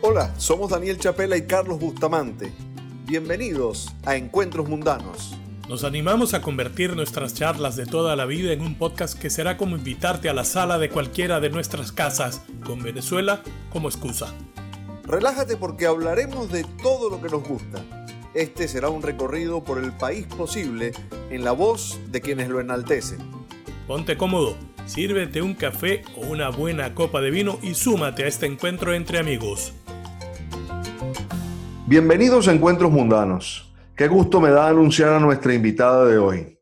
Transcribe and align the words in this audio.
Hola, 0.00 0.32
somos 0.38 0.70
Daniel 0.70 0.98
Chapela 0.98 1.36
y 1.36 1.46
Carlos 1.46 1.78
Bustamante. 1.78 2.52
Bienvenidos 3.04 3.94
a 4.06 4.16
Encuentros 4.16 4.68
Mundanos. 4.68 5.36
Nos 5.68 5.84
animamos 5.84 6.32
a 6.32 6.40
convertir 6.40 6.96
nuestras 6.96 7.34
charlas 7.34 7.76
de 7.76 7.84
toda 7.84 8.16
la 8.16 8.24
vida 8.24 8.52
en 8.52 8.62
un 8.62 8.74
podcast 8.76 9.18
que 9.18 9.28
será 9.28 9.58
como 9.58 9.76
invitarte 9.76 10.30
a 10.30 10.32
la 10.32 10.44
sala 10.44 10.78
de 10.78 10.88
cualquiera 10.88 11.40
de 11.40 11.50
nuestras 11.50 11.92
casas, 11.92 12.40
con 12.64 12.82
Venezuela 12.82 13.42
como 13.70 13.88
excusa. 13.88 14.32
Relájate 15.04 15.56
porque 15.56 15.86
hablaremos 15.86 16.50
de 16.50 16.64
todo 16.82 17.10
lo 17.10 17.20
que 17.20 17.28
nos 17.28 17.46
gusta. 17.46 17.82
Este 18.34 18.66
será 18.68 18.88
un 18.88 19.02
recorrido 19.02 19.62
por 19.62 19.82
el 19.82 19.92
país 19.92 20.26
posible 20.26 20.92
en 21.30 21.44
la 21.44 21.52
voz 21.52 21.98
de 22.10 22.20
quienes 22.20 22.48
lo 22.48 22.60
enaltecen. 22.60 23.18
Ponte 23.86 24.16
cómodo, 24.16 24.56
sírvete 24.88 25.42
un 25.42 25.54
café 25.54 26.02
o 26.16 26.26
una 26.28 26.48
buena 26.48 26.94
copa 26.94 27.20
de 27.20 27.30
vino 27.30 27.58
y 27.62 27.74
súmate 27.74 28.24
a 28.24 28.26
este 28.26 28.46
encuentro 28.46 28.94
entre 28.94 29.18
amigos. 29.18 29.74
Bienvenidos 31.86 32.48
a 32.48 32.52
Encuentros 32.52 32.90
Mundanos. 32.90 33.70
Qué 33.94 34.08
gusto 34.08 34.40
me 34.40 34.50
da 34.50 34.68
anunciar 34.68 35.12
a 35.12 35.20
nuestra 35.20 35.52
invitada 35.52 36.06
de 36.06 36.16
hoy. 36.16 36.58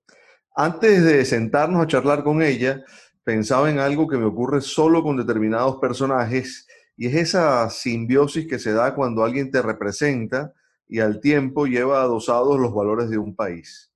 Antes 0.56 1.04
de 1.04 1.24
sentarnos 1.24 1.82
a 1.82 1.86
charlar 1.86 2.24
con 2.24 2.42
ella, 2.42 2.82
pensaba 3.22 3.70
en 3.70 3.78
algo 3.78 4.08
que 4.08 4.16
me 4.16 4.24
ocurre 4.24 4.60
solo 4.60 5.04
con 5.04 5.16
determinados 5.16 5.76
personajes 5.76 6.66
y 6.96 7.06
es 7.06 7.14
esa 7.14 7.70
simbiosis 7.70 8.48
que 8.48 8.58
se 8.58 8.72
da 8.72 8.94
cuando 8.94 9.22
alguien 9.22 9.52
te 9.52 9.62
representa 9.62 10.52
y 10.88 10.98
al 10.98 11.20
tiempo 11.20 11.66
lleva 11.66 12.02
adosados 12.02 12.58
los 12.58 12.74
valores 12.74 13.08
de 13.08 13.18
un 13.18 13.36
país. 13.36 13.92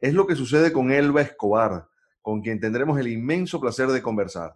Es 0.00 0.14
lo 0.14 0.26
que 0.26 0.34
sucede 0.34 0.72
con 0.72 0.90
Elba 0.90 1.22
Escobar, 1.22 1.86
con 2.28 2.42
quien 2.42 2.60
tendremos 2.60 3.00
el 3.00 3.08
inmenso 3.08 3.58
placer 3.58 3.88
de 3.88 4.02
conversar. 4.02 4.54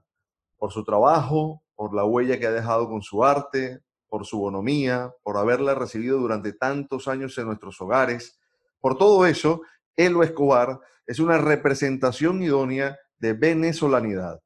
Por 0.59 0.73
su 0.73 0.85
trabajo, 0.85 1.63
por 1.75 1.95
la 1.95 2.05
huella 2.05 2.39
que 2.39 2.47
ha 2.47 2.51
dejado 2.51 2.87
con 2.87 3.01
su 3.01 3.25
arte, 3.25 3.81
por 4.11 4.27
su 4.27 4.41
bonomía, 4.41 5.11
por 5.23 5.39
haberla 5.39 5.75
recibido 5.75 6.19
durante 6.19 6.53
tantos 6.53 7.09
años 7.09 7.39
en 7.39 7.47
nuestros 7.47 7.81
hogares. 7.81 8.39
Por 8.79 8.99
todo 8.99 9.25
eso, 9.25 9.63
Elo 9.97 10.23
Escobar 10.23 10.81
es 11.07 11.19
una 11.19 11.39
representación 11.39 12.43
idónea 12.43 12.99
de 13.17 13.33
venezolanidad. 13.33 14.43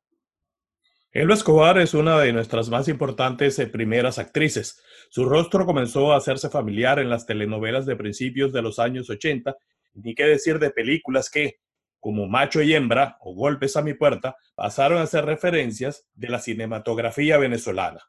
Elo 1.11 1.34
Escobar 1.34 1.79
es 1.79 1.95
una 1.95 2.20
de 2.20 2.33
nuestras 2.33 2.69
más 2.69 2.86
importantes 2.86 3.58
eh, 3.58 3.67
primeras 3.67 4.20
actrices. 4.20 4.81
Su 5.11 5.29
rostro 5.29 5.67
comenzó 5.67 6.12
a 6.12 6.19
hacerse 6.19 6.48
familiar 6.48 7.01
en 7.01 7.11
las 7.11 7.27
telenovelas 7.27 7.86
de 7.86 7.97
principios 7.97 8.53
de 8.53 8.62
los 8.62 8.79
años 8.79 9.11
80, 9.11 9.56
ni 9.95 10.14
qué 10.14 10.27
decir 10.27 10.61
de 10.61 10.70
películas 10.70 11.29
que, 11.29 11.58
como 12.07 12.29
Macho 12.29 12.62
y 12.62 12.73
Hembra 12.73 13.19
o 13.21 13.35
Golpes 13.35 13.77
a 13.77 13.83
mi 13.83 13.93
puerta, 13.93 14.37
pasaron 14.55 14.99
a 14.99 15.09
ser 15.09 15.25
referencias 15.25 16.07
de 16.15 16.29
la 16.29 16.39
cinematografía 16.39 17.37
venezolana. 17.37 18.01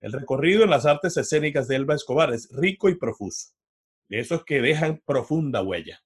El 0.00 0.12
recorrido 0.12 0.62
en 0.62 0.70
las 0.70 0.86
artes 0.86 1.16
escénicas 1.16 1.66
de 1.66 1.74
Elba 1.74 1.96
Escobar 1.96 2.32
es 2.32 2.48
rico 2.52 2.88
y 2.88 2.94
profuso, 2.94 3.48
de 4.08 4.20
esos 4.20 4.44
que 4.44 4.62
dejan 4.62 5.02
profunda 5.04 5.62
huella. 5.62 6.00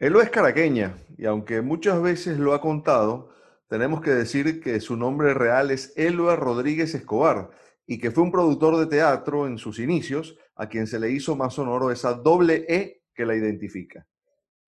Elba 0.00 0.24
es 0.24 0.30
caraqueña 0.30 0.98
y 1.16 1.26
aunque 1.26 1.60
muchas 1.60 2.02
veces 2.02 2.40
lo 2.40 2.54
ha 2.54 2.60
contado, 2.60 3.30
tenemos 3.68 4.00
que 4.00 4.10
decir 4.10 4.60
que 4.60 4.80
su 4.80 4.96
nombre 4.96 5.32
real 5.32 5.70
es 5.70 5.92
Elba 5.96 6.34
Rodríguez 6.34 6.92
Escobar 6.96 7.50
y 7.86 7.98
que 7.98 8.10
fue 8.10 8.24
un 8.24 8.32
productor 8.32 8.78
de 8.78 8.86
teatro 8.86 9.46
en 9.46 9.58
sus 9.58 9.78
inicios 9.78 10.36
a 10.56 10.68
quien 10.68 10.88
se 10.88 10.98
le 10.98 11.12
hizo 11.12 11.36
más 11.36 11.54
sonoro 11.54 11.92
esa 11.92 12.14
doble 12.14 12.64
E 12.68 13.04
que 13.14 13.26
la 13.26 13.36
identifica. 13.36 14.08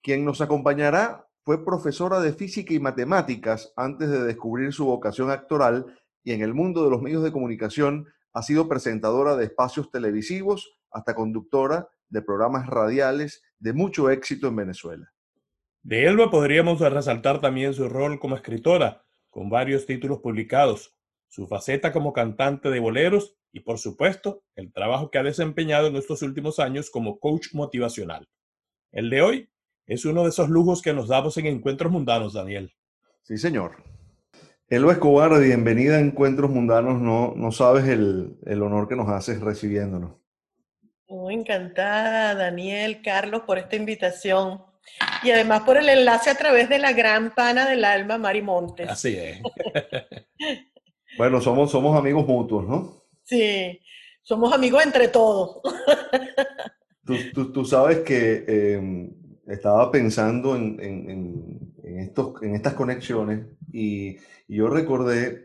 Quien 0.01 0.25
nos 0.25 0.41
acompañará 0.41 1.28
fue 1.49 1.65
profesora 1.65 2.21
de 2.21 2.35
física 2.35 2.75
y 2.75 2.79
matemáticas 2.79 3.73
antes 3.75 4.11
de 4.11 4.23
descubrir 4.23 4.71
su 4.75 4.85
vocación 4.85 5.31
actoral 5.31 5.99
y 6.23 6.33
en 6.33 6.43
el 6.43 6.53
mundo 6.53 6.85
de 6.85 6.91
los 6.91 7.01
medios 7.01 7.25
de 7.25 7.33
comunicación 7.33 8.07
ha 8.35 8.43
sido 8.43 8.69
presentadora 8.69 9.35
de 9.35 9.47
espacios 9.47 9.91
televisivos 9.91 10.79
hasta 10.91 11.15
conductora 11.15 11.89
de 12.11 12.21
programas 12.21 12.67
radiales 12.67 13.43
de 13.61 13.73
mucho 13.73 14.11
éxito 14.11 14.49
en 14.49 14.57
Venezuela. 14.57 15.11
De 15.83 16.05
Elba 16.05 16.31
podríamos 16.31 16.81
resaltar 16.81 17.41
también 17.41 17.73
su 17.73 17.89
rol 17.89 18.21
como 18.21 18.37
escritora, 18.37 19.07
con 19.31 19.49
varios 19.49 19.87
títulos 19.87 20.19
publicados, 20.19 20.99
su 21.29 21.47
faceta 21.47 21.95
como 21.95 22.13
cantante 22.13 22.69
de 22.69 22.79
boleros 22.79 23.39
y, 23.53 23.61
por 23.61 23.79
supuesto, 23.79 24.43
el 24.55 24.71
trabajo 24.71 25.11
que 25.11 25.17
ha 25.17 25.23
desempeñado 25.23 25.87
en 25.87 25.97
estos 25.97 26.21
últimos 26.21 26.59
años 26.59 26.91
como 26.91 27.19
coach 27.19 27.55
motivacional. 27.55 28.29
El 28.93 29.09
de 29.09 29.23
hoy 29.23 29.49
es 29.89 30.05
uno 30.05 30.23
de 30.23 30.29
esos 30.29 30.51
lujos 30.51 30.83
que 30.83 30.93
nos 30.93 31.09
damos 31.09 31.37
en 31.39 31.47
encuentros 31.47 31.91
mundanos, 31.91 32.35
Daniel. 32.35 32.71
Sí, 33.23 33.39
señor. 33.39 33.83
Elo 34.69 34.93
Escobar, 34.93 35.41
bienvenida 35.41 35.97
a 35.97 36.01
Encuentros 36.01 36.51
Mundanos. 36.51 37.01
No, 37.01 37.33
no 37.35 37.53
sabes 37.53 37.89
el, 37.89 38.37
honor 38.63 38.87
que 38.87 38.97
nos 38.97 39.09
haces 39.09 39.41
recibiéndonos. 39.41 40.13
Muy 41.09 41.33
encantada, 41.33 42.35
Daniel, 42.35 43.01
Carlos, 43.03 43.43
por 43.47 43.57
esta 43.57 43.77
invitación. 43.77 44.63
Y 45.23 45.31
además 45.31 45.63
por 45.63 45.79
el 45.79 45.89
enlace 45.89 46.29
a 46.29 46.35
través 46.35 46.69
de 46.69 46.79
la 46.79 46.93
gran 46.93 47.35
pana 47.35 47.67
del 47.67 47.83
alma, 47.83 48.19
Mari 48.19 48.43
Montes. 48.43 48.91
Así 48.91 49.17
es. 49.17 49.41
bueno, 51.17 51.41
somos, 51.41 51.71
somos 51.71 51.97
amigos 51.97 52.27
mutuos, 52.27 52.67
¿no? 52.67 53.05
Sí, 53.25 53.81
somos 54.23 54.53
amigos 54.53 54.85
entre 54.85 55.09
todos. 55.09 55.63
tú, 57.55 57.65
sabes 57.65 58.01
que 58.01 58.45
em, 58.47 59.28
estaba 59.49 59.91
pensando 59.91 60.55
en, 60.55 60.79
en, 60.81 62.01
estos, 62.01 62.43
en 62.43 62.55
estas 62.55 62.75
conexiones 62.75 63.47
y, 63.73 64.19
yo 64.51 64.71
recordé 64.71 65.45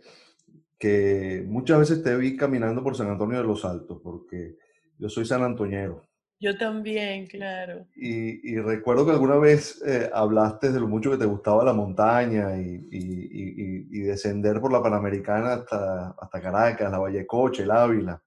que 0.79 1.43
muchas 1.45 1.79
veces 1.79 2.03
te 2.03 2.15
vi 2.15 2.37
caminando 2.37 2.81
por 2.81 2.95
San 2.95 3.09
Antonio 3.09 3.39
de 3.39 3.43
los 3.43 3.65
Altos, 3.65 3.99
porque 4.01 4.55
yo 4.97 5.09
soy 5.09 5.25
san 5.25 5.43
antoñero. 5.43 6.07
Yo 6.39 6.57
también, 6.57 7.27
claro. 7.27 7.85
Y, 7.97 8.55
recuerdo 8.59 9.05
que 9.05 9.11
alguna 9.11 9.35
vez 9.35 9.83
eh, 9.85 10.09
hablaste 10.13 10.71
de 10.71 10.79
lo 10.79 10.87
mucho 10.87 11.11
que 11.11 11.17
te 11.17 11.25
gustaba 11.25 11.65
la 11.65 11.73
montaña 11.73 12.57
y, 12.57 12.87
y, 12.91 13.99
descender 14.03 14.61
por 14.61 14.71
la 14.71 14.81
Panamericana 14.81 15.53
hasta, 15.53 16.11
hasta 16.11 16.41
Caracas, 16.41 16.91
la 16.91 16.99
Valle 16.99 17.27
Coche, 17.27 17.63
el 17.63 17.71
Ávila. 17.71 18.23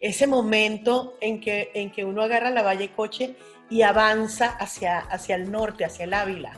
Ese 0.00 0.28
momento 0.28 1.16
en 1.20 1.40
que, 1.40 1.72
en 1.74 1.90
que 1.90 2.04
uno 2.04 2.22
agarra 2.22 2.50
la 2.50 2.62
Valle 2.62 2.92
Coche 2.94 3.34
y 3.70 3.82
avanza 3.82 4.46
hacia, 4.46 4.98
hacia 4.98 5.36
el 5.36 5.50
norte, 5.50 5.84
hacia 5.84 6.04
el 6.04 6.14
Ávila, 6.14 6.52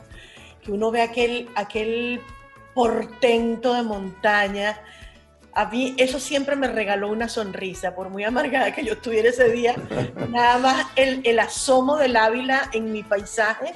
que 0.63 0.71
uno 0.71 0.91
ve 0.91 1.01
aquel, 1.01 1.49
aquel 1.55 2.21
portento 2.73 3.73
de 3.73 3.83
montaña. 3.83 4.79
A 5.53 5.65
mí 5.65 5.93
eso 5.97 6.19
siempre 6.19 6.55
me 6.55 6.67
regaló 6.67 7.09
una 7.09 7.27
sonrisa, 7.27 7.93
por 7.93 8.09
muy 8.09 8.23
amargada 8.23 8.73
que 8.73 8.85
yo 8.85 8.93
estuviera 8.93 9.29
ese 9.29 9.49
día. 9.49 9.75
Nada 10.29 10.57
más 10.59 10.87
el, 10.95 11.21
el 11.25 11.39
asomo 11.39 11.97
del 11.97 12.15
Ávila 12.15 12.69
en 12.71 12.91
mi 12.91 13.03
paisaje 13.03 13.73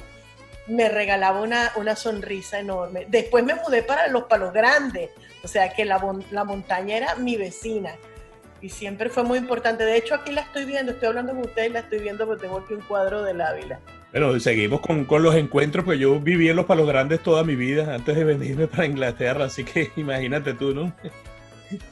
me 0.67 0.89
regalaba 0.89 1.41
una, 1.41 1.71
una, 1.75 1.95
sonrisa 1.95 2.59
enorme. 2.59 3.05
Después 3.07 3.43
me 3.43 3.53
mudé 3.55 3.83
para 3.83 4.07
los 4.07 4.23
Palos 4.23 4.51
Grandes, 4.51 5.11
o 5.43 5.47
sea 5.47 5.69
que 5.73 5.85
la, 5.85 6.01
la 6.31 6.43
montaña 6.43 6.97
era 6.97 7.15
mi 7.15 7.35
vecina 7.35 7.93
y 8.65 8.69
siempre 8.69 9.11
fue 9.11 9.21
muy 9.21 9.37
importante. 9.37 9.85
De 9.85 9.95
hecho, 9.95 10.15
aquí 10.15 10.31
la 10.31 10.41
estoy 10.41 10.65
viendo, 10.65 10.93
estoy 10.93 11.09
hablando 11.09 11.33
con 11.33 11.41
ustedes, 11.45 11.71
la 11.71 11.81
estoy 11.81 11.99
viendo 11.99 12.25
porque 12.25 12.41
tengo 12.41 12.57
aquí 12.57 12.73
un 12.73 12.81
cuadro 12.81 13.21
del 13.21 13.39
Ávila. 13.39 13.79
Bueno, 14.11 14.39
seguimos 14.39 14.81
con, 14.81 15.05
con, 15.05 15.21
los 15.21 15.35
encuentros, 15.35 15.85
pues 15.85 15.99
yo 15.99 16.19
viví 16.19 16.49
en 16.49 16.55
los 16.55 16.65
Palos 16.65 16.87
Grandes 16.87 17.21
toda 17.21 17.43
mi 17.43 17.55
vida 17.55 17.93
antes 17.93 18.15
de 18.15 18.23
venirme 18.23 18.65
para 18.65 18.87
Inglaterra, 18.87 19.45
así 19.45 19.63
que 19.63 19.91
imagínate 19.97 20.55
tú, 20.55 20.73
¿no? 20.73 20.91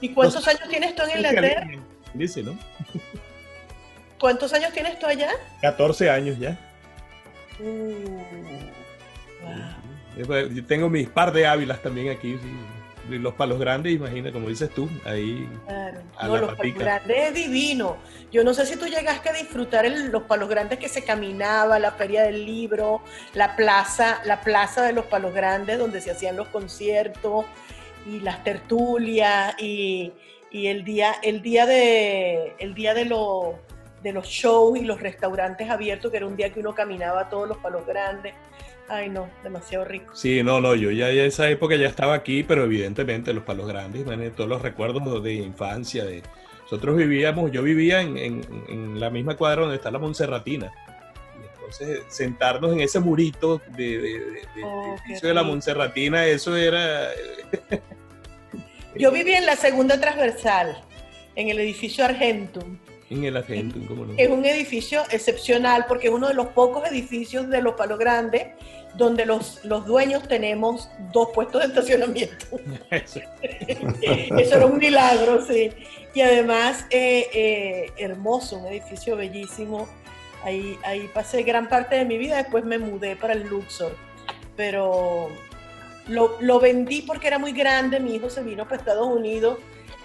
¿Y 0.02 0.10
cuántos 0.10 0.48
años 0.48 0.68
tienes 0.68 0.96
tú 0.96 1.04
en 1.04 1.18
Inglaterra? 1.18 1.68
Dice, 2.16 2.42
¿no? 2.42 2.58
¿Cuántos 4.20 4.52
años 4.54 4.74
tienes 4.74 4.98
tú 4.98 5.06
allá? 5.06 5.30
14 5.62 6.10
años 6.10 6.40
ya. 6.40 6.58
Uh, 7.60 8.20
wow. 10.26 10.48
Yo 10.50 10.66
tengo 10.66 10.90
mis 10.90 11.08
par 11.08 11.32
de 11.34 11.46
Ávilas 11.46 11.84
también 11.84 12.10
aquí, 12.10 12.36
sí 12.42 12.50
los 13.10 13.34
palos 13.34 13.60
grandes, 13.60 13.94
imagina, 13.94 14.32
como 14.32 14.50
dices 14.50 14.70
tú, 14.70 14.90
ahí. 15.06 15.48
Claro. 15.66 16.02
no, 16.24 16.38
los 16.38 16.56
palos 16.56 16.76
grandes 16.76 17.18
es 17.18 17.34
divino. 17.34 17.98
Yo 18.32 18.44
no 18.44 18.54
sé 18.54 18.66
si 18.66 18.78
tú 18.78 18.86
llegaste 18.86 19.30
a 19.30 19.34
disfrutar 19.34 19.86
los 19.90 20.24
palos 20.24 20.50
grandes 20.50 20.80
que 20.80 20.90
se 20.90 21.04
caminaba, 21.04 21.80
la 21.80 21.92
feria 21.92 22.24
del 22.24 22.46
libro, 22.46 23.02
la 23.34 23.56
plaza, 23.56 24.22
la 24.26 24.42
plaza 24.42 24.84
de 24.84 24.94
los 24.94 25.06
palos 25.06 25.34
grandes 25.34 25.78
donde 25.78 26.02
se 26.02 26.12
hacían 26.12 26.36
los 26.36 26.48
conciertos 26.48 27.46
y 28.06 28.20
las 28.20 28.44
tertulias 28.44 29.56
y, 29.60 30.14
el 30.52 30.84
día, 30.84 31.16
el 31.24 31.42
día 31.42 31.66
de 31.66 32.56
el 32.60 32.76
día 32.76 32.94
de 32.94 33.06
los 33.06 33.56
de 34.04 34.12
los 34.12 34.28
shows 34.28 34.78
y 34.78 34.84
los 34.84 35.02
restaurantes 35.02 35.70
abiertos, 35.70 36.12
que 36.12 36.18
era 36.18 36.28
un 36.28 36.36
día 36.36 36.52
que 36.52 36.60
uno 36.60 36.76
caminaba 36.76 37.30
todos 37.30 37.48
los 37.48 37.58
palos 37.58 37.86
grandes. 37.88 38.34
Ay, 38.94 39.10
no, 39.10 39.28
demasiado 39.44 39.86
rico. 39.86 40.16
Sí, 40.16 40.44
no, 40.44 40.62
no, 40.62 40.76
yo 40.76 40.92
ya 40.92 41.10
en 41.10 41.20
esa 41.20 41.50
época 41.50 41.76
ya 41.76 41.88
estaba 41.88 42.14
aquí, 42.14 42.44
pero 42.44 42.66
evidentemente 42.66 43.34
los 43.34 43.44
palos 43.44 43.68
grandes, 43.68 44.06
todos 44.36 44.50
los 44.50 44.62
recuerdos 44.62 45.24
de 45.24 45.34
infancia, 45.34 46.06
de 46.06 46.22
nosotros 46.62 46.96
vivíamos, 46.96 47.52
yo 47.52 47.64
vivía 47.64 48.02
en, 48.02 49.00
la 49.00 49.10
misma 49.10 49.36
cuadra 49.36 49.62
donde 49.62 49.78
está 49.78 49.90
la 49.90 50.00
Monserratina. 50.00 50.72
entonces, 51.56 52.04
sentarnos 52.08 52.72
en 52.74 52.82
ese 52.82 53.00
murito 53.00 53.62
de, 53.76 53.98
de, 53.98 54.20
de, 54.20 54.64
oh, 54.64 54.96
de 55.22 55.34
la 55.34 55.42
Monserratina, 55.44 56.26
eso 56.28 56.56
era 56.56 57.10
Yo 58.96 59.12
viví 59.12 59.34
en 59.34 59.48
la 59.48 59.56
segunda 59.56 60.00
transversal, 60.00 60.84
en 61.36 61.50
el 61.50 61.60
edificio 61.60 62.06
Argentum. 62.06 62.78
En 63.10 63.24
el 63.24 63.38
Argentum, 63.38 63.86
¿cómo 63.86 64.06
no? 64.06 64.14
Es 64.18 64.30
un 64.30 64.46
edificio 64.46 65.02
excepcional 65.10 65.86
porque 65.88 66.08
es 66.08 66.14
uno 66.14 66.28
de 66.28 66.34
los 66.36 66.48
pocos 66.48 66.88
edificios 66.90 67.50
de 67.50 67.62
los 67.62 67.74
Palos 67.74 67.98
Grandes 67.98 68.48
donde 68.96 69.26
los, 69.26 69.64
los 69.66 69.86
dueños 69.86 70.28
tenemos 70.28 70.90
dos 71.12 71.30
puestos 71.34 71.62
de 71.62 71.68
estacionamiento. 71.68 72.46
Eso, 72.92 74.56
era 74.56 74.66
un 74.66 74.78
milagro, 74.78 75.44
sí. 75.46 75.72
Y 76.14 76.22
además, 76.22 76.86
eh, 76.90 77.28
eh, 77.34 77.92
hermoso, 77.98 78.58
un 78.58 78.68
edificio 78.68 79.16
bellísimo. 79.16 79.88
Ahí, 80.44 80.78
ahí 80.84 81.10
pasé 81.14 81.44
gran 81.44 81.70
parte 81.70 81.96
de 81.96 82.06
mi 82.06 82.18
vida, 82.18 82.38
después 82.38 82.66
me 82.66 82.78
mudé 82.78 83.16
para 83.16 83.34
el 83.34 83.48
Luxor. 83.48 83.96
Pero 84.56 85.30
lo, 86.08 86.38
lo, 86.42 86.60
vendí 86.60 87.02
porque 87.02 87.28
era 87.28 87.40
muy 87.40 87.54
grande, 87.54 88.00
mi 88.00 88.16
hijo 88.16 88.30
se 88.30 88.44
vino 88.44 88.66
para 88.66 88.78
Estados 88.78 89.08
Unidos 89.08 89.58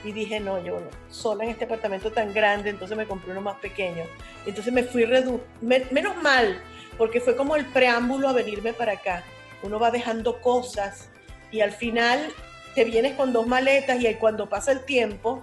y 0.05 0.13
dije, 0.13 0.41
no, 0.41 0.63
yo 0.65 0.81
no, 0.81 0.87
sola 1.11 1.45
en 1.45 1.51
este 1.51 1.65
apartamento 1.65 2.13
tan 2.13 2.33
grande, 2.33 2.71
entonces 2.71 2.97
me 2.97 3.07
compré 3.07 3.33
uno 3.33 3.41
más 3.41 3.57
pequeño. 3.59 4.05
Entonces 4.47 4.73
me 4.73 4.85
fui 4.85 5.05
redu 5.05 5.41
menos 5.61 6.17
mal, 6.23 6.61
porque 6.99 7.21
fue 7.21 7.37
como 7.37 7.57
el 7.57 7.65
preámbulo 7.67 8.29
a 8.29 8.33
venirme 8.33 8.73
para 8.73 8.93
acá. 8.93 9.25
Uno 9.63 9.79
va 9.79 9.91
dejando 9.91 10.41
cosas 10.41 11.09
y 11.51 11.61
al 11.61 11.73
final 11.73 12.33
te 12.75 12.85
vienes 12.85 13.15
con 13.15 13.33
dos 13.33 13.47
maletas 13.47 14.03
y 14.03 14.15
cuando 14.15 14.49
pasa 14.49 14.73
el 14.73 14.85
tiempo 14.85 15.43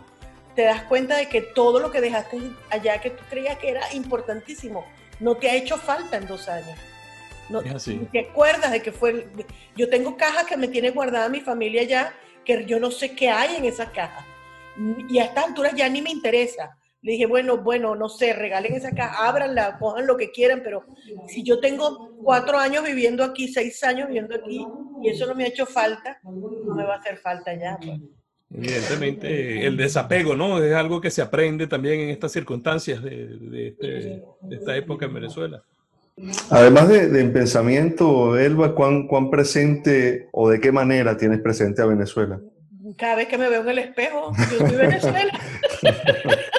te 0.56 0.64
das 0.64 0.84
cuenta 0.84 1.18
de 1.18 1.28
que 1.28 1.42
todo 1.42 1.80
lo 1.80 1.92
que 1.92 2.02
dejaste 2.02 2.40
allá 2.70 3.02
que 3.02 3.10
tú 3.10 3.24
creías 3.30 3.58
que 3.58 3.70
era 3.70 3.94
importantísimo 3.94 4.86
no 5.20 5.36
te 5.36 5.50
ha 5.50 5.56
hecho 5.56 5.78
falta 5.78 6.18
en 6.18 6.28
dos 6.28 6.48
años. 6.48 6.78
No, 7.50 7.62
¿Te 7.62 8.20
acuerdas 8.20 8.72
de 8.72 8.82
que 8.82 8.92
fue? 8.92 9.28
Yo 9.76 9.90
tengo 9.90 10.18
cajas 10.18 10.46
que 10.46 10.58
me 10.58 10.68
tiene 10.68 10.90
guardada 10.90 11.30
mi 11.30 11.42
familia 11.42 11.84
ya, 11.84 12.14
que 12.44 12.66
yo 12.66 12.80
no 12.80 12.90
sé 12.90 13.16
qué 13.16 13.30
hay 13.30 13.56
en 13.56 13.66
esas 13.66 13.92
cajas. 13.92 14.26
Y 15.08 15.20
a 15.20 15.26
estas 15.26 15.46
alturas 15.46 15.74
ya 15.76 15.88
ni 15.88 16.02
me 16.02 16.10
interesa. 16.10 16.76
Le 17.06 17.12
dije, 17.12 17.28
bueno, 17.28 17.60
bueno, 17.60 17.94
no 17.94 18.10
sé, 18.10 18.34
regalen 18.34 18.74
esa 18.74 18.90
caja, 18.90 19.28
ábranla, 19.28 19.78
cojan 19.78 20.08
lo 20.08 20.18
que 20.18 20.32
quieran, 20.32 20.62
pero 20.64 20.86
si 21.28 21.44
yo 21.44 21.60
tengo 21.60 22.18
cuatro 22.24 22.58
años 22.58 22.84
viviendo 22.84 23.24
aquí, 23.24 23.48
seis 23.48 23.84
años 23.84 24.08
viviendo 24.08 24.34
aquí, 24.34 24.66
y 25.04 25.10
eso 25.10 25.28
no 25.28 25.36
me 25.36 25.44
ha 25.44 25.48
hecho 25.50 25.68
falta, 25.68 26.18
no 26.24 26.74
me 26.74 26.84
va 26.84 26.96
a 26.96 26.98
hacer 26.98 27.18
falta 27.18 27.54
ya. 27.54 27.78
Pues. 27.78 28.00
Evidentemente, 28.52 29.68
el 29.68 29.78
desapego, 29.78 30.36
¿no? 30.36 30.58
Es 30.64 30.74
algo 30.74 31.00
que 31.00 31.12
se 31.12 31.22
aprende 31.22 31.68
también 31.68 32.00
en 32.00 32.10
estas 32.10 32.32
circunstancias 32.32 33.04
de, 33.04 33.68
este, 33.68 34.24
esta 34.50 34.76
época 34.76 35.06
en 35.06 35.14
Venezuela. 35.14 35.64
Además 36.50 36.90
de, 36.90 37.08
de 37.10 37.24
pensamiento, 37.26 38.36
Elba, 38.36 38.74
¿cuán, 38.74 39.06
¿cuán 39.06 39.30
presente 39.30 40.28
o 40.32 40.50
de 40.50 40.60
qué 40.60 40.72
manera 40.72 41.16
tienes 41.16 41.40
presente 41.40 41.84
a 41.84 41.86
Venezuela? 41.86 42.42
Cada 42.98 43.18
vez 43.18 43.28
que 43.28 43.38
me 43.38 43.48
veo 43.48 43.62
en 43.62 43.70
el 43.70 43.78
espejo, 43.78 44.32
yo 44.52 44.68
soy 44.68 44.76
Venezuela. 44.76 45.40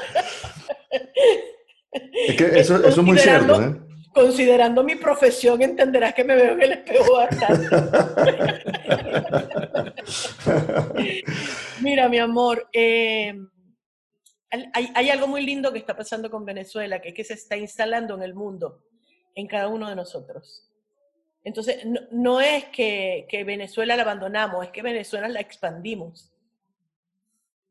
es 2.26 2.36
que 2.36 2.58
eso, 2.58 2.76
eso 2.76 3.00
es 3.00 3.06
muy 3.06 3.18
cierto, 3.18 3.62
¿eh? 3.62 3.76
Considerando 4.12 4.82
mi 4.82 4.96
profesión, 4.96 5.60
entenderás 5.60 6.14
que 6.14 6.24
me 6.24 6.34
veo 6.34 6.52
en 6.52 6.62
el 6.62 6.72
espejo 6.72 7.16
bastante. 7.16 7.68
Mira, 11.82 12.08
mi 12.08 12.18
amor, 12.18 12.66
eh, 12.72 13.34
hay, 14.72 14.90
hay, 14.94 15.10
algo 15.10 15.26
muy 15.26 15.44
lindo 15.44 15.70
que 15.70 15.78
está 15.78 15.94
pasando 15.94 16.30
con 16.30 16.46
Venezuela, 16.46 17.02
que 17.02 17.10
es 17.10 17.14
que 17.14 17.24
se 17.24 17.34
está 17.34 17.58
instalando 17.58 18.14
en 18.14 18.22
el 18.22 18.32
mundo, 18.32 18.84
en 19.34 19.46
cada 19.46 19.68
uno 19.68 19.86
de 19.88 19.96
nosotros. 19.96 20.66
Entonces, 21.44 21.84
no, 21.84 22.00
no 22.10 22.40
es 22.40 22.64
que, 22.66 23.26
que, 23.28 23.44
Venezuela 23.44 23.96
la 23.96 24.02
abandonamos, 24.02 24.64
es 24.64 24.70
que 24.70 24.80
Venezuela 24.80 25.28
la 25.28 25.40
expandimos 25.40 26.32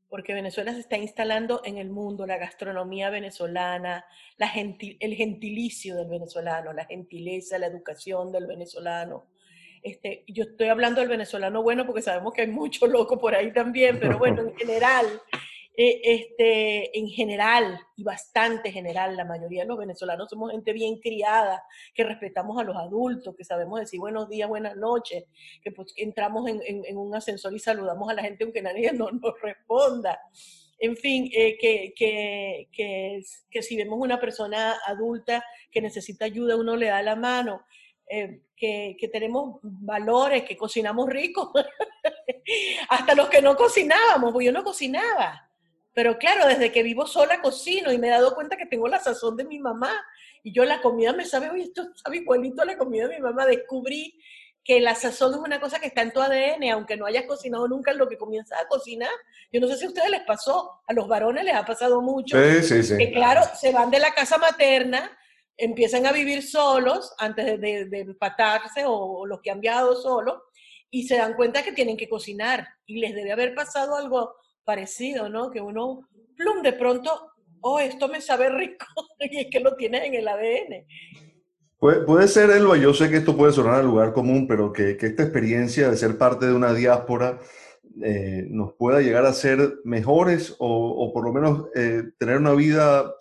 porque 0.10 0.34
Venezuela 0.34 0.74
se 0.74 0.80
está 0.80 0.98
instalando 0.98 1.62
en 1.66 1.78
el 1.78 1.90
mundo, 1.90 2.26
la 2.26 2.38
gastronomía 2.38 3.10
venezolana, 3.10 4.06
la 4.38 4.52
el 4.56 5.16
gentilicio 5.16 5.96
del 5.96 6.08
venezolano, 6.08 6.74
la 6.74 6.86
gentileza, 6.86 7.58
la 7.58 7.68
educación 7.68 8.32
del 8.32 8.48
venezolano. 8.48 9.28
Este, 9.82 10.24
yo 10.28 10.46
estoy 10.46 10.70
hablando 10.70 11.00
del 11.00 11.10
venezolano 11.10 11.62
bueno 11.62 11.86
porque 11.86 12.02
sabemos 12.02 12.34
que 12.34 12.42
hay 12.42 12.48
mucho 12.48 12.88
loco 12.88 13.20
por 13.20 13.36
ahí 13.36 13.54
también, 13.54 14.00
pero 14.00 14.18
bueno, 14.18 14.42
en 14.42 14.56
general, 14.58 15.06
eh, 15.78 16.02
este, 16.04 16.98
en 16.98 17.10
general, 17.10 17.80
y 17.98 18.04
bastante 18.04 18.72
general, 18.72 19.18
la 19.18 19.26
mayoría 19.26 19.64
de 19.64 19.68
los 19.68 19.78
venezolanos 19.78 20.30
somos 20.30 20.52
gente 20.52 20.72
bien 20.72 21.00
criada, 21.00 21.64
que 21.94 22.06
respetamos 22.06 22.58
a 22.58 22.64
los 22.64 22.78
adultos, 22.78 23.36
que 23.36 23.44
sabemos 23.44 23.82
decir 23.82 24.00
buenos 24.00 24.30
días, 24.30 24.48
buenas 24.48 24.78
noches, 24.78 25.26
que 25.62 25.72
pues 25.72 25.94
entramos 25.98 26.50
en, 26.50 26.98
un 26.98 27.14
ascensor 27.14 27.54
y 27.54 27.60
saludamos 27.60 28.10
a 28.10 28.14
la 28.14 28.24
gente 28.24 28.46
aunque 28.46 28.62
nadie 28.62 28.92
nos, 28.94 29.12
nos 29.14 29.42
responda. 29.42 30.20
En 30.80 30.96
fin, 30.96 31.30
eh, 31.34 31.58
que, 31.60 31.94
que, 31.96 32.70
que, 32.72 33.22
que, 33.50 33.62
si 33.62 33.76
vemos 33.76 34.00
una 34.00 34.20
persona 34.20 34.78
adulta 34.86 35.44
que 35.72 35.82
necesita 35.82 36.26
ayuda, 36.26 36.56
uno 36.56 36.76
le 36.76 36.88
da 36.88 37.02
la 37.02 37.16
mano. 37.16 37.66
Eh, 38.08 38.42
que, 38.56 38.96
que, 39.00 39.08
tenemos 39.08 39.60
valores, 39.64 40.44
que 40.44 40.56
cocinamos 40.56 41.10
rico, 41.10 41.52
hasta 42.90 43.16
los 43.16 43.28
que 43.30 43.42
no 43.42 43.56
cocinábamos, 43.56 44.32
porque 44.32 44.46
yo 44.46 44.52
no 44.52 44.64
cocinaba. 44.64 45.46
Pero 45.96 46.18
claro, 46.18 46.46
desde 46.46 46.74
que 46.74 46.84
vivo 46.84 47.08
sola 47.08 47.42
cocino 47.42 47.92
y 47.92 47.98
me 47.98 48.08
he 48.08 48.12
dado 48.12 48.36
cuenta 48.36 48.58
que 48.58 48.66
tengo 48.66 48.90
la 48.90 49.00
sazón 49.00 49.38
de 49.38 49.46
mi 49.46 49.60
mamá. 49.60 49.94
Y 50.44 50.54
yo 50.54 50.66
la 50.66 50.82
comida 50.82 51.14
me 51.14 51.26
sabe, 51.26 51.50
oye, 51.50 51.64
esto 51.64 51.88
sabe 51.96 52.18
igualito 52.18 52.62
a 52.62 52.66
la 52.66 52.78
comida 52.78 53.08
de 53.08 53.16
mi 53.16 53.22
mamá. 53.22 53.46
Descubrí 53.46 54.14
que 54.62 54.82
la 54.82 54.94
sazón 54.94 55.36
es 55.36 55.40
una 55.40 55.62
cosa 55.62 55.80
que 55.80 55.88
está 55.88 56.02
en 56.02 56.12
tu 56.12 56.20
ADN, 56.20 56.70
aunque 56.74 56.98
no 56.98 57.06
hayas 57.06 57.24
cocinado 57.26 57.66
nunca 57.70 57.94
lo 57.94 58.10
que 58.10 58.18
comienzas 58.18 58.62
a 58.62 58.68
cocinar. 58.68 59.10
Yo 59.54 59.62
no 59.62 59.68
sé 59.68 59.78
si 59.78 59.86
a 59.86 59.88
ustedes 59.88 60.10
les 60.10 60.24
pasó, 60.24 60.82
a 60.86 60.92
los 60.92 61.08
varones 61.08 61.46
les 61.46 61.56
ha 61.56 61.64
pasado 61.64 62.02
mucho. 62.02 62.38
Sí, 62.38 62.64
sí, 62.64 62.84
sí. 62.84 62.98
Que 62.98 63.14
claro, 63.14 63.42
se 63.56 63.72
van 63.72 63.90
de 63.90 64.00
la 64.00 64.14
casa 64.14 64.38
materna, 64.38 65.18
empiezan 65.56 66.06
a 66.08 66.12
vivir 66.12 66.44
solos 66.44 67.14
antes 67.20 67.46
de, 67.62 67.86
de, 67.86 68.00
empatarse 68.02 68.84
o, 68.84 68.92
o 68.92 69.26
los 69.26 69.40
que 69.42 69.52
han 69.52 69.62
viajado 69.62 69.96
solos 69.96 70.42
y 70.90 71.08
se 71.08 71.16
dan 71.16 71.36
cuenta 71.36 71.64
que 71.64 71.72
tienen 71.72 71.96
que 71.96 72.10
cocinar 72.10 72.68
y 72.86 73.00
les 73.00 73.16
debe 73.16 73.32
haber 73.32 73.56
pasado 73.56 73.96
algo 73.96 74.36
parecido, 74.66 75.30
¿no? 75.30 75.52
Que 75.52 75.62
uno, 75.62 76.08
plum, 76.36 76.62
de 76.62 76.74
pronto, 76.74 77.12
oh, 77.62 77.80
esto 77.80 78.08
me 78.08 78.22
sabe 78.22 78.50
rico, 78.50 78.86
y 79.20 79.40
es 79.42 79.48
que 79.52 79.60
lo 79.60 79.76
tienes 79.76 80.04
en 80.04 80.16
el 80.16 80.28
ADN. 80.28 80.86
puede 82.06 82.28
ser, 82.28 82.50
Elba, 82.50 82.78
yo 82.78 82.94
sé 82.94 83.10
que 83.10 83.18
esto 83.18 83.38
puede 83.38 83.54
sonar 83.54 83.76
al 83.76 83.86
lugar 83.86 84.14
común, 84.14 84.48
pero 84.48 84.74
que, 84.74 84.98
que, 84.98 85.08
esta 85.08 85.24
experiencia 85.24 85.90
de 85.90 85.98
ser 85.98 86.18
parte 86.18 86.48
de 86.48 86.54
una 86.54 86.74
diáspora 86.74 87.40
eh, 88.04 88.46
nos 88.50 88.74
pueda 88.74 89.00
llegar 89.00 89.26
a 89.26 89.34
ser 89.34 89.76
mejores 89.86 90.56
o, 90.60 90.68
o 90.68 91.14
por 91.14 91.24
lo 91.24 91.32
menos 91.32 91.68
eh, 91.76 92.04
tener 92.18 92.38
una 92.38 92.54
vida 92.54 93.14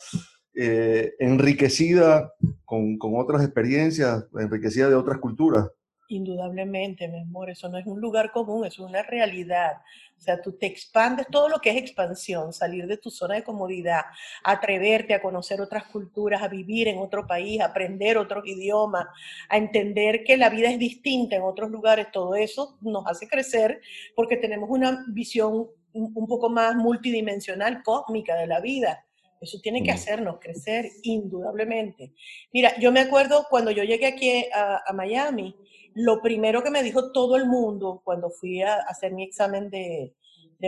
eh, 0.56 1.14
enriquecida 1.18 2.32
con, 2.64 2.96
con 2.98 3.12
otras 3.16 3.42
experiencias, 3.42 4.26
enriquecida 4.38 4.88
de 4.88 4.94
otras 4.94 5.18
culturas. 5.18 5.68
Indudablemente, 6.08 7.08
mi 7.08 7.20
amor, 7.20 7.49
eso 7.49 7.66
no 7.70 7.78
es 7.78 7.87
un 7.87 7.99
lugar 7.99 8.30
común, 8.30 8.66
es 8.66 8.78
una 8.78 9.02
realidad. 9.02 9.73
O 10.18 10.20
sea, 10.20 10.40
tú 10.40 10.52
te 10.52 10.66
expandes 10.66 11.26
todo 11.30 11.49
lo 11.49 11.61
que 11.61 11.70
es 11.70 11.76
expansión, 11.76 12.52
salir 12.52 12.87
de 12.87 12.99
tu 12.99 13.11
zona 13.11 13.37
de 13.37 13.42
comodidad, 13.42 14.02
atreverte 14.42 15.14
a 15.14 15.23
conocer 15.23 15.62
otras 15.62 15.84
culturas, 15.84 16.42
a 16.42 16.49
vivir 16.49 16.88
en 16.88 16.99
otro 16.99 17.26
país, 17.26 17.61
a 17.61 17.66
aprender 17.66 18.18
otros 18.18 18.46
idiomas, 18.46 19.06
a 19.49 19.56
entender 19.56 20.25
que 20.25 20.37
la 20.37 20.50
vida 20.50 20.70
es 20.70 20.78
distinta 20.78 21.37
en 21.37 21.42
otros 21.42 21.70
lugares, 21.70 22.11
todo 22.12 22.34
eso 22.34 22.76
nos 22.82 23.06
hace 23.06 23.26
crecer 23.26 23.80
porque 24.14 24.37
tenemos 24.37 24.68
una 24.68 25.04
visión 25.08 25.68
un 25.94 26.26
poco 26.26 26.50
más 26.50 26.75
multidimensional, 26.76 27.82
cósmica 27.82 28.34
de 28.37 28.46
la 28.49 28.61
vida. 28.61 29.03
Eso 29.44 29.58
tiene 29.62 29.82
que 29.82 29.92
hacernos 29.92 30.38
crecer, 30.40 30.90
indudablemente. 31.02 32.12
Mira, 32.52 32.78
yo 32.80 32.90
me 32.90 33.00
acuerdo 33.00 33.46
cuando 33.48 33.70
yo 33.70 33.84
llegué 33.84 34.06
aquí 34.06 34.46
a, 34.52 34.82
a 34.86 34.92
Miami, 34.92 35.54
lo 35.94 36.20
primero 36.20 36.62
que 36.62 36.70
me 36.70 36.82
dijo 36.82 37.12
todo 37.12 37.36
el 37.36 37.46
mundo 37.46 38.02
cuando 38.04 38.30
fui 38.30 38.62
a 38.62 38.74
hacer 38.74 39.12
mi 39.12 39.22
examen 39.22 39.70
de, 39.70 40.14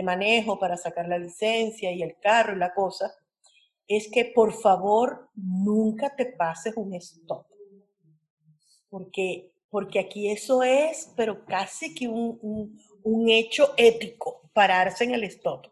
manejo 0.03 0.59
para 0.59 0.77
sacar 0.77 1.07
la 1.07 1.17
licencia 1.17 1.91
y 1.91 2.03
el 2.03 2.19
carro 2.19 2.55
y 2.55 2.59
la 2.59 2.71
cosa, 2.71 3.11
es 3.87 4.07
que 4.11 4.25
por 4.25 4.53
favor 4.53 5.31
nunca 5.33 6.15
te 6.15 6.27
pases 6.27 6.77
un 6.77 6.93
stop. 6.93 7.47
Porque, 8.89 9.51
porque 9.71 9.99
aquí 9.99 10.29
eso 10.29 10.61
es, 10.61 11.11
pero 11.17 11.43
casi 11.45 11.95
que 11.95 12.07
un, 12.07 12.79
un 13.03 13.29
hecho 13.29 13.73
ético, 13.75 14.51
pararse 14.53 15.03
en 15.03 15.15
el 15.15 15.23
stop. 15.23 15.65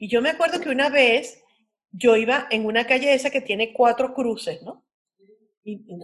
Y 0.00 0.08
yo 0.08 0.20
me 0.20 0.30
acuerdo 0.30 0.60
que 0.60 0.70
una 0.70 0.90
vez 0.90 1.40
yo 1.92 2.16
iba 2.16 2.46
en 2.50 2.66
una 2.66 2.86
calle 2.86 3.14
esa 3.14 3.30
que 3.30 3.40
tiene 3.40 3.72
cuatro 3.72 4.14
cruces, 4.14 4.62
¿no? 4.62 4.84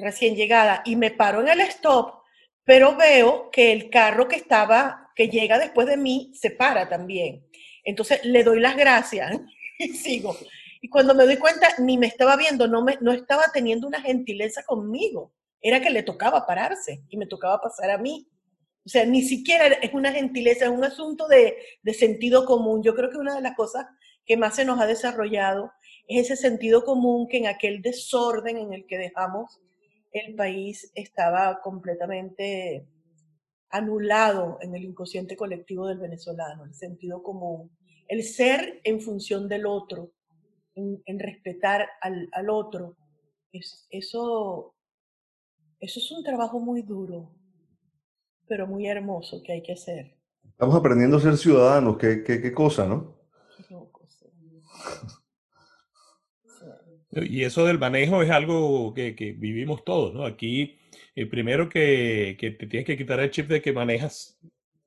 Recién 0.01 0.37
llegada, 0.37 0.83
y 0.85 0.97
me 0.97 1.11
paro 1.11 1.41
en 1.41 1.49
el 1.49 1.61
stop 1.61 2.27
pero 2.67 2.97
veo 2.97 3.49
que 3.53 3.73
el 3.73 3.89
carro 3.91 4.27
que 4.27 4.35
estaba, 4.35 5.13
que 5.15 5.29
llega 5.29 5.59
después 5.59 5.87
de 5.87 5.97
mí, 5.97 6.33
se 6.35 6.51
para 6.51 6.89
también. 6.89 7.47
Entonces 7.85 8.23
le 8.25 8.43
doy 8.43 8.59
las 8.59 8.77
gracias 8.77 9.41
y 9.79 9.89
sigo. 9.95 10.37
Y 10.83 10.89
cuando 10.91 11.15
me 11.15 11.25
doy 11.25 11.37
cuenta, 11.37 11.69
ni 11.79 11.97
me 11.97 12.09
estaba 12.09 12.37
viendo, 12.37 12.67
no, 12.67 12.83
me, 12.83 12.99
no 13.01 13.13
estaba 13.13 13.45
teniendo 13.55 13.87
una 13.87 14.03
gentileza 14.03 14.65
conmigo. 14.65 15.33
Era 15.61 15.81
que 15.81 15.91
le 15.91 16.03
tocaba 16.03 16.45
pararse 16.45 17.05
y 17.09 17.17
me 17.17 17.27
tocaba 17.27 17.61
pasar 17.61 17.91
a 17.91 17.99
mí. 17.99 18.29
O 18.85 18.89
sea, 18.89 19.07
ni 19.07 19.23
siquiera 19.23 19.67
es 19.67 19.95
una 19.95 20.13
gentileza, 20.13 20.65
es 20.65 20.71
un 20.71 20.85
asunto 20.85 21.29
de, 21.29 21.57
de 21.83 21.95
sentido 21.95 22.45
común. 22.47 22.83
Yo 22.83 22.97
creo 22.97 23.11
que 23.11 23.17
una 23.17 23.37
de 23.37 23.43
las 23.43 23.55
cosas 23.55 23.87
que 24.27 24.37
más 24.37 24.57
se 24.57 24.65
nos 24.65 24.81
ha 24.81 24.87
desarrollado 24.87 25.73
es 26.09 26.31
ese 26.31 26.37
sentido 26.37 26.85
común 26.85 27.29
que 27.29 27.39
en 27.39 27.47
aquel 27.47 27.83
desorden 27.83 28.59
en 28.59 28.73
el 28.73 28.87
que 28.87 28.99
dejamos 28.99 29.61
el 30.13 30.35
país 30.35 30.91
estaba 30.95 31.61
completamente 31.61 32.87
anulado 33.71 34.59
en 34.61 34.75
el 34.75 34.85
inconsciente 34.85 35.37
colectivo 35.37 35.87
del 35.87 35.99
venezolano, 35.99 36.65
el 36.65 36.75
sentido 36.75 37.23
común, 37.23 37.71
el 38.09 38.23
ser 38.23 38.81
en 38.85 39.01
función 39.01 39.49
del 39.49 39.67
otro, 39.67 40.13
en, 40.75 41.19
respetar 41.19 41.87
al, 42.01 42.51
otro. 42.51 42.97
eso, 43.53 44.75
eso 45.81 46.01
es 46.01 46.13
un 46.13 46.23
trabajo 46.23 46.61
muy 46.61 46.83
duro, 46.83 47.31
pero 48.47 48.67
muy 48.67 48.87
hermoso 48.87 49.43
que 49.45 49.53
hay 49.53 49.63
que 49.63 49.73
hacer. 49.73 50.17
Estamos 50.45 50.77
aprendiendo 50.77 51.17
a 51.17 51.21
ser 51.21 51.37
ciudadanos, 51.37 51.99
qué, 51.99 52.23
qué, 52.23 52.53
cosa, 52.53 52.87
¿no? 52.87 53.17
Y 57.13 57.45
eso 57.45 57.65
del 57.65 57.79
manejo 57.79 58.21
es 58.23 58.31
algo 58.31 58.93
que, 58.93 59.15
que 59.15 59.33
vivimos 59.33 59.85
todos, 59.85 60.13
¿no? 60.13 60.27
Aquí, 60.27 60.77
el 61.15 61.25
eh, 61.25 61.27
primero 61.27 61.69
que, 61.69 62.37
que, 62.39 62.51
te 62.51 62.67
tienes 62.67 62.87
que 62.87 62.97
quitar 62.97 63.21
el 63.21 63.31
chip 63.31 63.49
de 63.49 63.63
que 63.63 63.73
manejas 63.73 64.39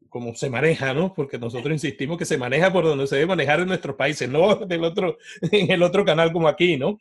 como 0.09 0.35
se 0.35 0.49
maneja, 0.49 0.93
¿no? 0.93 1.13
Porque 1.13 1.37
nosotros 1.37 1.71
insistimos 1.71 2.17
que 2.17 2.25
se 2.25 2.37
maneja 2.37 2.73
por 2.73 2.83
donde 2.83 3.07
se 3.07 3.15
debe 3.15 3.27
manejar 3.27 3.61
en 3.61 3.67
nuestros 3.67 3.95
países, 3.95 4.29
no 4.29 4.55
del 4.67 4.83
otro, 4.83 5.17
en 5.41 5.71
el 5.71 5.83
otro 5.83 6.03
canal 6.05 6.31
como 6.31 6.47
aquí, 6.47 6.77
¿no? 6.77 6.99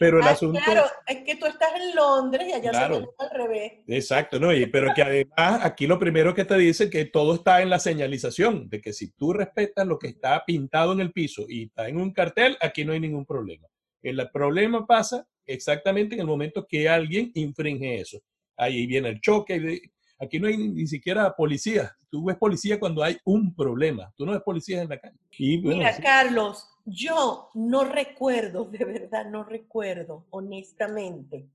Pero 0.00 0.18
el 0.18 0.26
asunto... 0.26 0.58
Claro, 0.64 0.86
es 1.06 1.18
que 1.24 1.36
tú 1.36 1.44
estás 1.44 1.68
en 1.78 1.94
Londres 1.94 2.48
y 2.48 2.52
allá 2.54 2.72
se 2.72 2.80
maneja 2.88 3.06
al 3.18 3.30
revés. 3.38 3.72
Exacto, 3.86 4.40
¿no? 4.40 4.50
Y, 4.50 4.64
pero 4.64 4.94
que 4.94 5.02
además 5.02 5.60
aquí 5.62 5.86
lo 5.86 5.98
primero 5.98 6.34
que 6.34 6.46
te 6.46 6.56
dice 6.56 6.84
es 6.84 6.90
que 6.90 7.04
todo 7.04 7.34
está 7.34 7.60
en 7.60 7.68
la 7.68 7.78
señalización, 7.78 8.70
de 8.70 8.80
que 8.80 8.94
si 8.94 9.10
tú 9.10 9.34
respetas 9.34 9.86
lo 9.86 9.98
que 9.98 10.08
está 10.08 10.42
pintado 10.46 10.94
en 10.94 11.00
el 11.00 11.12
piso 11.12 11.44
y 11.46 11.64
está 11.64 11.86
en 11.86 11.98
un 11.98 12.14
cartel, 12.14 12.56
aquí 12.62 12.82
no 12.82 12.94
hay 12.94 13.00
ningún 13.00 13.26
problema. 13.26 13.68
El 14.02 14.26
problema 14.32 14.86
pasa 14.86 15.28
exactamente 15.44 16.14
en 16.14 16.22
el 16.22 16.26
momento 16.26 16.66
que 16.66 16.88
alguien 16.88 17.30
infringe 17.34 18.00
eso. 18.00 18.22
Ahí 18.56 18.86
viene 18.86 19.10
el 19.10 19.20
choque, 19.20 19.82
Aquí 20.18 20.38
no 20.38 20.48
hay 20.48 20.56
ni 20.56 20.86
siquiera 20.86 21.34
policía. 21.34 21.94
Tú 22.10 22.24
ves 22.24 22.36
policía 22.36 22.80
cuando 22.80 23.02
hay 23.02 23.18
un 23.24 23.54
problema. 23.54 24.12
Tú 24.16 24.24
no 24.24 24.32
ves 24.32 24.42
policías 24.42 24.82
en 24.82 24.88
la 24.88 24.98
calle. 24.98 25.16
Mira, 25.38 25.96
Carlos, 25.96 26.69
yo 26.84 27.50
no 27.54 27.84
recuerdo, 27.84 28.64
de 28.70 28.84
verdad 28.84 29.26
no 29.30 29.44
recuerdo, 29.44 30.26
honestamente, 30.30 31.48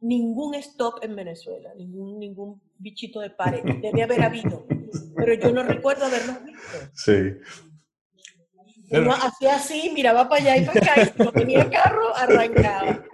ningún 0.00 0.54
stop 0.54 1.02
en 1.02 1.14
Venezuela, 1.16 1.74
ningún, 1.76 2.18
ningún 2.18 2.60
bichito 2.78 3.20
de 3.20 3.30
pared. 3.30 3.62
Debe 3.82 4.02
haber 4.02 4.22
habido, 4.22 4.66
pero 5.16 5.34
yo 5.34 5.52
no 5.52 5.62
recuerdo 5.62 6.06
haberlos 6.06 6.44
visto. 6.44 6.78
Sí. 6.94 7.34
Uno 8.92 9.12
hacía 9.12 9.54
así, 9.54 9.92
miraba 9.94 10.28
para 10.28 10.42
allá 10.42 10.56
y 10.56 10.64
para 10.66 10.80
acá, 10.80 11.02
y 11.02 11.04
si 11.06 11.22
no 11.22 11.30
tenía 11.30 11.70
carro, 11.70 12.16
arrancaba 12.16 13.04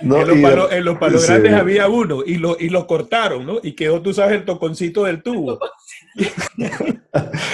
en, 0.00 0.84
los 0.84 0.98
palos, 0.98 1.26
grandes 1.26 1.52
había 1.52 1.88
uno 1.88 2.22
y 2.24 2.36
lo, 2.36 2.56
y 2.58 2.68
lo 2.68 2.86
cortaron, 2.86 3.46
¿no? 3.46 3.58
Y 3.62 3.72
quedó, 3.72 4.02
tú 4.02 4.12
sabes, 4.12 4.36
el 4.36 4.44
toconcito 4.44 5.04
del 5.04 5.22
tubo. 5.22 5.58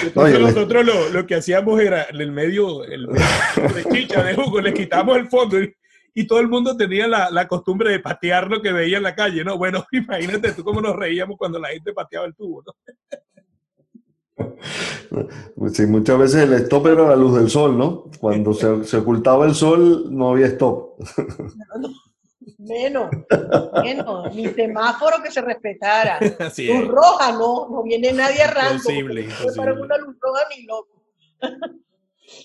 Entonces 0.03 0.39
nosotros 0.39 0.85
lo, 0.85 1.09
lo, 1.09 1.25
que 1.25 1.35
hacíamos 1.35 1.79
era 1.79 2.03
el 2.03 2.31
medio, 2.31 2.83
el 2.83 3.07
de 3.07 3.85
chicha, 3.91 4.23
de 4.23 4.35
jugo, 4.35 4.61
le 4.61 4.73
quitábamos 4.73 5.17
el 5.17 5.27
fondo 5.27 5.61
y, 5.61 5.73
y 6.13 6.25
todo 6.25 6.39
el 6.39 6.47
mundo 6.47 6.75
tenía 6.77 7.07
la, 7.07 7.29
la, 7.29 7.47
costumbre 7.47 7.91
de 7.91 7.99
patear 7.99 8.49
lo 8.49 8.61
que 8.61 8.71
veía 8.71 8.97
en 8.97 9.03
la 9.03 9.15
calle, 9.15 9.43
¿no? 9.43 9.57
Bueno, 9.57 9.85
imagínate 9.91 10.53
tú 10.53 10.63
cómo 10.63 10.81
nos 10.81 10.95
reíamos 10.95 11.37
cuando 11.37 11.59
la 11.59 11.69
gente 11.69 11.93
pateaba 11.93 12.25
el 12.25 12.35
tubo, 12.35 12.63
¿no? 12.65 12.73
Sí, 15.71 15.85
muchas 15.85 16.19
veces 16.19 16.43
el 16.43 16.53
stop 16.53 16.87
era 16.87 17.07
la 17.07 17.15
luz 17.15 17.35
del 17.35 17.49
sol, 17.49 17.77
¿no? 17.77 18.09
Cuando 18.19 18.53
se, 18.53 18.83
se 18.83 18.97
ocultaba 18.97 19.45
el 19.45 19.55
sol 19.55 20.07
no 20.09 20.31
había 20.31 20.47
stop. 20.47 20.99
No, 21.17 21.87
no. 21.87 21.89
Menos, 22.59 23.09
menos, 23.83 24.35
ni 24.35 24.47
semáforo 24.47 25.21
que 25.23 25.31
se 25.31 25.41
respetara. 25.41 26.19
luz 26.19 26.87
roja, 26.87 27.31
no, 27.31 27.67
no 27.69 27.83
viene 27.83 28.11
nadie 28.13 28.43
arrancando. 28.43 28.75
Imposible, 28.75 29.21
imposible. 29.21 29.71
una 29.73 29.97
luz 29.97 30.15
roja 30.19 30.41
ni 30.55 30.65
loco. 30.65 31.03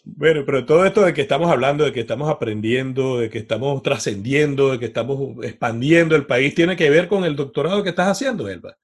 Bueno, 0.04 0.42
pero 0.44 0.66
todo 0.66 0.84
esto 0.84 1.02
de 1.02 1.14
que 1.14 1.22
estamos 1.22 1.50
hablando, 1.50 1.84
de 1.84 1.92
que 1.92 2.00
estamos 2.00 2.28
aprendiendo, 2.28 3.18
de 3.18 3.30
que 3.30 3.38
estamos 3.38 3.82
trascendiendo, 3.82 4.72
de 4.72 4.78
que 4.78 4.86
estamos 4.86 5.44
expandiendo 5.44 6.16
el 6.16 6.26
país, 6.26 6.54
tiene 6.54 6.76
que 6.76 6.90
ver 6.90 7.08
con 7.08 7.24
el 7.24 7.36
doctorado 7.36 7.82
que 7.82 7.90
estás 7.90 8.08
haciendo, 8.08 8.48
Elba. 8.48 8.76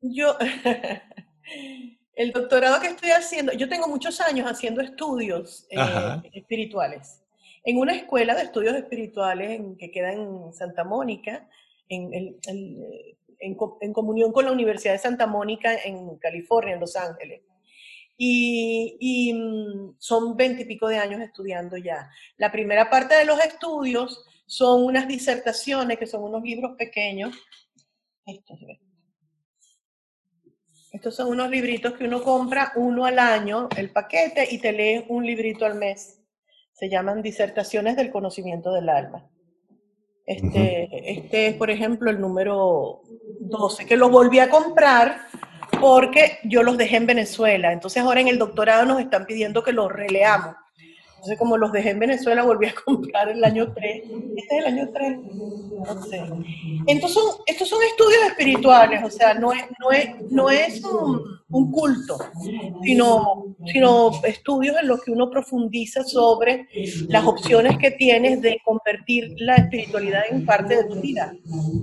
Yo, 0.00 0.36
el 2.14 2.32
doctorado 2.32 2.80
que 2.80 2.88
estoy 2.88 3.10
haciendo, 3.10 3.52
yo 3.52 3.68
tengo 3.68 3.88
muchos 3.88 4.20
años 4.20 4.46
haciendo 4.50 4.80
estudios 4.80 5.66
eh, 5.70 5.78
espirituales 6.32 7.21
en 7.64 7.78
una 7.78 7.94
escuela 7.94 8.34
de 8.34 8.42
estudios 8.42 8.74
espirituales 8.74 9.60
que 9.78 9.90
queda 9.90 10.12
en 10.12 10.52
Santa 10.52 10.84
Mónica, 10.84 11.48
en, 11.88 12.38
en, 13.40 13.92
comunión 13.92 14.32
con 14.32 14.44
la 14.44 14.52
Universidad 14.52 14.94
de 14.94 14.98
Santa 14.98 15.26
Mónica 15.26 15.74
en 15.84 16.16
California, 16.18 16.74
en 16.74 16.80
Los 16.80 16.96
Ángeles. 16.96 17.42
Y, 18.16 19.32
mm, 19.34 19.96
son 19.98 20.36
veintipico 20.36 20.88
de 20.88 20.98
años 20.98 21.20
estudiando 21.20 21.76
ya. 21.76 22.10
La 22.36 22.52
primera 22.52 22.88
parte 22.88 23.14
de 23.16 23.24
los 23.24 23.40
estudios 23.44 24.24
son 24.46 24.84
unas 24.84 25.08
disertaciones, 25.08 25.98
que 25.98 26.06
son 26.06 26.22
unos 26.22 26.42
libros 26.42 26.76
pequeños. 26.76 27.34
Estos, 28.26 28.58
estos 30.92 31.16
son 31.16 31.30
unos 31.30 31.50
libritos 31.50 31.94
que 31.94 32.04
uno 32.04 32.22
compra 32.22 32.72
uno 32.76 33.04
al 33.06 33.18
año, 33.18 33.68
el 33.76 33.90
paquete, 33.90 34.46
y 34.50 34.58
te 34.58 34.72
lees 34.72 35.04
un 35.08 35.26
librito 35.26 35.64
al 35.64 35.74
mes 35.74 36.21
se 36.82 36.88
llaman 36.88 37.22
disertaciones 37.22 37.94
del 37.94 38.10
conocimiento 38.10 38.72
del 38.72 38.88
alma. 38.88 39.24
Este, 40.26 40.88
este 41.12 41.46
es, 41.46 41.54
por 41.54 41.70
ejemplo, 41.70 42.10
el 42.10 42.20
número 42.20 43.02
12, 43.38 43.86
que 43.86 43.96
lo 43.96 44.08
volví 44.08 44.40
a 44.40 44.50
comprar 44.50 45.18
porque 45.80 46.38
yo 46.42 46.64
los 46.64 46.76
dejé 46.76 46.96
en 46.96 47.06
Venezuela. 47.06 47.72
Entonces 47.72 48.02
ahora 48.02 48.20
en 48.20 48.26
el 48.26 48.36
doctorado 48.36 48.84
nos 48.84 49.00
están 49.00 49.26
pidiendo 49.26 49.62
que 49.62 49.70
los 49.70 49.92
releamos. 49.92 50.56
Entonces, 51.10 51.38
como 51.38 51.56
los 51.56 51.70
dejé 51.70 51.90
en 51.90 52.00
Venezuela, 52.00 52.42
volví 52.42 52.66
a 52.66 52.74
comprar 52.84 53.28
el 53.28 53.44
año 53.44 53.72
3. 53.72 54.02
Este 54.36 54.58
es 54.58 54.66
el 54.66 54.66
año 54.66 54.90
3. 54.92 55.18
No 55.86 56.02
sé. 56.02 56.20
Entonces, 56.88 57.22
estos 57.46 57.68
son 57.68 57.80
estudios 57.84 58.24
espirituales, 58.26 59.04
o 59.04 59.10
sea, 59.10 59.34
no 59.34 59.52
es, 59.52 59.62
no 59.78 59.92
es, 59.92 60.32
no 60.32 60.50
es 60.50 60.82
un, 60.82 61.41
un 61.52 61.70
culto, 61.70 62.18
sino, 62.82 63.54
sino 63.66 64.10
estudios 64.24 64.76
en 64.80 64.88
los 64.88 65.02
que 65.02 65.12
uno 65.12 65.30
profundiza 65.30 66.02
sobre 66.02 66.66
las 67.08 67.24
opciones 67.26 67.76
que 67.78 67.90
tienes 67.90 68.40
de 68.40 68.58
convertir 68.64 69.34
la 69.38 69.56
espiritualidad 69.56 70.22
en 70.30 70.46
parte 70.46 70.76
de 70.76 70.84
tu 70.84 71.00
vida. 71.00 71.32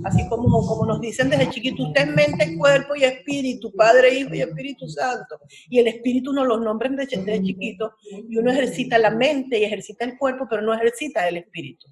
Así 0.04 0.28
como, 0.28 0.66
como 0.66 0.86
nos 0.86 1.00
dicen 1.00 1.30
desde 1.30 1.50
chiquito, 1.50 1.84
usted 1.84 2.02
es 2.02 2.14
mente, 2.14 2.56
cuerpo 2.58 2.96
y 2.96 3.04
espíritu, 3.04 3.72
Padre, 3.72 4.18
Hijo 4.18 4.34
y 4.34 4.40
Espíritu 4.40 4.88
Santo. 4.88 5.38
Y 5.68 5.78
el 5.78 5.86
espíritu 5.86 6.32
nos 6.32 6.46
los 6.46 6.60
nombran 6.60 6.96
desde, 6.96 7.16
desde 7.18 7.42
chiquito 7.42 7.92
y 8.28 8.36
uno 8.36 8.50
ejercita 8.50 8.98
la 8.98 9.10
mente 9.10 9.58
y 9.58 9.64
ejercita 9.64 10.04
el 10.04 10.18
cuerpo, 10.18 10.46
pero 10.50 10.62
no 10.62 10.74
ejercita 10.74 11.28
el 11.28 11.36
espíritu. 11.36 11.86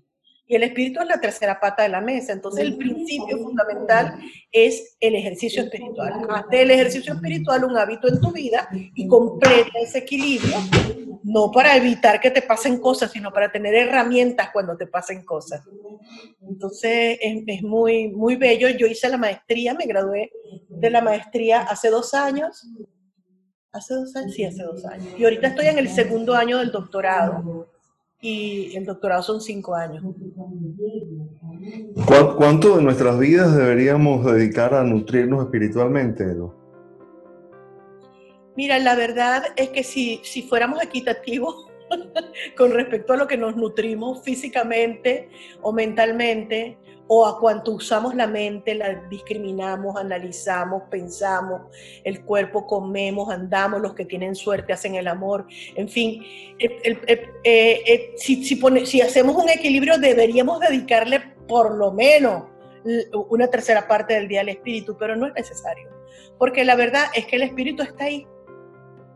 Y 0.49 0.57
el 0.57 0.63
espíritu 0.63 1.03
es 1.03 1.09
la 1.09 1.21
tercera 1.21 1.61
pata 1.61 1.83
de 1.83 1.91
la 1.91 2.01
mesa. 2.01 2.33
Entonces 2.33 2.65
el 2.65 2.79
principio 2.79 3.37
fundamental 3.37 4.19
es 4.51 4.97
el 4.99 5.15
ejercicio 5.15 5.63
espiritual. 5.63 6.27
Hazte 6.31 6.63
el 6.63 6.71
ejercicio 6.71 7.13
espiritual 7.13 7.65
un 7.65 7.77
hábito 7.77 8.09
en 8.09 8.19
tu 8.19 8.33
vida 8.33 8.67
y 8.73 9.07
completa 9.07 9.79
ese 9.79 9.99
equilibrio, 9.99 10.57
no 11.23 11.53
para 11.53 11.77
evitar 11.77 12.19
que 12.19 12.31
te 12.31 12.41
pasen 12.41 12.79
cosas, 12.79 13.13
sino 13.13 13.31
para 13.31 13.53
tener 13.53 13.75
herramientas 13.75 14.49
cuando 14.51 14.75
te 14.75 14.87
pasen 14.87 15.23
cosas. 15.23 15.63
Entonces 16.41 17.19
es, 17.21 17.43
es 17.47 17.63
muy, 17.63 18.09
muy 18.09 18.37
bello. 18.37 18.71
Yo 18.71 18.87
hice 18.87 19.11
la 19.11 19.19
maestría, 19.19 19.75
me 19.75 19.85
gradué 19.85 20.33
de 20.71 20.91
la 20.91 21.03
maestría 21.03 21.61
hace 21.61 21.91
dos 21.91 22.15
años. 22.15 22.67
Hace 23.71 23.93
dos 23.93 24.17
años, 24.17 24.33
sí, 24.33 24.45
hace 24.47 24.63
dos 24.63 24.83
años. 24.87 25.09
Y 25.19 25.25
ahorita 25.25 25.49
estoy 25.49 25.67
en 25.67 25.79
el 25.79 25.91
segundo 25.91 26.35
año 26.35 26.57
del 26.57 26.73
doctorado 26.73 27.69
y 28.21 28.77
el 28.77 28.85
doctorado 28.85 29.23
son 29.23 29.41
cinco 29.41 29.75
años. 29.75 30.03
¿Cuánto 32.37 32.77
de 32.77 32.83
nuestras 32.83 33.19
vidas 33.19 33.55
deberíamos 33.57 34.25
dedicar 34.25 34.75
a 34.75 34.83
nutrirnos 34.85 35.45
espiritualmente, 35.45 36.25
Mira, 38.57 38.79
la 38.81 38.97
verdad 38.97 39.45
es 39.55 39.69
que 39.69 39.85
si, 39.85 40.21
si 40.25 40.43
fuéramos 40.43 40.83
equitativos 40.83 41.68
con 42.57 42.73
respecto 42.73 43.13
a 43.13 43.17
lo 43.17 43.27
que 43.27 43.37
nos 43.37 43.57
nutrimos 43.57 44.23
físicamente 44.23 45.29
o 45.63 45.73
mentalmente, 45.73 46.79
o 47.09 47.27
a 47.27 47.41
cuanto 47.41 47.73
usamos 47.73 48.15
la 48.15 48.27
mente, 48.27 48.75
la 48.75 48.95
discriminamos, 49.09 49.97
analizamos, 49.97 50.83
pensamos, 50.91 51.63
el 52.05 52.23
cuerpo 52.23 52.67
comemos, 52.67 53.31
andamos, 53.31 53.81
los 53.81 53.95
que 53.95 54.05
tienen 54.05 54.35
suerte 54.35 54.75
hacen 54.75 54.95
el 54.95 55.09
amor, 55.09 55.47
en 55.75 55.89
fin, 55.89 56.23
eh, 56.59 57.33
eh, 57.45 58.15
si, 58.17 59.01
hacemos 59.01 59.37
un 59.37 59.49
equilibrio 59.49 59.99
deberíamos 59.99 60.61
dedicarle 60.61 61.21
por 61.49 61.75
lo 61.75 61.93
menos 61.93 62.45
una 63.31 63.49
tercera 63.49 63.89
parte 63.89 64.15
del 64.15 64.29
día 64.29 64.41
al 64.41 64.51
espíritu, 64.51 64.97
pero 64.99 65.17
no 65.17 65.27
es 65.27 65.35
necesario. 65.35 65.89
Porque 66.39 66.65
la 66.65 66.77
verdad 66.77 67.07
es 67.15 67.27
que 67.27 67.37
el 67.37 67.43
espíritu 67.43 67.83
está 67.83 68.05
ahí. 68.05 68.27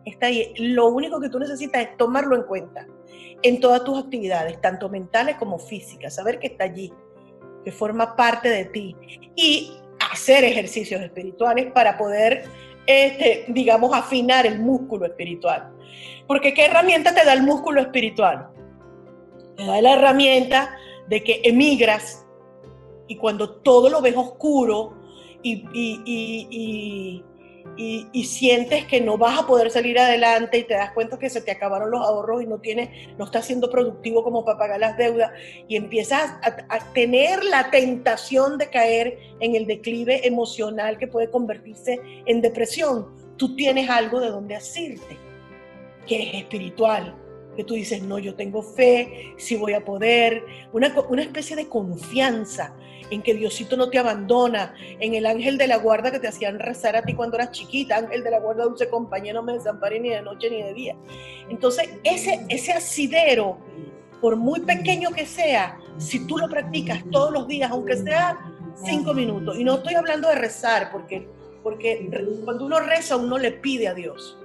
Está 0.05 0.27
ahí. 0.27 0.53
Lo 0.57 0.89
único 0.89 1.21
que 1.21 1.29
tú 1.29 1.39
necesitas 1.39 1.83
es 1.83 1.97
tomarlo 1.97 2.37
en 2.37 2.43
cuenta 2.45 2.87
en 3.43 3.61
todas 3.61 3.85
tus 3.85 3.99
actividades, 3.99 4.61
tanto 4.61 4.89
mentales 4.89 5.37
como 5.37 5.59
físicas, 5.59 6.15
saber 6.15 6.39
que 6.39 6.47
está 6.47 6.65
allí, 6.65 6.93
que 7.65 7.73
forma 7.73 8.15
parte 8.17 8.49
de 8.49 8.65
ti 8.67 8.97
y 9.35 9.73
hacer 10.11 10.45
ejercicios 10.45 11.01
espirituales 11.01 11.73
para 11.73 11.99
poder, 11.99 12.45
este, 12.87 13.45
digamos, 13.49 13.93
afinar 13.95 14.47
el 14.47 14.61
músculo 14.61 15.07
espiritual. 15.07 15.73
Porque 16.27 16.55
¿qué 16.55 16.67
herramienta 16.67 17.15
te 17.15 17.25
da 17.25 17.33
el 17.33 17.43
músculo 17.43 17.81
espiritual? 17.81 18.49
Te 19.57 19.65
da 19.65 19.81
la 19.81 19.95
herramienta 19.95 20.77
de 21.09 21.23
que 21.23 21.41
emigras 21.45 22.25
y 23.09 23.17
cuando 23.17 23.57
todo 23.57 23.91
lo 23.91 24.01
ves 24.01 24.17
oscuro 24.17 24.95
y, 25.43 25.65
y, 25.75 26.03
y, 26.05 27.25
sientes 28.25 28.85
que 28.87 29.01
no 29.01 29.19
vas 29.19 29.41
a 29.41 29.47
poder 29.47 29.71
salir 29.71 29.99
adelante 29.99 30.59
y 30.59 30.65
te 30.65 30.75
das 30.75 30.93
cuenta 30.93 31.19
que 31.19 31.31
se 31.31 31.41
te 31.41 31.51
acabaron 31.51 31.91
los 31.91 32.01
ahorros 32.01 32.43
y 32.43 32.47
no 32.47 32.59
tienes, 32.59 32.91
no 33.19 33.25
estás 33.25 33.47
siendo 33.47 33.71
productivo 33.71 34.23
como 34.23 34.45
para 34.45 34.59
pagar 34.59 34.81
las 34.81 34.97
deudas 34.97 35.31
y 35.69 35.77
empiezas 35.77 36.35
a, 36.43 36.93
tener 36.93 37.45
la 37.45 37.71
tentación 37.71 38.59
de 38.59 38.69
caer 38.69 39.19
en 39.41 39.55
el 39.55 39.67
declive 39.67 40.27
emocional 40.27 40.99
que 40.99 41.07
puede 41.07 41.31
convertirse 41.31 42.01
en 42.27 42.41
depresión, 42.41 43.09
tú 43.37 43.57
tienes 43.57 43.89
algo 43.89 44.21
de 44.21 44.29
donde 44.29 44.57
asirte, 44.57 45.17
que 46.07 46.29
es 46.29 46.35
espiritual, 46.35 47.17
que 47.57 47.65
tú 47.65 47.75
dices, 47.75 48.03
no, 48.03 48.19
yo 48.19 48.35
tengo 48.35 48.63
fe, 48.63 49.35
si 49.37 49.57
voy 49.57 49.75
a 49.75 49.85
poder, 49.85 50.45
una, 50.73 50.95
una 51.09 51.23
especie 51.23 51.57
de 51.57 51.69
confianza 51.69 52.75
en 53.13 53.23
que 53.23 53.35
Diosito 53.35 53.77
no 53.77 53.91
te 53.91 53.99
abandona, 53.99 54.75
en 54.79 55.15
el 55.15 55.27
ángel 55.27 55.59
de 55.59 55.67
la 55.67 55.77
guarda 55.77 56.11
que 56.11 56.19
te 56.19 56.29
hacían 56.29 56.59
rezar 56.59 56.97
a 56.97 57.03
ti 57.03 57.15
cuando 57.15 57.37
eras 57.37 57.51
chiquita, 57.51 57.97
ángel 57.97 58.25
de 58.25 58.31
la 58.31 58.41
guarda 58.41 58.65
dulce 58.65 58.89
compañero, 58.89 59.41
no 59.41 59.47
me 59.47 59.53
desampare 59.53 60.01
ni 60.01 60.09
de 60.09 60.23
noche 60.23 60.49
ni 60.49 60.63
de 60.63 60.73
día. 60.73 60.97
Entonces, 61.51 61.91
ese, 62.05 62.47
ese 62.49 62.73
asidero, 62.73 63.59
por 64.21 64.37
muy 64.37 64.61
pequeño 64.61 65.11
que 65.11 65.27
sea, 65.27 65.79
si 65.99 66.27
tú 66.27 66.39
lo 66.39 66.49
practicas 66.49 67.05
todos 67.11 67.33
los 67.33 67.47
días, 67.47 67.71
aunque 67.71 67.97
sea 67.97 68.39
cinco 68.83 69.13
minutos, 69.13 69.59
y 69.59 69.65
no 69.65 69.75
estoy 69.75 69.95
hablando 69.95 70.29
de 70.29 70.37
rezar, 70.37 70.91
porque, 70.91 71.29
porque 71.63 72.09
cuando 72.45 72.65
uno 72.65 72.81
reza, 72.81 73.17
uno 73.17 73.37
le 73.37 73.53
pide 73.53 73.89
a 73.89 73.95
Dios 73.95 74.39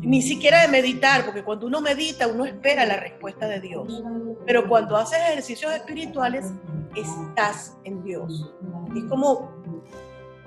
ni 0.00 0.22
siquiera 0.22 0.62
de 0.62 0.68
meditar, 0.68 1.24
porque 1.24 1.44
cuando 1.44 1.66
uno 1.66 1.80
medita 1.80 2.26
uno 2.26 2.44
espera 2.44 2.86
la 2.86 2.96
respuesta 2.96 3.46
de 3.46 3.60
Dios. 3.60 4.02
Pero 4.46 4.68
cuando 4.68 4.96
haces 4.96 5.18
ejercicios 5.18 5.72
espirituales, 5.72 6.52
estás 6.96 7.76
en 7.84 8.02
Dios. 8.02 8.52
Es 8.96 9.04
como 9.04 9.52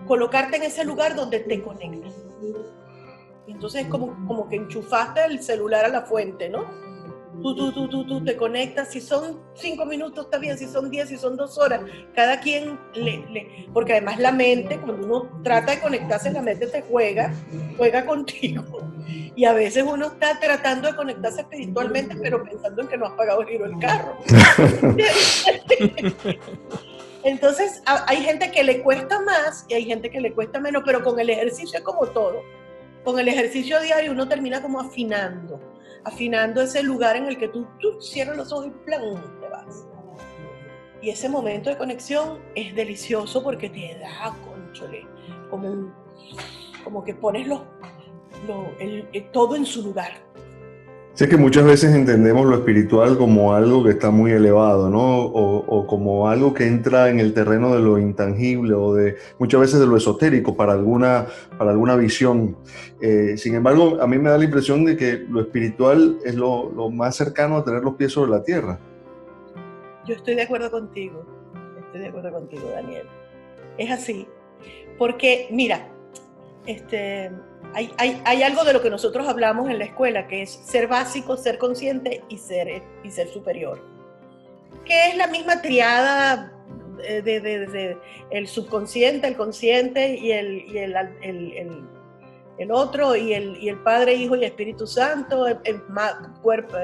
colocarte 0.07 0.57
en 0.57 0.63
ese 0.63 0.83
lugar 0.83 1.15
donde 1.15 1.39
te 1.39 1.61
conectas. 1.61 2.13
Entonces 3.47 3.83
es 3.83 3.87
como, 3.87 4.25
como 4.25 4.49
que 4.49 4.55
enchufaste 4.55 5.23
el 5.25 5.41
celular 5.43 5.85
a 5.85 5.89
la 5.89 6.01
fuente, 6.03 6.49
¿no? 6.49 6.65
Tú, 7.41 7.55
tú, 7.55 7.71
tú, 7.71 7.89
tú, 7.89 8.05
tú 8.05 8.23
te 8.23 8.37
conectas, 8.37 8.91
si 8.91 9.01
son 9.01 9.39
cinco 9.55 9.85
minutos 9.85 10.25
está 10.25 10.37
bien, 10.37 10.57
si 10.57 10.67
son 10.67 10.89
diez, 10.89 11.09
si 11.09 11.17
son 11.17 11.35
dos 11.35 11.57
horas, 11.57 11.81
cada 12.15 12.39
quien 12.39 12.79
le, 12.93 13.25
le, 13.31 13.67
porque 13.73 13.93
además 13.93 14.19
la 14.19 14.31
mente, 14.31 14.77
cuando 14.77 15.05
uno 15.05 15.41
trata 15.43 15.73
de 15.73 15.81
conectarse, 15.81 16.31
la 16.31 16.41
mente 16.41 16.67
te 16.67 16.81
juega, 16.83 17.33
juega 17.77 18.05
contigo. 18.05 18.63
Y 19.35 19.45
a 19.45 19.53
veces 19.53 19.83
uno 19.85 20.07
está 20.07 20.39
tratando 20.39 20.87
de 20.87 20.95
conectarse 20.95 21.41
espiritualmente, 21.41 22.15
pero 22.21 22.43
pensando 22.43 22.83
en 22.83 22.87
que 22.87 22.97
no 22.97 23.07
has 23.07 23.13
pagado 23.13 23.41
el 23.41 23.47
giro 23.47 23.65
del 23.65 23.79
carro. 23.79 24.17
Entonces, 27.23 27.81
hay 27.85 28.17
gente 28.17 28.51
que 28.51 28.63
le 28.63 28.83
cuesta 28.83 29.19
más 29.21 29.65
y 29.67 29.73
hay 29.73 29.85
gente 29.85 30.11
que 30.11 30.21
le 30.21 30.33
cuesta 30.33 30.59
menos, 30.59 30.83
pero 30.85 31.03
con 31.03 31.19
el 31.19 31.29
ejercicio 31.29 31.79
es 31.79 31.83
como 31.83 32.05
todo. 32.07 32.43
Con 33.03 33.19
el 33.19 33.27
ejercicio 33.27 33.81
diario 33.81 34.11
uno 34.11 34.27
termina 34.27 34.61
como 34.61 34.79
afinando 34.79 35.72
afinando 36.05 36.61
ese 36.61 36.83
lugar 36.83 37.15
en 37.15 37.25
el 37.25 37.37
que 37.37 37.47
tú, 37.47 37.67
cierras 38.01 38.37
los 38.37 38.51
ojos 38.51 38.67
y 38.67 38.85
plan, 38.85 39.01
te 39.39 39.49
vas. 39.49 39.85
Y 41.01 41.09
ese 41.09 41.27
momento 41.27 41.69
de 41.69 41.77
conexión 41.77 42.39
es 42.55 42.73
delicioso 42.75 43.43
porque 43.43 43.69
te 43.69 43.97
da, 43.99 44.35
conchole, 44.45 45.05
como, 45.49 45.93
como 46.83 47.03
que 47.03 47.13
pones 47.13 47.47
los, 47.47 47.61
todo 49.31 49.55
en 49.55 49.65
su 49.65 49.83
lugar. 49.83 50.11
Sé 51.13 51.29
que 51.29 51.37
muchas 51.37 51.63
veces 51.63 51.93
entendemos 51.93 52.47
lo 52.47 52.55
espiritual 52.55 53.19
como 53.19 53.53
algo 53.53 53.83
que 53.83 53.91
está 53.91 54.09
muy 54.09 54.31
elevado, 54.31 54.89
¿no? 54.89 55.19
O, 55.25 55.85
como 55.85 56.27
algo 56.27 56.55
que 56.55 56.65
entra 56.65 57.09
en 57.09 57.19
el 57.19 57.35
terreno 57.35 57.75
de 57.75 57.81
lo 57.81 57.99
intangible 57.99 58.73
o 58.73 58.95
de 58.95 59.17
muchas 59.37 59.61
veces 59.61 59.79
de 59.79 59.85
lo 59.85 59.95
esotérico 59.95 60.57
para 60.57 60.73
alguna, 60.73 61.27
para 61.55 61.69
alguna 61.69 61.95
visión. 61.95 62.57
Eh, 62.99 63.37
sin 63.37 63.53
embargo, 63.53 64.01
a 64.01 64.07
mí 64.07 64.17
me 64.17 64.31
da 64.31 64.39
la 64.39 64.45
impresión 64.45 64.85
de 64.85 64.97
que 64.97 65.23
lo 65.29 65.41
espiritual 65.41 66.17
es 66.25 66.33
lo, 66.33 66.71
lo 66.71 66.89
más 66.89 67.15
cercano 67.15 67.57
a 67.57 67.63
tener 67.63 67.83
los 67.83 67.93
pies 67.93 68.11
sobre 68.11 68.31
la 68.31 68.43
tierra. 68.43 68.79
Yo 70.07 70.15
estoy 70.15 70.33
de 70.33 70.41
acuerdo 70.41 70.71
contigo, 70.71 71.23
estoy 71.85 72.01
de 72.01 72.07
acuerdo 72.07 72.31
contigo, 72.31 72.63
Daniel. 72.73 73.05
Es 73.77 73.91
así, 73.91 74.27
porque 74.97 75.47
mira, 75.51 75.89
este, 76.65 77.29
hay, 77.73 78.43
algo 78.43 78.63
de 78.63 78.73
lo 78.73 78.81
que 78.81 78.89
nosotros 78.89 79.27
hablamos 79.27 79.69
en 79.69 79.79
la 79.79 79.85
escuela, 79.85 80.27
que 80.27 80.43
es 80.43 80.51
ser 80.51 80.87
básico, 80.87 81.37
ser 81.37 81.57
consciente 81.57 82.23
y 82.29 82.37
ser, 82.37 82.83
y 83.03 83.11
ser 83.11 83.27
superior. 83.29 83.81
Que 84.85 85.09
es 85.09 85.17
la 85.17 85.27
misma 85.27 85.61
triada 85.61 86.53
de, 86.97 87.97
el 88.29 88.47
subconsciente, 88.47 89.27
el 89.27 89.35
consciente 89.35 90.15
y 90.15 90.31
el, 90.31 90.65
el, 92.57 92.71
otro, 92.71 93.15
y 93.15 93.33
el, 93.33 93.57
y 93.57 93.69
el 93.69 93.79
Padre, 93.79 94.13
Hijo 94.13 94.35
y 94.35 94.45
Espíritu 94.45 94.85
Santo, 94.85 95.47
el, 95.47 95.83
cuerpo, 96.41 96.77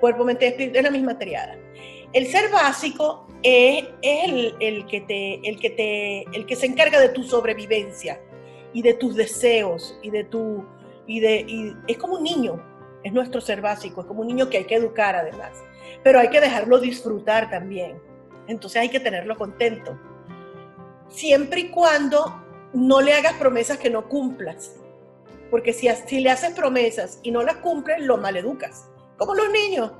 cuerpo, 0.00 0.24
mente 0.24 0.46
espíritu, 0.48 0.78
es 0.78 0.84
la 0.84 0.90
misma 0.90 1.18
triada. 1.18 1.56
El 2.12 2.26
ser 2.26 2.50
básico 2.50 3.26
es, 3.42 3.84
es 4.02 4.84
que 4.84 5.00
te, 5.00 5.48
el, 5.48 5.58
que 5.58 5.70
te, 5.70 6.22
el 6.36 6.46
que 6.46 6.56
se 6.56 6.66
encarga 6.66 7.00
de 7.00 7.08
tu 7.08 7.22
sobrevivencia 7.22 8.20
y 8.72 8.82
de 8.82 8.94
tus 8.94 9.14
deseos 9.14 9.98
y 10.02 10.10
de 10.10 10.24
tu 10.24 10.64
y 11.06 11.20
de 11.20 11.76
es 11.88 11.98
como 11.98 12.14
un 12.14 12.22
niño, 12.22 12.62
es 13.02 13.12
nuestro 13.12 13.40
ser 13.40 13.60
básico, 13.60 14.02
es 14.02 14.06
como 14.06 14.20
un 14.20 14.28
niño 14.28 14.48
que 14.48 14.58
hay 14.58 14.64
que 14.64 14.76
educar 14.76 15.16
además, 15.16 15.62
pero 16.02 16.18
hay 16.18 16.28
que 16.28 16.40
dejarlo 16.40 16.78
disfrutar 16.78 17.50
también. 17.50 18.00
Entonces 18.48 18.82
hay 18.82 18.88
que 18.88 19.00
tenerlo 19.00 19.36
contento. 19.36 19.98
Siempre 21.08 21.60
y 21.60 21.68
cuando 21.68 22.42
no 22.72 23.00
le 23.00 23.14
hagas 23.14 23.34
promesas 23.34 23.78
que 23.78 23.90
no 23.90 24.08
cumplas. 24.08 24.76
Porque 25.50 25.72
si, 25.72 25.88
si 26.06 26.20
le 26.20 26.30
haces 26.30 26.52
promesas 26.54 27.20
y 27.22 27.30
no 27.30 27.42
las 27.42 27.56
cumples, 27.56 28.00
lo 28.00 28.16
maleducas. 28.16 28.88
Como 29.16 29.34
los 29.34 29.50
niños. 29.50 29.92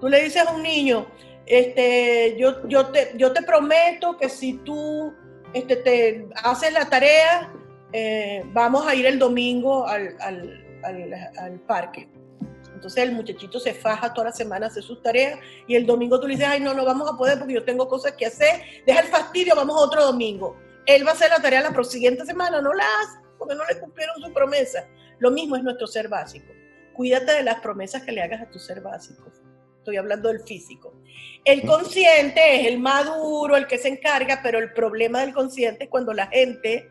Tú 0.00 0.08
le 0.08 0.24
dices 0.24 0.44
a 0.44 0.52
un 0.52 0.62
niño, 0.62 1.06
este, 1.46 2.36
yo, 2.36 2.66
yo, 2.66 2.88
te, 2.88 3.12
yo 3.16 3.32
te 3.32 3.42
prometo 3.42 4.16
que 4.16 4.28
si 4.28 4.54
tú 4.54 5.14
este, 5.54 5.76
te 5.76 6.28
haces 6.42 6.72
la 6.72 6.90
tarea, 6.90 7.52
eh, 7.92 8.42
vamos 8.52 8.86
a 8.86 8.94
ir 8.94 9.06
el 9.06 9.18
domingo 9.18 9.86
al, 9.86 10.16
parque. 11.66 12.08
Entonces 12.74 13.04
el 13.04 13.12
muchachito 13.12 13.60
se 13.60 13.74
faja 13.74 14.12
toda 14.12 14.28
la 14.28 14.32
semana, 14.32 14.66
hace 14.66 14.82
sus 14.82 15.00
tareas 15.02 15.38
y 15.68 15.76
el 15.76 15.86
domingo 15.86 16.18
tú 16.18 16.26
le 16.26 16.34
dices, 16.34 16.48
ay, 16.48 16.60
no, 16.60 16.74
no 16.74 16.84
vamos 16.84 17.08
a 17.08 17.16
poder 17.16 17.38
porque 17.38 17.54
yo 17.54 17.64
tengo 17.64 17.86
cosas 17.86 18.12
que 18.12 18.26
hacer, 18.26 18.60
deja 18.84 19.00
el 19.00 19.06
fastidio, 19.06 19.54
vamos 19.54 19.76
a 19.76 19.84
otro 19.84 20.04
domingo. 20.04 20.56
Él 20.86 21.06
va 21.06 21.10
a 21.10 21.14
hacer 21.14 21.30
la 21.30 21.40
tarea 21.40 21.60
la 21.60 21.84
siguiente 21.84 22.26
semana, 22.26 22.60
no 22.60 22.72
la 22.74 22.84
hace 22.84 23.22
porque 23.38 23.54
no 23.54 23.64
le 23.66 23.78
cumplieron 23.78 24.20
su 24.20 24.32
promesa. 24.32 24.86
Lo 25.18 25.30
mismo 25.30 25.56
es 25.56 25.62
nuestro 25.62 25.86
ser 25.86 26.08
básico. 26.08 26.52
Cuídate 26.94 27.32
de 27.32 27.42
las 27.42 27.60
promesas 27.60 28.02
que 28.02 28.12
le 28.12 28.22
hagas 28.22 28.42
a 28.42 28.50
tu 28.50 28.58
ser 28.58 28.80
básico. 28.80 29.30
Estoy 29.78 29.96
hablando 29.96 30.28
del 30.28 30.40
físico. 30.40 30.94
El 31.44 31.62
consciente 31.62 32.60
es 32.60 32.66
el 32.68 32.78
maduro, 32.78 33.56
el 33.56 33.66
que 33.66 33.78
se 33.78 33.88
encarga, 33.88 34.40
pero 34.42 34.60
el 34.60 34.72
problema 34.72 35.20
del 35.22 35.32
consciente 35.32 35.84
es 35.84 35.90
cuando 35.90 36.12
la 36.12 36.28
gente 36.28 36.88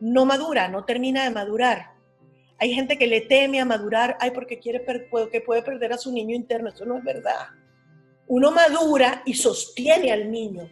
no 0.00 0.24
madura, 0.24 0.68
no 0.68 0.84
termina 0.84 1.24
de 1.24 1.30
madurar. 1.30 1.92
Hay 2.58 2.74
gente 2.74 2.98
que 2.98 3.06
le 3.06 3.22
teme 3.22 3.60
a 3.60 3.64
madurar, 3.64 4.16
ay, 4.20 4.32
porque 4.32 4.58
quiere 4.58 4.84
que 4.84 5.40
puede 5.40 5.62
perder 5.62 5.92
a 5.92 5.98
su 5.98 6.12
niño 6.12 6.34
interno. 6.34 6.68
Eso 6.68 6.84
no 6.84 6.98
es 6.98 7.04
verdad. 7.04 7.48
Uno 8.26 8.50
madura 8.50 9.22
y 9.24 9.34
sostiene 9.34 10.12
al 10.12 10.30
niño, 10.30 10.70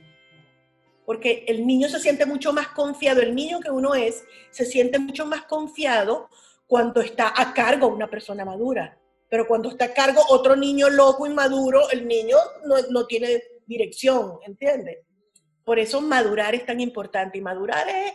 porque 1.06 1.44
el 1.48 1.66
niño 1.66 1.88
se 1.88 1.98
siente 1.98 2.26
mucho 2.26 2.52
más 2.52 2.68
confiado. 2.68 3.20
El 3.20 3.34
niño 3.34 3.60
que 3.60 3.70
uno 3.70 3.94
es 3.94 4.24
se 4.50 4.64
siente 4.64 4.98
mucho 4.98 5.24
más 5.24 5.42
confiado 5.44 6.28
cuando 6.66 7.00
está 7.00 7.32
a 7.34 7.54
cargo 7.54 7.88
una 7.88 8.08
persona 8.08 8.44
madura. 8.44 8.98
Pero 9.30 9.46
cuando 9.46 9.70
está 9.70 9.86
a 9.86 9.94
cargo 9.94 10.22
otro 10.28 10.56
niño 10.56 10.88
loco, 10.88 11.26
inmaduro, 11.26 11.90
el 11.90 12.06
niño 12.06 12.36
no, 12.66 12.76
no 12.90 13.06
tiene 13.06 13.42
dirección, 13.66 14.38
¿entiendes? 14.46 14.98
Por 15.64 15.78
eso 15.78 16.00
madurar 16.00 16.54
es 16.54 16.64
tan 16.64 16.80
importante. 16.80 17.38
Y 17.38 17.40
madurar 17.42 17.88
es 17.88 18.12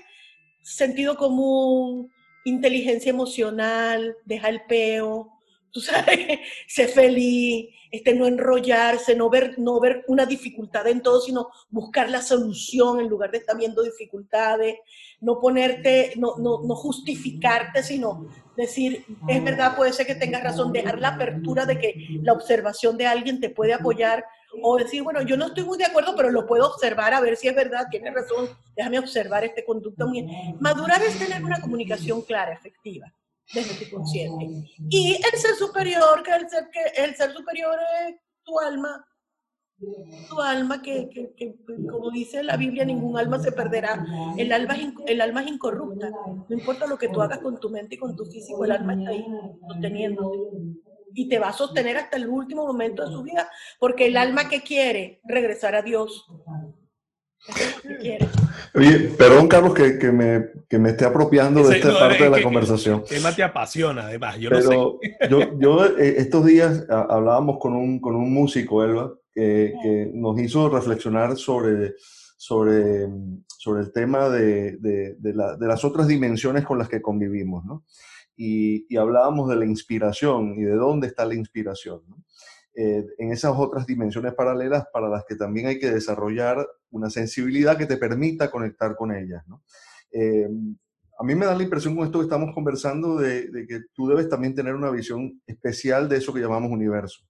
sentido 0.63 1.15
común, 1.17 2.12
inteligencia 2.45 3.12
emocional, 3.12 4.15
deja 4.26 4.49
el 4.49 4.63
peo, 4.63 5.34
tú 5.71 5.82
sabes, 5.82 6.39
ser 6.67 6.88
feliz, 6.88 7.67
este, 7.91 8.13
no 8.15 8.26
enrollarse, 8.26 9.15
no 9.15 9.30
ver, 9.30 9.60
no 9.60 9.80
ver 9.80 10.04
una 10.08 10.26
dificultad 10.26 10.88
en 10.88 11.02
todo, 11.02 11.19
sino 11.19 11.49
buscar 11.69 12.10
la 12.10 12.21
solución 12.21 12.99
en 12.99 13.10
lugar 13.10 13.32
de 13.32 13.39
estar 13.39 13.58
viendo 13.58 13.84
dificultades, 13.84 14.78
no 15.19 15.39
ponerte, 15.39 16.13
no, 16.15 16.38
no, 16.38 16.63
no 16.63 16.76
justificarte, 16.76 17.84
sino 17.84 18.28
decir, 18.56 19.06
es 19.28 19.43
verdad, 19.43 19.76
puede 19.76 19.93
ser 19.93 20.06
que 20.06 20.15
tengas 20.15 20.43
razón, 20.43 20.71
dejar 20.71 20.99
la 20.99 21.10
apertura 21.10 21.65
de 21.65 21.80
que 21.80 22.19
la 22.21 22.34
observación 22.34 22.97
de 22.97 23.08
alguien 23.08 23.39
te 23.39 23.49
puede 23.49 23.73
apoyar, 23.73 24.23
o 24.62 24.78
decir, 24.78 25.04
bueno, 25.04 25.22
yo 25.22 25.38
no 25.38 25.48
estoy 25.48 25.63
muy 25.63 25.78
de 25.78 25.86
acuerdo, 25.86 26.16
pero 26.16 26.30
lo 26.30 26.46
puedo 26.46 26.68
observar 26.68 27.13
a 27.13 27.22
ver 27.22 27.38
si 27.38 27.48
es 27.48 27.56
verdad, 27.56 27.88
tiene 27.89 28.12
razón, 28.12 28.50
déjame 28.76 29.00
observar 29.00 29.44
este 29.44 29.66
conducto. 29.66 30.08
Madurar 30.60 31.02
es 31.02 31.18
tener 31.18 31.44
una 31.44 31.60
comunicación 31.62 32.22
clara, 32.22 32.54
efectiva 32.54 33.13
desde 33.54 33.86
tu 33.86 33.96
consciente. 33.96 34.46
Y 34.89 35.16
el 35.16 35.39
ser 35.39 35.56
superior, 35.56 36.24
que 36.24 36.32
el 36.32 36.50
ser, 36.50 36.70
que 36.72 37.02
el 37.04 37.16
ser 37.16 37.34
superior 37.34 37.78
es 38.08 38.16
tu 38.44 38.60
alma, 38.60 39.06
tu 40.30 40.39
alma 40.39 40.82
que, 40.82 41.10
que, 41.10 41.34
que, 41.36 41.56
como 41.89 42.12
dice 42.12 42.44
la 42.44 42.58
Biblia, 42.58 42.86
ningún 42.86 43.18
alma 43.18 43.39
se 43.39 43.52
perderá. 43.52 44.06
El 44.38 44.52
alma, 44.54 44.76
es, 44.76 44.94
el 45.08 45.22
alma 45.22 45.42
es 45.42 45.48
incorrupta. 45.48 46.10
No 46.10 46.56
importa 46.56 46.88
lo 46.88 46.98
que 46.98 47.10
tú 47.10 47.22
hagas 47.22 47.39
con 47.39 47.60
tu 47.60 47.70
mente 47.70 47.96
y 47.96 47.98
con 47.98 48.16
tu 48.16 48.26
físico, 48.26 48.63
el 48.66 48.72
alma 48.72 48.94
está 48.94 49.10
ahí 49.10 49.26
sosteniéndote. 49.68 50.38
Y 51.13 51.30
te 51.30 51.39
va 51.39 51.49
a 51.49 51.54
sostener 51.54 51.97
hasta 51.97 52.17
el 52.17 52.28
último 52.28 52.65
momento 52.65 53.06
de 53.06 53.12
su 53.12 53.23
vida, 53.23 53.49
porque 53.80 54.08
el 54.08 54.17
alma 54.17 54.49
que 54.49 54.62
quiere 54.62 55.21
regresar 55.23 55.76
a 55.76 55.82
Dios. 55.82 56.26
Oye, 58.76 58.99
perdón, 59.17 59.47
Carlos, 59.47 59.73
que, 59.73 59.99
que, 59.99 60.12
me, 60.12 60.45
que 60.69 60.80
me 60.80 60.91
esté 60.91 61.06
apropiando 61.06 61.67
de 61.67 61.78
esta 61.78 61.93
parte 61.99 62.23
de 62.23 62.30
la 62.30 62.41
conversación. 62.41 63.04
El 63.10 63.17
tema 63.17 63.36
te 63.36 63.43
apasiona, 63.43 64.04
además, 64.04 64.38
yo 64.38 64.49
Pero 64.49 64.99
sé. 65.02 65.30
Yo, 65.30 65.60
yo 65.60 65.86
eh, 65.97 66.15
estos 66.17 66.45
días 66.45 66.86
hablábamos 66.89 67.58
con 67.60 67.73
un, 67.73 67.99
con 67.99 68.15
un 68.15 68.34
músico, 68.34 68.84
Elba, 68.84 69.13
que, 69.32 69.73
que, 69.84 70.12
nos 70.13 70.39
hizo 70.39 70.69
reflexionar 70.69 71.36
sobre, 71.38 71.95
sobre, 72.38 73.08
sobre 73.47 73.82
el 73.82 73.91
tema 73.91 74.30
de, 74.30 74.78
de, 74.78 75.15
de, 75.19 75.34
la, 75.34 75.58
de, 75.58 75.67
las 75.67 75.84
otras 75.84 76.08
dimensiones 76.08 76.63
con 76.63 76.80
las 76.80 76.88
que 76.88 77.02
convivimos, 77.02 77.65
¿no? 77.65 77.84
Y, 78.36 78.96
hablábamos 78.98 79.50
de 79.50 79.56
la 79.56 79.65
inspiración 79.65 80.56
y 80.58 80.63
de 80.63 80.76
dónde 80.76 81.08
está 81.08 81.26
la 81.26 81.36
inspiración. 81.36 82.02
Eh, 82.76 83.06
en 83.19 83.32
esas 83.32 83.54
otras 83.56 83.86
dimensiones 83.86 84.34
paralelas 84.34 84.86
para 84.91 85.08
las 85.08 85.24
que 85.26 85.36
también 85.36 85.67
hay 85.67 85.78
que 85.78 85.91
desarrollar 85.91 86.67
una 86.89 87.10
sensibilidad 87.10 87.78
que 87.78 87.86
te 87.86 87.98
permita 87.98 88.50
conectar 88.50 88.96
con 88.96 89.15
ellas. 89.15 89.43
Eh, 90.12 90.50
a 91.19 91.24
mí 91.24 91.36
me 91.36 91.46
da 91.46 91.56
la 91.56 91.63
impresión 91.63 91.96
con 91.96 92.06
esto 92.06 92.19
que 92.19 92.26
estamos 92.26 92.54
conversando 92.54 93.17
de, 93.17 93.50
de, 93.50 93.67
que 93.67 93.82
tú 93.93 94.08
debes 94.08 94.28
también 94.28 94.56
tener 94.56 94.74
una 94.74 94.89
visión 94.89 95.39
especial 95.46 96.10
de 96.10 96.17
eso 96.17 96.34
que 96.34 96.39
llamamos 96.39 96.72
universo. 96.72 97.24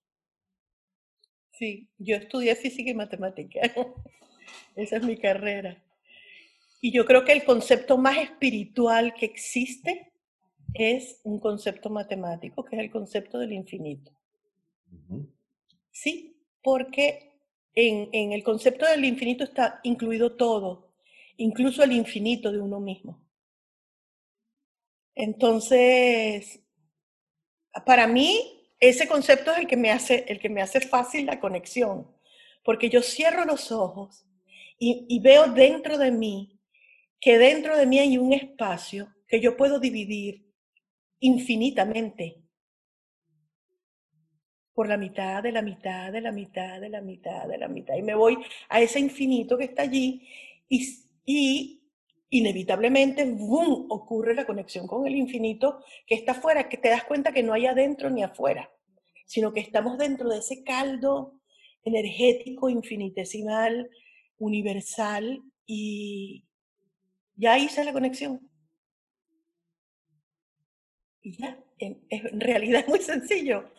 Sí, 1.51 1.89
yo 1.97 2.15
estudié 2.15 2.55
física 2.55 2.89
y 2.89 2.95
matemática. 2.95 3.59
Esa 4.75 4.97
es 4.97 5.03
mi 5.03 5.17
carrera. 5.17 5.83
Y 6.81 6.91
yo 6.91 7.05
creo 7.05 7.23
que 7.23 7.31
el 7.31 7.43
concepto 7.43 7.97
más 7.97 8.17
espiritual 8.17 9.13
que 9.13 9.25
existe 9.25 10.12
es 10.73 11.19
un 11.23 11.39
concepto 11.39 11.89
matemático, 11.89 12.63
que 12.63 12.75
es 12.75 12.81
el 12.81 12.91
concepto 12.91 13.38
del 13.38 13.53
infinito. 13.53 14.12
Sí, 15.91 16.38
porque 16.62 17.39
en, 17.75 18.09
en, 18.12 18.31
el 18.31 18.43
concepto 18.43 18.86
del 18.86 19.05
infinito 19.05 19.43
está 19.43 19.79
incluido 19.83 20.36
todo, 20.36 20.93
incluso 21.38 21.83
el 21.83 21.91
infinito 21.91 22.51
de 22.51 22.59
uno 22.59 22.79
mismo. 22.79 23.23
Entonces, 25.15 26.59
para 27.86 28.07
mí, 28.07 28.69
ese 28.79 29.07
concepto 29.07 29.51
es 29.51 29.59
el 29.59 29.67
que 29.67 29.77
me 29.77 29.91
hace, 29.91 30.25
el 30.27 30.39
que 30.39 30.49
me 30.49 30.62
hace 30.62 30.81
fácil 30.81 31.25
la 31.25 31.39
conexión, 31.39 32.07
porque 32.63 32.89
yo 32.89 33.01
cierro 33.01 33.45
los 33.45 33.71
ojos 33.71 34.25
y, 34.79 35.05
y 35.07 35.19
veo 35.19 35.47
dentro 35.47 35.97
de 35.97 36.12
mí 36.12 36.59
que 37.19 37.38
dentro 37.38 37.77
de 37.77 37.86
mí 37.86 37.99
hay 37.99 38.17
un 38.17 38.33
espacio 38.33 39.13
que 39.27 39.39
yo 39.39 39.55
puedo 39.55 39.79
dividir 39.79 40.52
infinitamente 41.23 42.43
por 44.73 44.89
la 44.89 44.97
mitad 44.97 45.41
de 45.41 45.53
la 45.53 45.62
mitad 45.62 46.12
de 46.12 46.19
la 46.19 46.33
mitad 46.33 46.81
de 46.81 46.89
la 46.89 46.99
mitad 46.99 47.47
de 47.47 47.57
la 47.57 47.67
mitad. 47.69 47.95
Y 47.95 48.01
me 48.01 48.13
voy 48.13 48.38
a 48.67 48.81
ese 48.81 48.99
infinito 48.99 49.57
que 49.57 49.65
está 49.65 49.83
allí 49.83 50.27
y, 50.67 51.81
inevitablemente, 52.29 53.23
¡boom!, 53.23 53.86
ocurre 53.89 54.36
la 54.36 54.45
conexión 54.45 54.86
con 54.86 55.07
el 55.07 55.15
infinito 55.15 55.81
que 56.05 56.15
está 56.15 56.33
afuera, 56.33 56.67
que 56.67 56.77
te 56.77 56.89
das 56.89 57.05
cuenta 57.05 57.31
que 57.31 57.43
no 57.43 57.53
hay 57.53 57.67
adentro 57.67 58.09
ni 58.09 58.21
afuera, 58.21 58.69
sino 59.25 59.53
que 59.53 59.62
estamos 59.62 59.97
dentro 59.97 60.27
de 60.29 60.39
ese 60.39 60.63
caldo 60.63 61.39
energético, 61.86 62.69
infinitesimal, 62.69 63.89
universal 64.39 65.41
y 65.65 66.45
ya 67.38 67.57
hice 67.57 67.86
la 67.86 67.93
conexión. 67.93 68.49
Y 71.23 71.38
ya, 71.38 71.57
en, 71.79 72.05
en 72.09 72.39
realidad 72.39 72.81
es 72.81 72.88
muy 72.89 72.99
sencillo 72.99 73.71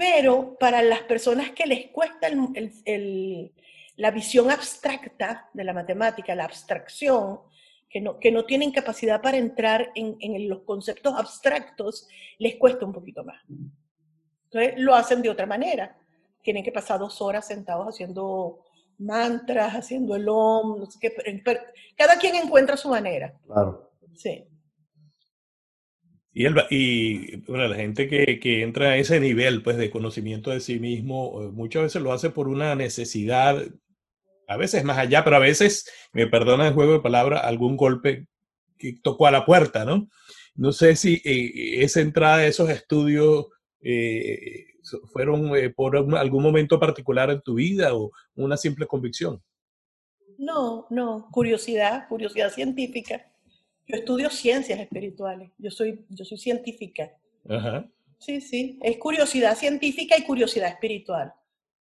pero 0.00 0.56
para 0.58 0.80
las 0.80 1.02
personas 1.02 1.50
que 1.50 1.66
les 1.66 1.88
cuesta 1.88 2.26
el, 2.26 2.38
el, 2.54 2.72
el, 2.86 3.52
la 3.96 4.10
visión 4.10 4.50
abstracta 4.50 5.50
de 5.52 5.62
la 5.62 5.74
matemática, 5.74 6.34
la 6.34 6.46
abstracción, 6.46 7.40
que 7.86 8.00
no, 8.00 8.18
que 8.18 8.32
no 8.32 8.46
tienen 8.46 8.72
capacidad 8.72 9.20
para 9.20 9.36
entrar 9.36 9.92
en, 9.94 10.16
en, 10.20 10.48
los 10.48 10.60
conceptos 10.62 11.12
abstractos, 11.14 12.08
les 12.38 12.56
cuesta 12.56 12.86
un 12.86 12.94
poquito 12.94 13.24
más. 13.24 13.42
Entonces 14.44 14.72
lo 14.78 14.94
hacen 14.94 15.20
de 15.20 15.28
otra 15.28 15.44
manera. 15.44 15.98
Tienen 16.42 16.64
que 16.64 16.72
pasar 16.72 16.98
dos 16.98 17.20
horas 17.20 17.46
sentados 17.46 17.86
haciendo 17.86 18.64
mantras, 18.96 19.74
haciendo 19.74 20.16
el 20.16 20.26
om, 20.30 20.78
no 20.78 20.86
sé 20.86 20.98
qué. 20.98 21.14
Cada 21.94 22.16
quien 22.16 22.36
encuentra 22.36 22.78
su 22.78 22.88
manera. 22.88 23.34
Claro. 23.44 23.90
Sí. 24.14 24.46
Y, 26.32 27.36
bueno, 27.48 27.66
la 27.66 27.76
gente 27.76 28.08
que, 28.08 28.38
que, 28.38 28.62
entra 28.62 28.90
a 28.90 28.96
ese 28.96 29.18
nivel 29.18 29.62
pues, 29.62 29.76
de 29.76 29.90
conocimiento 29.90 30.50
de 30.50 30.60
sí 30.60 30.78
mismo 30.78 31.42
eh, 31.42 31.48
muchas 31.50 31.82
veces 31.82 32.02
lo 32.02 32.12
hace 32.12 32.30
por 32.30 32.48
una 32.48 32.74
necesidad, 32.76 33.60
a 34.46 34.56
veces 34.56 34.84
más 34.84 34.98
allá, 34.98 35.24
pero 35.24 35.36
a 35.36 35.40
veces, 35.40 35.90
me 36.12 36.28
perdona 36.28 36.68
el 36.68 36.74
juego 36.74 36.92
de 36.92 37.00
palabras, 37.00 37.42
algún 37.44 37.76
golpe 37.76 38.28
que 38.78 38.94
tocó 39.02 39.26
a 39.26 39.32
la 39.32 39.44
puerta, 39.44 39.84
¿no? 39.84 40.08
No 40.54 40.72
sé 40.72 40.94
si 40.96 41.20
eh, 41.24 41.82
esa 41.82 42.00
entrada 42.00 42.38
de 42.38 42.48
esos 42.48 42.70
estudios 42.70 43.46
eh, 43.80 44.66
fueron 45.12 45.50
por 45.74 45.96
algún 45.96 46.42
momento 46.42 46.78
particular 46.78 47.30
en 47.30 47.40
tu 47.42 47.54
vida 47.54 47.94
o 47.94 48.12
una 48.36 48.56
simple 48.56 48.86
convicción. 48.86 49.42
No, 50.38 50.86
no, 50.90 51.28
curiosidad, 51.30 52.08
curiosidad 52.08 52.50
científica. 52.50 53.26
Yo 53.90 53.96
estudio 53.96 54.30
ciencias 54.30 54.78
espirituales, 54.78 55.50
yo 55.58 55.70
soy, 55.70 56.04
yo 56.08 56.24
soy 56.24 56.38
científica. 56.38 57.10
Ajá. 57.48 57.86
Sí, 58.18 58.40
sí, 58.40 58.78
es 58.82 58.98
curiosidad 58.98 59.56
científica 59.56 60.16
y 60.18 60.24
curiosidad 60.24 60.68
espiritual. 60.68 61.32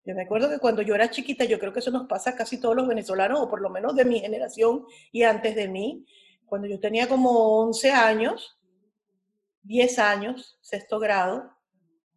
Yo 0.05 0.15
me 0.15 0.23
acuerdo 0.23 0.49
que 0.49 0.59
cuando 0.59 0.83
yo 0.83 0.95
era 0.95 1.11
chiquita, 1.11 1.45
yo 1.45 1.59
creo 1.59 1.73
que 1.73 1.81
eso 1.81 1.91
nos 1.91 2.07
pasa 2.07 2.31
a 2.31 2.37
casi 2.37 2.59
todos 2.59 2.75
los 2.75 2.89
venezolanos, 2.89 3.41
o 3.41 3.51
por 3.51 3.61
lo 3.61 3.69
menos 3.69 3.95
de 3.95 4.05
mi 4.05 4.21
generación 4.21 4.87
y 5.13 5.25
antes 5.25 5.55
de 5.55 5.69
mí, 5.69 6.07
cuando 6.47 6.67
yo 6.67 6.81
tenía 6.81 7.09
como 7.09 7.61
11 7.61 7.91
años, 7.91 8.59
10 9.65 9.99
años, 9.99 10.59
sexto 10.63 10.99
grado, 10.99 11.51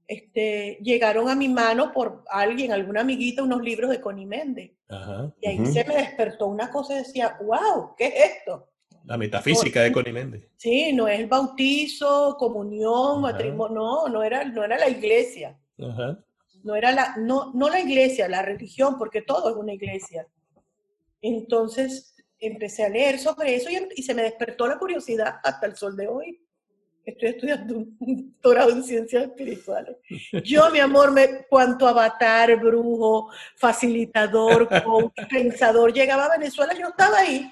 este, 0.07 0.77
llegaron 0.81 1.29
a 1.29 1.35
mi 1.35 1.49
mano 1.49 1.91
por 1.91 2.23
alguien, 2.29 2.71
alguna 2.71 3.01
amiguita, 3.01 3.43
unos 3.43 3.61
libros 3.61 3.89
de 3.89 3.99
Connie 3.99 4.25
Méndez. 4.25 4.71
Ajá. 4.87 5.33
Y 5.41 5.47
ahí 5.47 5.59
uh 5.59 5.63
-huh. 5.63 5.73
se 5.73 5.83
me 5.83 5.95
despertó 5.95 6.47
una 6.47 6.69
cosa 6.69 6.93
y 6.93 6.97
decía, 6.99 7.37
wow, 7.41 7.95
¿qué 7.97 8.07
es 8.07 8.13
esto? 8.37 8.70
La 9.05 9.17
metafísica 9.17 9.79
no, 9.79 9.83
de 9.85 9.91
Connie 9.91 10.13
Méndez. 10.13 10.47
Sí, 10.57 10.93
no 10.93 11.07
es 11.07 11.19
el 11.19 11.27
bautizo, 11.27 12.35
comunión, 12.37 13.19
Ajá. 13.19 13.19
matrimonio, 13.19 13.75
no, 13.75 14.09
no 14.09 14.23
era, 14.23 14.43
no 14.43 14.63
era 14.63 14.77
la 14.77 14.89
iglesia. 14.89 15.57
Ajá. 15.79 16.19
No 16.63 16.75
era 16.75 16.91
la, 16.91 17.15
no, 17.17 17.51
no 17.53 17.69
la 17.69 17.79
iglesia, 17.79 18.27
la 18.27 18.43
religión, 18.43 18.97
porque 18.97 19.21
todo 19.21 19.49
es 19.49 19.55
una 19.55 19.73
iglesia. 19.73 20.27
Entonces 21.21 22.15
empecé 22.39 22.85
a 22.85 22.89
leer 22.89 23.19
sobre 23.19 23.55
eso 23.55 23.69
y, 23.69 23.79
y 23.95 24.03
se 24.03 24.13
me 24.13 24.23
despertó 24.23 24.67
la 24.67 24.77
curiosidad 24.77 25.39
hasta 25.43 25.65
el 25.65 25.75
sol 25.75 25.95
de 25.95 26.07
hoy. 26.07 26.39
Estoy 27.03 27.29
estudiando 27.29 27.77
un 27.77 27.97
doctorado 27.99 28.69
en 28.69 28.83
ciencias 28.83 29.23
espirituales. 29.23 29.97
Yo, 30.43 30.69
mi 30.69 30.79
amor, 30.79 31.11
me, 31.11 31.45
cuanto 31.49 31.87
avatar, 31.87 32.59
brujo, 32.59 33.29
facilitador, 33.55 34.69
coach, 34.83 35.11
pensador, 35.29 35.91
llegaba 35.91 36.25
a 36.25 36.37
Venezuela, 36.37 36.73
yo 36.77 36.89
estaba 36.89 37.17
ahí 37.17 37.49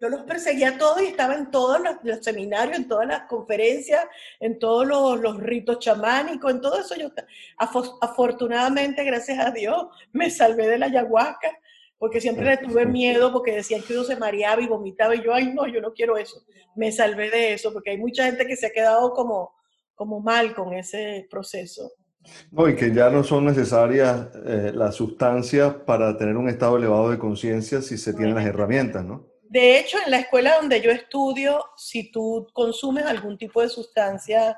yo 0.00 0.08
los 0.08 0.22
perseguía 0.22 0.78
todos 0.78 1.02
y 1.02 1.06
estaba 1.06 1.34
en 1.34 1.50
todos 1.50 1.78
los, 1.80 1.96
los, 2.02 2.24
seminarios, 2.24 2.78
en 2.78 2.88
todas 2.88 3.06
las 3.06 3.22
conferencias, 3.22 4.04
en 4.40 4.58
todos 4.58 4.86
los, 4.86 5.20
los 5.20 5.38
ritos 5.38 5.78
chamánicos, 5.78 6.50
en 6.50 6.60
todo 6.62 6.80
eso. 6.80 6.94
Yo, 6.96 7.10
afortunadamente, 7.58 9.04
gracias 9.04 9.38
a 9.38 9.50
Dios, 9.50 9.88
me 10.12 10.30
salvé 10.30 10.68
de 10.68 10.78
la 10.78 10.86
ayahuasca, 10.86 11.50
porque 11.98 12.20
siempre 12.20 12.46
le 12.46 12.56
tuve 12.56 12.86
miedo, 12.86 13.30
porque 13.30 13.54
decían 13.54 13.82
que 13.82 13.92
uno 13.92 14.04
se 14.04 14.16
mareaba 14.16 14.62
y 14.62 14.66
vomitaba, 14.66 15.14
y 15.14 15.22
yo, 15.22 15.34
ay, 15.34 15.52
no, 15.52 15.66
yo 15.66 15.82
no 15.82 15.92
quiero 15.92 16.16
eso. 16.16 16.42
Me 16.74 16.90
salvé 16.92 17.28
de 17.30 17.52
eso, 17.52 17.70
porque 17.70 17.90
hay 17.90 17.98
mucha 17.98 18.24
gente 18.24 18.46
que 18.46 18.56
se 18.56 18.68
ha 18.68 18.70
quedado 18.70 19.12
como, 19.12 19.52
como 19.94 20.20
mal 20.20 20.54
con 20.54 20.72
ese 20.72 21.26
proceso. 21.30 21.92
No, 22.50 22.68
y 22.68 22.74
que 22.74 22.92
ya 22.94 23.10
no 23.10 23.22
son 23.22 23.44
necesarias 23.44 24.28
eh, 24.46 24.72
las 24.74 24.94
sustancias 24.94 25.74
para 25.86 26.16
tener 26.16 26.38
un 26.38 26.48
estado 26.48 26.78
elevado 26.78 27.10
de 27.10 27.18
conciencia 27.18 27.82
si 27.82 27.98
se 27.98 28.14
tienen 28.14 28.34
las 28.34 28.46
herramientas, 28.46 29.04
¿no? 29.04 29.30
De 29.50 29.80
hecho, 29.80 29.98
en 30.04 30.12
la 30.12 30.20
escuela 30.20 30.58
donde 30.60 30.80
yo 30.80 30.92
estudio, 30.92 31.64
si 31.76 32.12
tú 32.12 32.46
consumes 32.52 33.04
algún 33.04 33.36
tipo 33.36 33.60
de 33.60 33.68
sustancia 33.68 34.56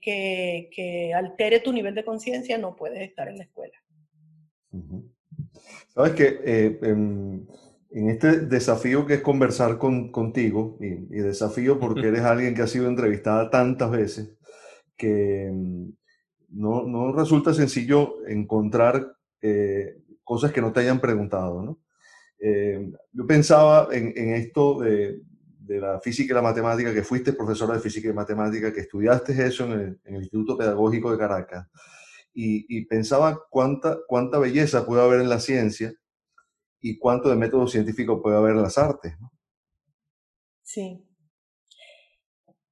que, 0.00 0.70
que 0.74 1.12
altere 1.12 1.60
tu 1.60 1.74
nivel 1.74 1.94
de 1.94 2.06
conciencia, 2.06 2.56
no 2.56 2.74
puedes 2.74 3.02
estar 3.02 3.28
en 3.28 3.36
la 3.36 3.44
escuela. 3.44 3.74
Sabes 5.88 6.12
que 6.12 6.40
eh, 6.42 6.78
en, 6.80 7.46
este 7.90 8.40
desafío 8.40 9.04
que 9.04 9.14
es 9.14 9.20
conversar 9.20 9.76
con, 9.76 10.10
contigo, 10.10 10.78
y, 10.80 10.86
y, 10.86 11.20
desafío 11.20 11.78
porque 11.78 12.08
eres 12.08 12.22
alguien 12.22 12.54
que 12.54 12.62
ha 12.62 12.66
sido 12.66 12.88
entrevistada 12.88 13.50
tantas 13.50 13.90
veces, 13.90 14.38
que 14.96 15.50
mm, 15.52 15.90
no, 16.48 16.84
no 16.84 17.12
resulta 17.12 17.52
sencillo 17.52 18.26
encontrar 18.26 19.18
eh, 19.42 19.98
cosas 20.22 20.50
que 20.50 20.62
no 20.62 20.72
te 20.72 20.80
hayan 20.80 20.98
preguntado, 20.98 21.62
¿no? 21.62 21.83
Eh, 22.46 22.92
yo 23.10 23.26
pensaba 23.26 23.88
en, 23.90 24.12
en 24.14 24.34
esto 24.34 24.78
de, 24.80 25.18
de, 25.60 25.80
la 25.80 25.98
física 25.98 26.34
y 26.34 26.34
la 26.34 26.42
matemática, 26.42 26.92
que 26.92 27.02
fuiste 27.02 27.32
profesora 27.32 27.72
de 27.72 27.80
física 27.80 28.10
y 28.10 28.12
matemática, 28.12 28.70
que 28.70 28.80
estudiaste 28.80 29.32
eso 29.46 29.64
en 29.64 29.72
el, 29.72 30.00
en 30.04 30.16
el 30.16 30.20
Instituto 30.20 30.58
Pedagógico 30.58 31.10
de 31.10 31.16
Caracas, 31.16 31.66
y, 32.34 32.66
y, 32.68 32.84
pensaba 32.84 33.40
cuánta, 33.48 33.96
cuánta 34.06 34.38
belleza 34.38 34.84
puede 34.84 35.02
haber 35.02 35.22
en 35.22 35.30
la 35.30 35.40
ciencia 35.40 35.94
y 36.82 36.98
cuánto 36.98 37.30
de 37.30 37.36
método 37.36 37.66
científico 37.66 38.20
puede 38.20 38.36
haber 38.36 38.56
en 38.56 38.62
las 38.62 38.76
artes. 38.76 39.18
¿no? 39.18 39.32
Sí. 40.62 41.02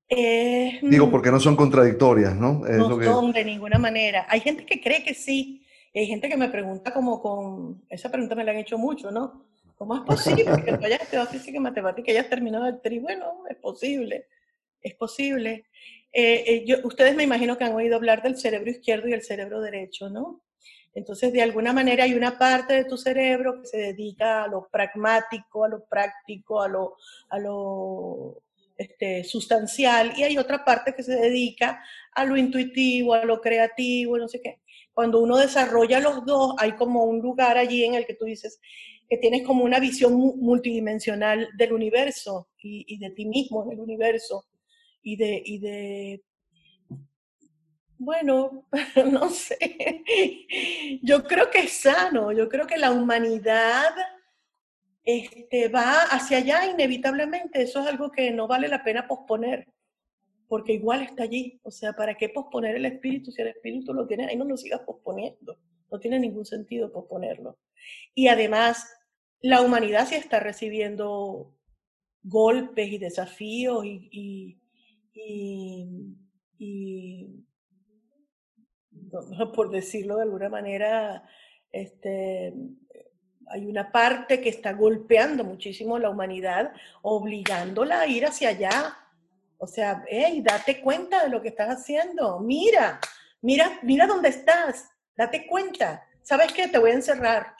Eh, 0.06 0.80
Digo, 0.82 1.11
porque 1.11 1.30
no 1.30 1.40
son 1.40 1.56
contradictorias, 1.56 2.37
¿no? 2.37 2.66
Es 2.66 2.76
no 2.76 2.98
que... 2.98 3.06
son 3.06 3.32
de 3.32 3.42
ninguna 3.42 3.78
manera. 3.78 4.26
Hay 4.28 4.40
gente 4.40 4.66
que 4.66 4.82
cree 4.82 5.02
que 5.02 5.14
sí, 5.14 5.64
hay 5.94 6.06
gente 6.06 6.28
que 6.28 6.37
me 6.37 6.50
pregunta 6.50 6.92
como 6.92 7.22
con, 7.22 7.87
esa 7.88 8.11
pregunta 8.11 8.35
me 8.35 8.44
la 8.44 8.50
han 8.50 8.58
hecho 8.58 8.76
mucho, 8.76 9.11
¿no? 9.11 9.50
¿Cómo 9.83 9.97
es 9.97 10.03
posible 10.07 10.62
que 10.64 10.77
tú 10.77 10.85
hayas 10.85 11.03
estudiado 11.03 11.27
física 11.27 11.57
y 11.57 11.61
matemática 11.61 12.12
y 12.12 12.16
hayas 12.16 12.31
terminado 12.31 12.66
el 12.66 12.81
tri? 12.81 13.01
Bueno, 13.01 13.42
es 13.51 13.57
posible, 13.57 14.29
es 14.81 14.95
posible. 14.95 15.64
Eh, 16.12 16.45
eh, 16.47 16.64
yo, 16.64 16.77
ustedes 16.85 17.16
me 17.16 17.25
imagino 17.25 17.59
que 17.59 17.64
han 17.64 17.75
oído 17.75 17.97
hablar 17.97 18.23
del 18.23 18.37
cerebro 18.37 18.71
izquierdo 18.71 19.09
y 19.09 19.12
el 19.12 19.25
cerebro 19.25 19.61
derecho, 19.61 20.09
¿no? 20.09 20.45
Entonces, 20.95 21.33
de 21.33 21.42
alguna 21.42 21.73
manera 21.73 22.05
hay 22.05 22.14
una 22.14 22.38
parte 22.38 22.75
de 22.75 22.85
tu 22.85 22.97
cerebro 22.97 23.61
que 23.61 23.66
se 23.66 23.79
dedica 23.79 24.45
a 24.45 24.47
lo 24.47 24.68
pragmático, 24.71 25.64
a 25.64 25.68
lo 25.68 25.85
práctico, 25.87 26.62
a 26.62 26.68
lo, 26.68 26.95
a 27.31 27.40
lo 27.40 28.40
este, 28.77 29.25
sustancial, 29.25 30.12
y 30.16 30.23
hay 30.23 30.38
otra 30.38 30.64
parte 30.64 30.95
que 30.95 31.03
se 31.03 31.16
dedica 31.16 31.83
a 32.12 32.25
lo 32.25 32.37
intuitivo, 32.37 33.14
a 33.14 33.25
lo 33.25 33.40
creativo, 33.40 34.16
no 34.16 34.29
sé 34.29 34.40
qué. 34.40 34.61
Cuando 34.92 35.18
uno 35.18 35.38
desarrolla 35.38 35.99
los 35.99 36.25
dos, 36.25 36.55
hay 36.59 36.73
como 36.73 37.03
un 37.03 37.21
lugar 37.21 37.59
allí 37.59 37.85
en 37.85 37.95
el 37.95 38.07
que 38.07 38.14
tú 38.14 38.27
dices 38.27 38.61
que 39.09 39.19
tienes 39.19 39.43
como 39.43 39.65
una 39.65 39.79
visión 39.79 40.15
multidimensional 40.15 41.49
del 41.57 41.73
universo 41.73 42.49
y, 42.59 42.99
de 42.99 43.11
ti 43.11 43.27
mismo 43.27 43.65
en 43.65 43.73
el 43.73 43.81
universo 43.81 44.45
y 45.03 45.17
de, 45.17 45.43
y 45.45 45.59
de 45.59 46.23
bueno, 47.99 48.67
no 49.12 49.31
sé. 49.31 50.03
Yo 51.03 51.23
creo 51.25 51.51
que 51.51 51.61
es 51.61 51.73
sano, 51.73 52.33
yo 52.33 52.49
creo 52.49 52.67
que 52.67 52.77
la 52.77 52.91
humanidad 52.91 53.91
este, 55.05 55.69
va 55.69 56.03
hacia 56.11 56.38
allá 56.38 56.67
inevitablemente. 56.67 57.62
Eso 57.62 57.81
es 57.81 57.87
algo 57.87 58.11
que 58.11 58.31
no 58.33 58.49
vale 58.49 58.67
la 58.69 58.83
pena 58.83 59.07
posponer, 59.07 59.69
porque 60.49 60.73
igual 60.73 61.03
está 61.03 61.23
allí. 61.25 61.61
O 61.62 61.71
sea, 61.71 61.93
¿para 61.93 62.17
qué 62.17 62.29
posponer 62.29 62.77
el 62.77 62.87
espíritu 62.87 63.31
si 63.31 63.43
el 63.43 63.49
espíritu 63.49 63.93
lo 63.93 64.07
tiene 64.07 64.27
ahí? 64.27 64.37
No 64.37 64.45
lo 64.45 64.57
sigas 64.57 64.81
posponiendo. 64.81 65.59
No 65.92 66.00
tiene 66.00 66.18
ningún 66.18 66.46
sentido 66.46 66.90
posponerlo. 66.90 67.59
Y 68.14 68.28
además, 68.28 68.88
la 69.42 69.61
humanidad 69.61 70.09
sí 70.09 70.14
está 70.14 70.40
recibiendo 70.40 71.55
golpes 72.22 72.88
y 72.90 72.98
desafíos 72.98 73.85
y, 73.85 74.59
y, 75.12 76.16
y, 76.59 77.44
por 79.55 79.70
decirlo 79.70 80.16
de 80.16 80.22
alguna 80.22 80.48
manera, 80.48 81.28
este, 81.70 82.55
hay 83.48 83.66
una 83.66 83.92
parte 83.92 84.40
que 84.40 84.48
está 84.48 84.72
golpeando 84.72 85.44
muchísimo 85.44 85.98
la 85.98 86.09
humanidad, 86.09 86.72
obligándola 87.02 88.00
a 88.00 88.07
ir 88.07 88.24
hacia 88.24 88.48
allá. 88.50 88.96
O 89.59 89.66
sea, 89.66 90.05
hey, 90.09 90.42
date 90.42 90.81
cuenta 90.81 91.22
de 91.22 91.28
lo 91.28 91.42
que 91.42 91.48
estás 91.48 91.68
haciendo. 91.68 92.40
Mira, 92.40 92.98
mira, 93.42 93.78
mira 93.83 94.07
dónde 94.07 94.31
estás. 94.31 94.91
Date 95.16 95.46
cuenta. 95.46 96.07
¿Sabes 96.22 96.53
qué? 96.53 96.68
Te 96.68 96.79
voy 96.79 96.90
a 96.90 96.94
encerrar. 96.94 97.55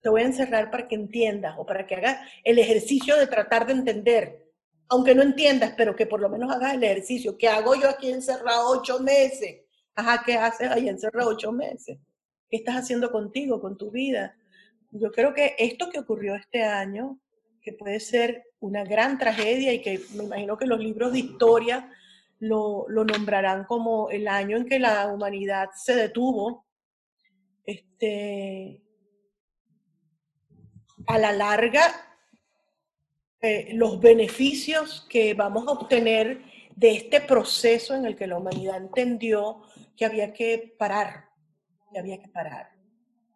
Te 0.00 0.08
voy 0.08 0.22
a 0.22 0.26
encerrar 0.26 0.70
para 0.70 0.88
que 0.88 0.94
entiendas 0.94 1.54
o 1.58 1.66
para 1.66 1.86
que 1.86 1.94
hagas 1.94 2.18
el 2.44 2.58
ejercicio 2.58 3.16
de 3.16 3.26
tratar 3.26 3.66
de 3.66 3.72
entender. 3.72 4.50
Aunque 4.88 5.14
no 5.14 5.22
entiendas, 5.22 5.74
pero 5.76 5.94
que 5.94 6.06
por 6.06 6.20
lo 6.20 6.28
menos 6.28 6.52
hagas 6.52 6.74
el 6.74 6.84
ejercicio. 6.84 7.36
¿Qué 7.36 7.48
hago 7.48 7.74
yo 7.74 7.88
aquí 7.88 8.10
encerrado 8.10 8.70
ocho 8.70 9.00
meses? 9.00 9.62
Ajá, 9.94 10.22
¿qué 10.24 10.34
haces 10.34 10.70
ahí 10.70 10.88
encerrado 10.88 11.30
ocho 11.30 11.52
meses? 11.52 11.98
¿Qué 12.48 12.56
estás 12.56 12.76
haciendo 12.76 13.10
contigo, 13.10 13.60
con 13.60 13.76
tu 13.76 13.90
vida? 13.90 14.36
yo 14.92 15.10
creo 15.10 15.32
que 15.32 15.54
esto 15.58 15.88
que 15.90 15.98
ocurrió 15.98 16.34
este 16.34 16.62
año, 16.62 17.18
que 17.62 17.72
puede 17.72 17.98
ser 17.98 18.44
una 18.60 18.84
gran 18.84 19.18
tragedia 19.18 19.72
y 19.72 19.80
que 19.80 20.00
me 20.14 20.24
imagino 20.24 20.58
que 20.58 20.66
los 20.66 20.78
libros 20.78 21.12
de 21.12 21.20
historia 21.20 21.90
lo, 22.42 22.86
lo 22.88 23.04
nombrarán 23.04 23.64
como 23.64 24.10
el 24.10 24.26
año 24.26 24.56
en 24.56 24.66
que 24.66 24.80
la 24.80 25.06
humanidad 25.06 25.68
se 25.76 25.94
detuvo, 25.94 26.66
este, 27.64 28.82
a 31.06 31.18
la 31.18 31.32
larga, 31.32 31.84
eh, 33.40 33.70
los 33.74 34.00
beneficios 34.00 35.06
que 35.08 35.34
vamos 35.34 35.68
a 35.68 35.70
obtener 35.70 36.42
de 36.74 36.96
este 36.96 37.20
proceso 37.20 37.94
en 37.94 38.06
el 38.06 38.16
que 38.16 38.26
la 38.26 38.38
humanidad 38.38 38.76
entendió 38.76 39.62
que 39.96 40.04
había 40.04 40.32
que 40.32 40.74
parar, 40.76 41.28
que 41.92 42.00
había 42.00 42.20
que 42.20 42.28
parar 42.28 42.70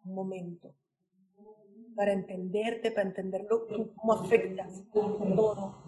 un 0.03 0.15
momento 0.15 0.75
para 1.95 2.11
entenderte, 2.11 2.91
para 2.91 3.07
entenderlo, 3.07 3.67
cómo 3.95 4.13
afectas 4.13 4.83
todo. 4.91 5.87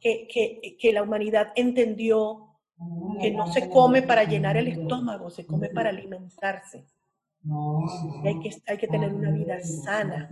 Que, 0.00 0.28
que, 0.28 0.76
que 0.78 0.92
la 0.92 1.02
humanidad 1.02 1.52
entendió 1.56 2.48
que 3.20 3.30
no 3.32 3.52
se 3.52 3.68
come 3.68 4.02
para 4.02 4.24
llenar 4.24 4.56
el 4.56 4.68
estómago, 4.68 5.30
se 5.30 5.44
come 5.44 5.68
para 5.70 5.90
alimentarse. 5.90 6.86
Hay 8.24 8.40
que, 8.40 8.50
hay 8.66 8.76
que 8.76 8.88
tener 8.88 9.12
una 9.12 9.30
vida 9.30 9.60
sana. 9.62 10.30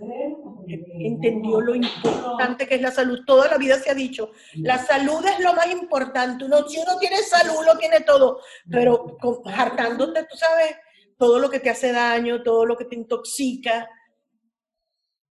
Entendió 0.66 1.61
lo 1.61 1.74
importante 1.74 2.66
que 2.66 2.74
es 2.74 2.83
la 2.83 2.90
salud. 2.90 3.20
Toda 3.26 3.48
la 3.48 3.59
vida 3.59 3.79
se 3.79 3.90
ha 3.90 3.94
dicho, 3.94 4.31
la 4.57 4.79
salud 4.79 5.24
es 5.26 5.40
lo 5.40 5.55
más 5.55 5.70
importante. 5.70 6.44
Uno, 6.44 6.68
si 6.68 6.79
uno 6.79 6.98
tiene 6.98 7.18
salud, 7.18 7.64
lo 7.64 7.79
tiene 7.79 8.00
todo. 8.00 8.40
Pero 8.70 9.16
hartándote, 9.46 10.24
tú 10.24 10.37
sabes, 10.37 10.76
todo 11.16 11.38
lo 11.38 11.48
que 11.48 11.61
te 11.61 11.70
hace 11.70 11.92
daño, 11.92 12.42
todo 12.42 12.66
lo 12.66 12.76
que 12.76 12.85
te 12.85 12.96
intoxica, 12.96 13.88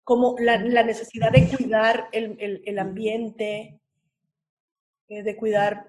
como 0.02 0.34
la, 0.38 0.58
necesidad 0.58 1.30
de 1.30 1.48
cuidar 1.48 2.08
el, 2.12 2.78
ambiente, 2.78 3.79
eh, 5.10 5.24
de 5.24 5.36
cuidar 5.36 5.86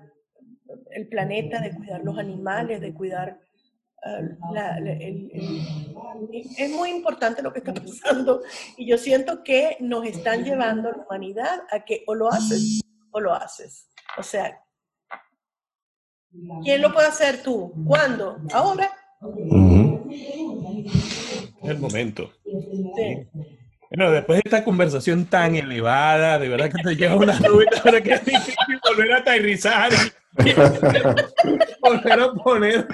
el 0.89 1.07
planeta, 1.07 1.61
de 1.61 1.75
cuidar 1.75 2.03
los 2.03 2.17
animales, 2.17 2.81
de 2.81 2.93
cuidar... 2.93 3.39
Ah, 4.03 4.79
es 6.57 6.71
muy 6.71 6.89
importante 6.89 7.43
lo 7.43 7.53
que 7.53 7.59
está 7.59 7.71
pasando 7.71 8.41
y 8.75 8.87
yo 8.87 8.97
siento 8.97 9.43
que 9.43 9.77
nos 9.79 10.07
están 10.07 10.43
llevando 10.43 10.89
a 10.89 10.97
la 10.97 11.03
humanidad 11.03 11.61
a 11.69 11.85
que 11.85 12.03
o 12.07 12.15
lo 12.15 12.31
haces 12.31 12.81
o 13.11 13.19
lo 13.19 13.31
haces. 13.31 13.87
O 14.17 14.23
sea, 14.23 14.59
¿quién 16.63 16.81
lo 16.81 16.91
puede 16.91 17.09
hacer 17.09 17.43
tú? 17.43 17.71
¿Cuándo? 17.85 18.39
¿Ahora? 18.51 18.91
El 21.61 21.77
momento. 21.77 22.31
Sí. 22.43 23.27
Bueno, 23.93 24.09
después 24.09 24.37
de 24.37 24.43
esta 24.45 24.63
conversación 24.63 25.25
tan 25.25 25.53
elevada, 25.53 26.39
de 26.39 26.47
verdad 26.47 26.71
que 26.71 26.81
te 26.81 26.95
lleva 26.95 27.17
una 27.17 27.37
nube 27.41 27.65
para 27.83 27.99
que 27.99 28.13
es 28.13 28.23
difícil 28.23 28.79
volver 28.87 29.11
a 29.11 29.17
aterrizar 29.17 29.91
y 30.45 30.53
volver 31.81 32.21
a 32.21 32.33
poner 32.33 32.87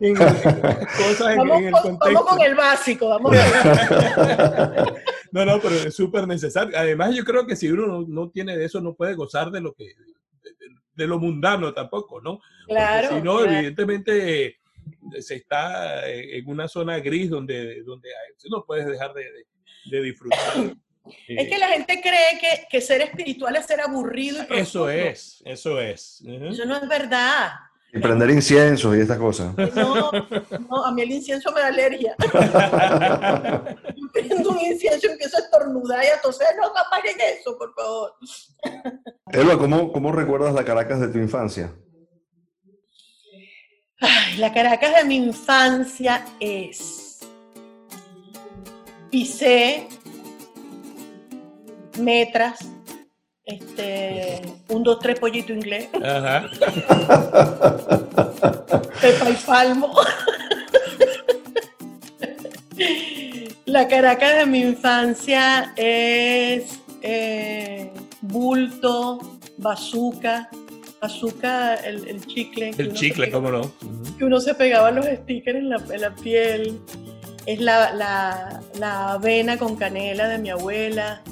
en, 0.00 0.16
cosas 0.16 1.36
vamos 1.36 1.58
en, 1.58 1.66
el 1.66 1.72
contexto. 1.72 2.12
Vamos 2.12 2.26
con 2.26 2.40
el 2.40 2.54
básico, 2.56 3.08
vamos 3.08 3.36
No, 5.30 5.44
no, 5.44 5.60
pero 5.60 5.76
es 5.76 5.94
súper 5.94 6.26
necesario. 6.26 6.76
Además, 6.76 7.14
yo 7.14 7.24
creo 7.24 7.46
que 7.46 7.54
si 7.54 7.68
uno 7.68 7.86
no, 7.86 8.04
no, 8.08 8.28
tiene 8.30 8.56
de 8.56 8.64
eso, 8.64 8.80
no 8.80 8.94
puede 8.94 9.14
gozar 9.14 9.52
de 9.52 9.60
lo 9.60 9.74
que 9.74 9.84
de, 9.84 10.50
de 10.96 11.06
lo 11.06 11.20
mundano 11.20 11.72
tampoco, 11.72 12.20
¿no? 12.20 12.40
Claro. 12.66 13.10
si 13.10 13.14
no, 13.22 13.38
claro. 13.38 13.52
evidentemente 13.52 14.56
se 15.20 15.36
está 15.36 16.10
en 16.10 16.48
una 16.48 16.66
zona 16.66 16.98
gris 16.98 17.30
donde, 17.30 17.84
donde 17.84 18.08
no 18.50 18.64
puedes 18.64 18.86
dejar 18.86 19.14
de, 19.14 19.22
de 19.22 19.51
de 19.84 20.02
disfrutar. 20.02 20.40
Es 21.26 21.48
que 21.48 21.58
la 21.58 21.66
gente 21.66 22.00
cree 22.00 22.66
que, 22.70 22.80
ser 22.80 23.00
espiritual 23.00 23.56
es 23.56 23.66
ser 23.66 23.80
aburrido. 23.80 24.46
Y 24.48 24.58
eso 24.58 24.88
es, 24.88 25.42
eso 25.44 25.80
es. 25.80 26.22
Eso 26.24 26.64
no 26.64 26.76
es 26.76 26.88
verdad. 26.88 27.50
Y 27.92 27.98
prender 27.98 28.30
inciensos 28.30 28.96
y 28.96 29.00
estas 29.00 29.18
cosas. 29.18 29.54
No, 29.74 30.10
no, 30.12 30.84
a 30.84 30.92
mí 30.92 31.02
el 31.02 31.10
incienso 31.10 31.52
me 31.52 31.60
da 31.60 31.66
alergia. 31.66 32.14
Yo 33.96 34.12
prendo 34.12 34.50
un 34.50 34.60
incienso 34.60 35.08
y 35.08 35.10
empiezo 35.10 35.36
a 35.36 35.40
estornudar 35.40 36.02
y 36.02 36.06
a 36.06 36.20
toser. 36.20 36.56
No, 36.56 36.68
apaguen 36.68 37.16
eso, 37.20 37.58
por 37.58 37.74
favor. 37.74 38.14
Elba, 39.32 39.58
¿cómo, 39.58 39.92
¿cómo 39.92 40.12
recuerdas 40.12 40.54
la 40.54 40.64
Caracas 40.64 41.00
de 41.00 41.08
tu 41.08 41.18
infancia? 41.18 41.74
Ay, 44.00 44.38
la 44.38 44.54
Caracas 44.54 44.96
de 44.96 45.04
mi 45.04 45.16
infancia 45.16 46.24
es. 46.40 47.11
Pisé, 49.12 49.88
metras, 51.98 52.60
este, 53.44 54.40
un, 54.70 54.82
dos, 54.82 55.00
tres 55.00 55.20
pollito 55.20 55.52
inglés, 55.52 55.90
Ajá. 56.02 56.48
Pepa 59.02 59.30
y 59.30 59.34
Palmo. 59.46 59.94
La 63.66 63.86
Caracas 63.86 64.38
de 64.38 64.46
mi 64.46 64.60
infancia 64.60 65.74
es 65.76 66.80
eh, 67.02 67.90
bulto, 68.22 69.18
bazooka, 69.58 70.48
bazooka, 71.02 71.74
el, 71.74 72.08
el 72.08 72.26
chicle. 72.26 72.70
El 72.78 72.94
chicle, 72.94 73.30
cómo 73.30 73.50
no. 73.50 73.70
Que 74.16 74.24
uno 74.24 74.40
se 74.40 74.54
pegaba 74.54 74.90
los 74.90 75.04
stickers 75.04 75.58
en 75.58 75.68
la, 75.68 75.76
en 75.90 76.00
la 76.00 76.14
piel. 76.14 76.80
Es 77.44 77.60
la, 77.60 77.92
la, 77.92 78.62
la 78.78 79.12
avena 79.14 79.58
con 79.58 79.76
canela 79.76 80.28
de 80.28 80.38
mi 80.38 80.50
abuela. 80.50 81.22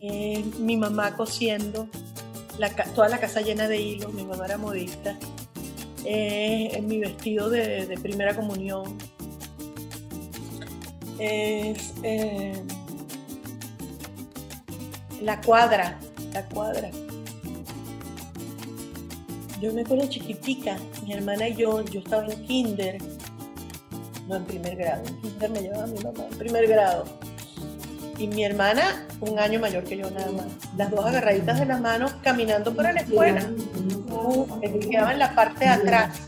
Es 0.00 0.44
mi 0.58 0.76
mamá 0.76 1.16
cosiendo. 1.16 1.88
La, 2.58 2.70
toda 2.70 3.08
la 3.08 3.18
casa 3.18 3.40
llena 3.40 3.66
de 3.68 3.80
hilos. 3.80 4.12
Mi 4.12 4.24
mamá 4.24 4.44
era 4.44 4.58
modista. 4.58 5.18
Es 6.04 6.82
mi 6.82 6.98
vestido 6.98 7.50
de, 7.50 7.86
de 7.86 7.96
primera 7.98 8.36
comunión. 8.36 8.96
Es 11.18 11.94
eh, 12.02 12.62
la 15.22 15.40
cuadra. 15.40 15.98
La 16.32 16.44
cuadra. 16.46 16.90
Yo 19.60 19.72
me 19.72 19.80
acuerdo 19.80 20.06
chiquitica, 20.06 20.76
mi 21.06 21.14
hermana 21.14 21.48
y 21.48 21.56
yo, 21.56 21.82
yo 21.86 22.00
estaba 22.00 22.26
en 22.30 22.46
kinder, 22.46 22.98
no 24.26 24.36
en 24.36 24.44
primer 24.44 24.76
grado, 24.76 25.02
en 25.40 25.52
me 25.52 25.60
llevaba 25.60 25.86
mi 25.86 26.00
mamá, 26.00 26.24
en 26.30 26.38
primer 26.38 26.66
grado. 26.66 27.04
Y 28.18 28.28
mi 28.28 28.44
hermana, 28.44 29.06
un 29.20 29.38
año 29.38 29.60
mayor 29.60 29.84
que 29.84 29.96
yo 29.96 30.10
nada 30.10 30.32
más, 30.32 30.46
las 30.76 30.90
dos 30.90 31.04
agarraditas 31.04 31.58
de 31.58 31.66
las 31.66 31.80
manos 31.80 32.14
caminando 32.22 32.74
para 32.74 32.92
la 32.92 33.00
escuela. 33.00 33.46
Que 34.62 34.78
quedaba 34.80 35.12
en 35.12 35.18
la 35.18 35.34
parte 35.34 35.66
de 35.66 35.70
atrás 35.70 36.18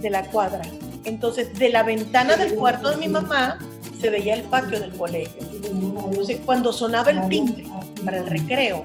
de 0.00 0.10
la 0.10 0.24
cuadra. 0.24 0.62
Entonces, 1.04 1.56
de 1.58 1.68
la 1.68 1.84
ventana 1.84 2.36
del 2.36 2.54
cuarto 2.54 2.90
de 2.90 2.96
mi 2.96 3.08
mamá 3.08 3.58
se 4.00 4.10
veía 4.10 4.34
el 4.34 4.42
patio 4.42 4.80
del 4.80 4.92
colegio. 4.96 5.42
Entonces, 5.64 6.40
cuando 6.44 6.72
sonaba 6.72 7.12
el 7.12 7.28
timbre 7.28 7.64
para 8.04 8.18
el 8.18 8.26
recreo, 8.26 8.82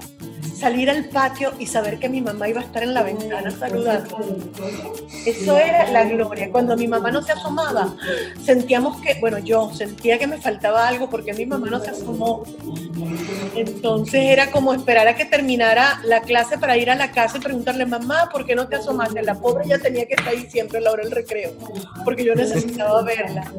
salir 0.58 0.90
al 0.90 1.06
patio 1.06 1.54
y 1.60 1.68
saber 1.68 2.00
que 2.00 2.10
mi 2.10 2.22
mamá 2.22 2.50
iba 2.50 2.62
a 2.62 2.64
estar 2.64 2.84
en 2.84 2.94
la 2.94 3.04
ventana 3.04 3.52
saludando. 3.52 4.18
Eso 5.26 5.58
era 5.58 5.92
la 5.92 6.06
gloria. 6.06 6.50
Cuando 6.52 6.76
mi 6.76 6.88
mamá 6.88 7.12
no 7.12 7.22
se 7.22 7.34
asomaba, 7.34 7.96
sentíamos 8.44 9.00
que, 9.02 9.16
bueno, 9.20 9.38
yo 9.40 9.72
sentía 9.74 10.18
que 10.18 10.28
me 10.28 10.38
faltaba 10.38 10.88
algo 10.88 11.10
porque 11.10 11.34
mi 11.34 11.46
mamá 11.46 11.68
no 11.70 11.80
se 11.80 11.92
asomó. 11.92 12.44
Entonces 13.56 14.22
era 14.24 14.52
como 14.52 14.74
esperar 14.74 15.08
a 15.08 15.16
que 15.16 15.26
terminara 15.26 16.00
la 16.04 16.22
clase 16.22 16.58
para 16.58 16.78
ir 16.78 16.90
a 16.90 16.96
la 16.96 17.12
casa 17.12 17.38
y 17.38 17.42
preguntarle, 17.42 17.86
mamá, 17.86 18.30
¿por 18.32 18.46
qué 18.46 18.56
no 18.56 18.68
te 18.68 18.78
asomaste? 18.78 19.22
La 19.22 19.36
pobre 19.36 19.68
ya 19.68 19.78
tenía 19.78 20.06
que 20.08 20.16
estar 20.16 20.30
ahí 20.30 20.48
siempre 20.50 20.80
a 20.80 20.82
la 20.82 20.92
hora 20.92 21.04
del 21.04 21.12
recreo, 21.12 21.52
porque 22.04 22.24
yo 22.24 22.34
necesitaba 22.34 23.04
verla. 23.04 23.52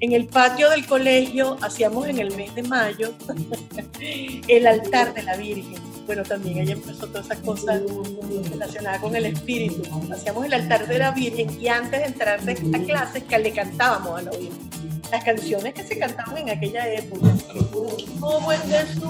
En 0.00 0.12
el 0.12 0.26
patio 0.26 0.68
del 0.68 0.86
colegio 0.86 1.56
hacíamos 1.62 2.06
en 2.08 2.18
el 2.18 2.36
mes 2.36 2.54
de 2.54 2.62
mayo 2.62 3.14
el 4.48 4.66
altar 4.66 5.14
de 5.14 5.22
la 5.22 5.36
Virgen. 5.36 5.85
Bueno, 6.06 6.22
también 6.22 6.58
ella 6.58 6.74
empezó 6.74 7.06
todas 7.08 7.26
esas 7.26 7.38
cosas 7.40 7.82
relacionadas 8.50 9.00
con 9.00 9.16
el 9.16 9.26
espíritu. 9.26 9.82
Hacíamos 10.12 10.46
el 10.46 10.54
altar 10.54 10.86
de 10.86 10.98
la 10.98 11.10
Virgen 11.10 11.60
y 11.60 11.66
antes 11.68 12.00
de 12.00 12.06
entrar 12.06 12.40
a 12.40 12.78
clases 12.84 13.24
que 13.24 13.38
le 13.38 13.50
cantábamos 13.52 14.20
a 14.20 14.22
la 14.22 14.30
Virgen. 14.30 14.70
Las 15.10 15.24
canciones 15.24 15.74
que 15.74 15.82
se 15.82 15.98
cantaban 15.98 16.38
en 16.38 16.50
aquella 16.50 16.88
época. 16.92 17.28
Oh 18.20 18.40
buen 18.40 18.60
Jesús, 18.62 19.02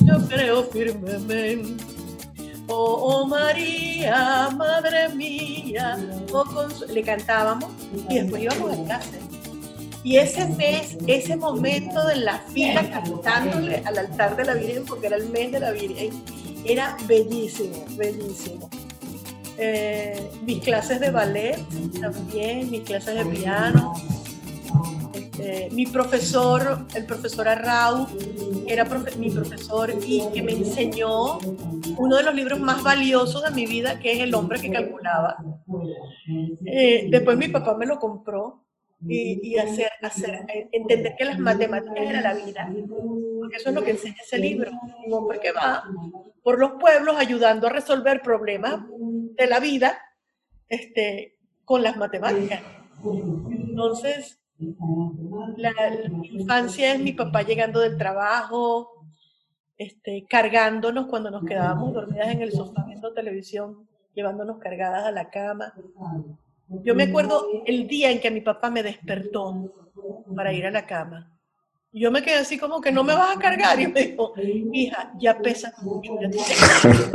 yo 0.00 0.28
creo 0.28 0.64
firmemente. 0.64 1.84
Oh, 2.66 3.22
oh 3.22 3.26
María, 3.26 4.48
Madre 4.56 5.10
mía, 5.10 5.98
oh 6.32 6.68
le 6.88 7.02
cantábamos 7.02 7.70
y 8.08 8.20
después 8.20 8.42
íbamos 8.42 8.72
a 8.72 8.84
clase. 8.84 9.18
Y 10.04 10.18
ese 10.18 10.46
mes, 10.50 10.98
ese 11.06 11.34
momento 11.34 12.06
de 12.06 12.16
la 12.16 12.38
fila 12.38 12.88
cantándole 12.90 13.82
al 13.86 13.96
altar 13.96 14.36
de 14.36 14.44
la 14.44 14.54
Virgen, 14.54 14.84
porque 14.84 15.06
era 15.06 15.16
el 15.16 15.30
mes 15.30 15.50
de 15.50 15.60
la 15.60 15.72
Virgen, 15.72 16.10
era 16.66 16.94
bellísimo, 17.06 17.86
bellísimo. 17.96 18.68
Eh, 19.56 20.30
mis 20.42 20.62
clases 20.62 21.00
de 21.00 21.10
ballet 21.10 21.58
también, 21.98 22.70
mis 22.70 22.82
clases 22.82 23.14
de 23.14 23.24
piano. 23.24 23.94
Este, 25.14 25.70
mi 25.70 25.86
profesor, 25.86 26.86
el 26.94 27.06
profesor 27.06 27.48
Arrau, 27.48 28.06
era 28.66 28.84
mi 29.16 29.30
profesor 29.30 29.90
y 30.06 30.22
que 30.34 30.42
me 30.42 30.52
enseñó 30.52 31.38
uno 31.96 32.16
de 32.16 32.22
los 32.24 32.34
libros 32.34 32.60
más 32.60 32.82
valiosos 32.82 33.42
de 33.42 33.50
mi 33.52 33.64
vida, 33.64 33.98
que 34.00 34.12
es 34.12 34.20
El 34.20 34.34
hombre 34.34 34.60
que 34.60 34.70
calculaba. 34.70 35.36
Eh, 36.66 37.06
después 37.10 37.38
mi 37.38 37.48
papá 37.48 37.74
me 37.74 37.86
lo 37.86 37.98
compró 37.98 38.63
y, 39.06 39.40
y 39.42 39.58
hacer, 39.58 39.90
hacer, 40.02 40.46
eh, 40.48 40.68
entender 40.72 41.14
que 41.16 41.24
las 41.24 41.38
matemáticas 41.38 41.96
era 41.96 42.20
la 42.20 42.34
vida, 42.34 42.72
porque 43.38 43.56
eso 43.56 43.68
es 43.68 43.74
lo 43.74 43.82
que 43.82 43.92
enseña 43.92 44.16
ese 44.22 44.38
libro. 44.38 44.70
Un 45.06 45.12
hombre 45.12 45.40
que 45.40 45.52
va 45.52 45.84
por 46.42 46.58
los 46.58 46.72
pueblos 46.80 47.16
ayudando 47.16 47.66
a 47.66 47.70
resolver 47.70 48.22
problemas 48.22 48.80
de 48.90 49.46
la 49.46 49.60
vida 49.60 49.98
este, 50.68 51.36
con 51.64 51.82
las 51.82 51.96
matemáticas. 51.96 52.60
Entonces, 53.50 54.40
la, 55.56 55.72
la 55.72 56.10
infancia 56.30 56.94
es 56.94 57.00
mi 57.00 57.12
papá 57.12 57.42
llegando 57.42 57.80
del 57.80 57.98
trabajo, 57.98 58.94
este, 59.76 60.24
cargándonos 60.28 61.06
cuando 61.06 61.30
nos 61.30 61.44
quedábamos 61.44 61.92
dormidas 61.92 62.28
en 62.28 62.42
el 62.42 62.52
sofá 62.52 62.84
viendo 62.86 63.12
televisión, 63.12 63.88
llevándonos 64.14 64.58
cargadas 64.58 65.04
a 65.04 65.10
la 65.10 65.30
cama. 65.30 65.74
Yo 66.82 66.94
me 66.94 67.04
acuerdo 67.04 67.46
el 67.66 67.86
día 67.86 68.10
en 68.10 68.20
que 68.20 68.30
mi 68.30 68.40
papá 68.40 68.70
me 68.70 68.82
despertó 68.82 69.72
para 70.34 70.52
ir 70.52 70.66
a 70.66 70.70
la 70.70 70.86
cama. 70.86 71.30
Y 71.92 72.00
Yo 72.00 72.10
me 72.10 72.22
quedé 72.22 72.36
así 72.36 72.58
como 72.58 72.80
que 72.80 72.90
no 72.90 73.04
me 73.04 73.14
vas 73.14 73.36
a 73.36 73.38
cargar. 73.38 73.80
Y 73.80 73.86
me 73.86 74.02
dijo, 74.02 74.32
hija, 74.72 75.12
ya 75.18 75.38
pesas 75.38 75.80
mucho, 75.82 76.18
ya 76.20 76.28
tienes, 76.28 77.10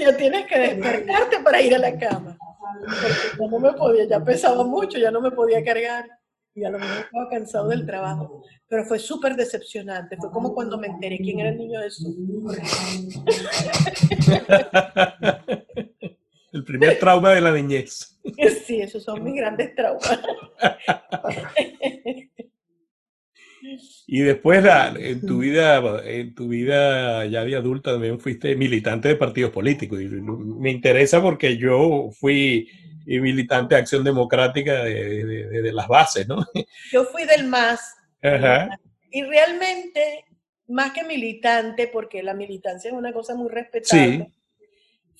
ya 0.00 0.16
tienes 0.16 0.46
que 0.46 0.58
despertarte 0.58 1.40
para 1.40 1.60
ir 1.60 1.74
a 1.74 1.78
la 1.78 1.98
cama. 1.98 2.38
Porque 2.80 3.38
ya 3.38 3.46
no 3.48 3.58
me 3.58 3.72
podía, 3.74 4.04
ya 4.04 4.24
pesaba 4.24 4.64
mucho, 4.64 4.98
ya 4.98 5.10
no 5.10 5.20
me 5.20 5.30
podía 5.30 5.62
cargar. 5.62 6.08
Y 6.54 6.64
a 6.64 6.70
lo 6.70 6.78
mejor 6.78 7.04
estaba 7.04 7.28
cansado 7.28 7.68
del 7.68 7.86
trabajo. 7.86 8.42
Pero 8.66 8.84
fue 8.84 8.98
súper 8.98 9.36
decepcionante. 9.36 10.16
Fue 10.16 10.30
como 10.30 10.54
cuando 10.54 10.78
me 10.78 10.86
enteré 10.86 11.18
quién 11.18 11.40
era 11.40 11.50
el 11.50 11.58
niño 11.58 11.80
Jesús. 11.80 12.16
El 15.20 15.39
primer 16.70 16.98
trauma 16.98 17.30
de 17.34 17.40
la 17.40 17.52
niñez. 17.52 18.18
Sí, 18.66 18.80
esos 18.80 19.02
son 19.02 19.24
mis 19.24 19.34
grandes 19.34 19.74
traumas. 19.74 20.20
Y 24.06 24.20
después 24.20 24.62
la- 24.64 24.94
en 24.98 25.20
tu 25.24 25.38
vida, 25.40 26.02
en 26.04 26.34
tu 26.34 26.48
vida 26.48 27.26
ya 27.26 27.44
de 27.44 27.56
adulta 27.56 27.92
también 27.92 28.18
fuiste 28.18 28.56
militante 28.56 29.08
de 29.08 29.16
partidos 29.16 29.52
políticos. 29.52 30.00
Y 30.00 30.06
me 30.06 30.70
interesa 30.70 31.20
porque 31.22 31.56
yo 31.58 32.08
fui 32.18 32.68
militante 33.06 33.74
de 33.74 33.80
Acción 33.82 34.02
Democrática 34.02 34.82
de, 34.84 35.24
de- 35.24 35.46
de- 35.48 35.62
de 35.62 35.72
las 35.72 35.88
bases, 35.88 36.26
¿no? 36.26 36.44
Yo 36.92 37.04
fui 37.04 37.24
del 37.24 37.46
MAS 37.48 37.80
Ajá. 38.22 38.68
y 39.10 39.22
realmente, 39.24 40.24
más 40.68 40.92
que 40.92 41.04
militante, 41.04 41.86
porque 41.88 42.22
la 42.22 42.34
militancia 42.34 42.88
es 42.90 42.96
una 42.96 43.12
cosa 43.12 43.34
muy 43.34 43.48
respetable, 43.50 44.32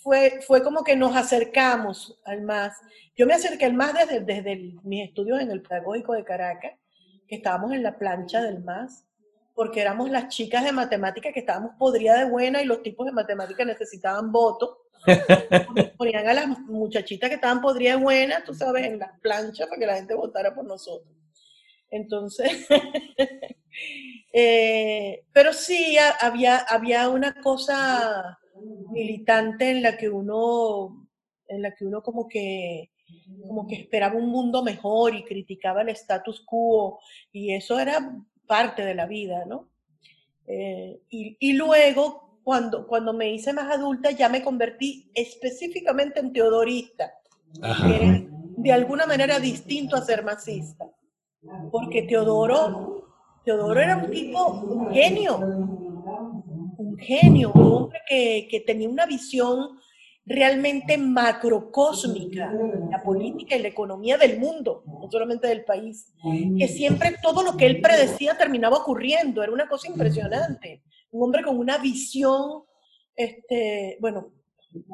fue, 0.02 0.40
fue 0.46 0.62
como 0.62 0.82
que 0.84 0.96
nos 0.96 1.14
acercamos 1.16 2.18
al 2.24 2.42
MAS. 2.42 2.76
Yo 3.16 3.26
me 3.26 3.34
acerqué 3.34 3.66
al 3.66 3.74
MAS 3.74 3.94
desde, 3.94 4.20
desde 4.20 4.52
el- 4.52 4.80
mis 4.82 5.06
estudios 5.08 5.40
en 5.40 5.50
el 5.50 5.62
Pedagógico 5.62 6.14
de 6.14 6.24
Caracas, 6.24 6.72
que 7.28 7.36
estábamos 7.36 7.72
en 7.72 7.82
la 7.82 7.98
plancha 7.98 8.40
del 8.42 8.60
MAS, 8.64 9.04
porque 9.54 9.80
éramos 9.82 10.10
las 10.10 10.28
chicas 10.28 10.64
de 10.64 10.72
matemáticas 10.72 11.32
que 11.34 11.40
estábamos 11.40 11.72
podridas 11.78 12.18
de 12.18 12.30
buena 12.30 12.62
y 12.62 12.64
los 12.66 12.82
tipos 12.82 13.06
de 13.06 13.12
matemáticas 13.12 13.66
necesitaban 13.66 14.32
votos. 14.32 14.76
Ponían 15.98 16.26
a 16.28 16.34
las 16.34 16.48
muchachitas 16.60 17.28
que 17.28 17.36
estaban 17.36 17.60
podridas 17.60 17.98
de 17.98 18.02
buena, 18.02 18.42
tú 18.44 18.54
sabes, 18.54 18.86
en 18.86 18.98
las 18.98 19.18
planchas 19.20 19.68
para 19.68 19.78
que 19.78 19.86
la 19.86 19.96
gente 19.96 20.14
votara 20.14 20.54
por 20.54 20.64
nosotros. 20.64 21.14
Entonces, 21.90 22.66
eh, 24.32 25.24
pero 25.32 25.52
sí 25.52 25.98
ha- 25.98 26.16
había, 26.20 26.58
había 26.58 27.08
una 27.08 27.34
cosa 27.40 28.38
militante 28.90 29.70
en 29.70 29.82
la 29.82 29.96
que 29.96 30.08
uno, 30.08 31.08
en 31.46 31.62
la 31.62 31.74
que 31.74 31.84
uno 31.84 32.02
como 32.02 32.28
que, 32.28 32.90
como 33.46 33.66
que 33.66 33.76
esperaba 33.76 34.16
un 34.16 34.28
mundo 34.28 34.62
mejor 34.62 35.14
y 35.14 35.24
criticaba 35.24 35.82
el 35.82 35.90
status 35.90 36.42
quo 36.46 37.00
y 37.32 37.52
eso 37.52 37.78
era 37.78 38.16
parte 38.46 38.84
de 38.84 38.94
la 38.94 39.06
vida, 39.06 39.44
¿no? 39.46 39.70
Eh, 40.46 41.00
y, 41.08 41.52
luego, 41.52 42.40
cuando, 42.42 42.86
cuando 42.86 43.12
me 43.12 43.32
hice 43.32 43.52
más 43.52 43.72
adulta, 43.72 44.10
ya 44.10 44.28
me 44.28 44.42
convertí 44.42 45.08
específicamente 45.14 46.18
en 46.18 46.32
teodorista, 46.32 47.14
que 47.54 47.96
era 47.96 48.26
de 48.62 48.72
alguna 48.72 49.06
manera 49.06 49.38
distinto 49.38 49.96
a 49.96 50.02
ser 50.02 50.24
masista, 50.24 50.90
porque 51.70 52.02
Teodoro, 52.02 53.06
Teodoro 53.44 53.80
era 53.80 53.96
un 53.96 54.10
tipo, 54.10 54.48
un 54.48 54.92
genio, 54.92 55.38
genio, 57.00 57.52
un 57.54 57.72
hombre 57.72 58.00
que, 58.08 58.62
tenía 58.66 58.88
una 58.88 59.06
visión 59.06 59.78
realmente 60.24 60.96
macrocósmica, 60.96 62.52
la 62.90 63.02
política 63.02 63.56
y 63.56 63.62
la 63.62 63.68
economía 63.68 64.16
del 64.16 64.38
mundo, 64.38 64.84
no 64.86 65.10
solamente 65.10 65.48
del 65.48 65.64
país, 65.64 66.12
que 66.58 66.68
siempre 66.68 67.16
todo 67.22 67.42
lo 67.42 67.56
que 67.56 67.66
él 67.66 67.80
predecía 67.80 68.36
terminaba 68.36 68.78
ocurriendo, 68.78 69.42
era 69.42 69.52
una 69.52 69.68
cosa 69.68 69.88
impresionante. 69.88 70.82
Un 71.10 71.24
hombre 71.24 71.42
con 71.42 71.58
una 71.58 71.78
visión, 71.78 72.62
este, 73.16 73.96
bueno, 74.00 74.32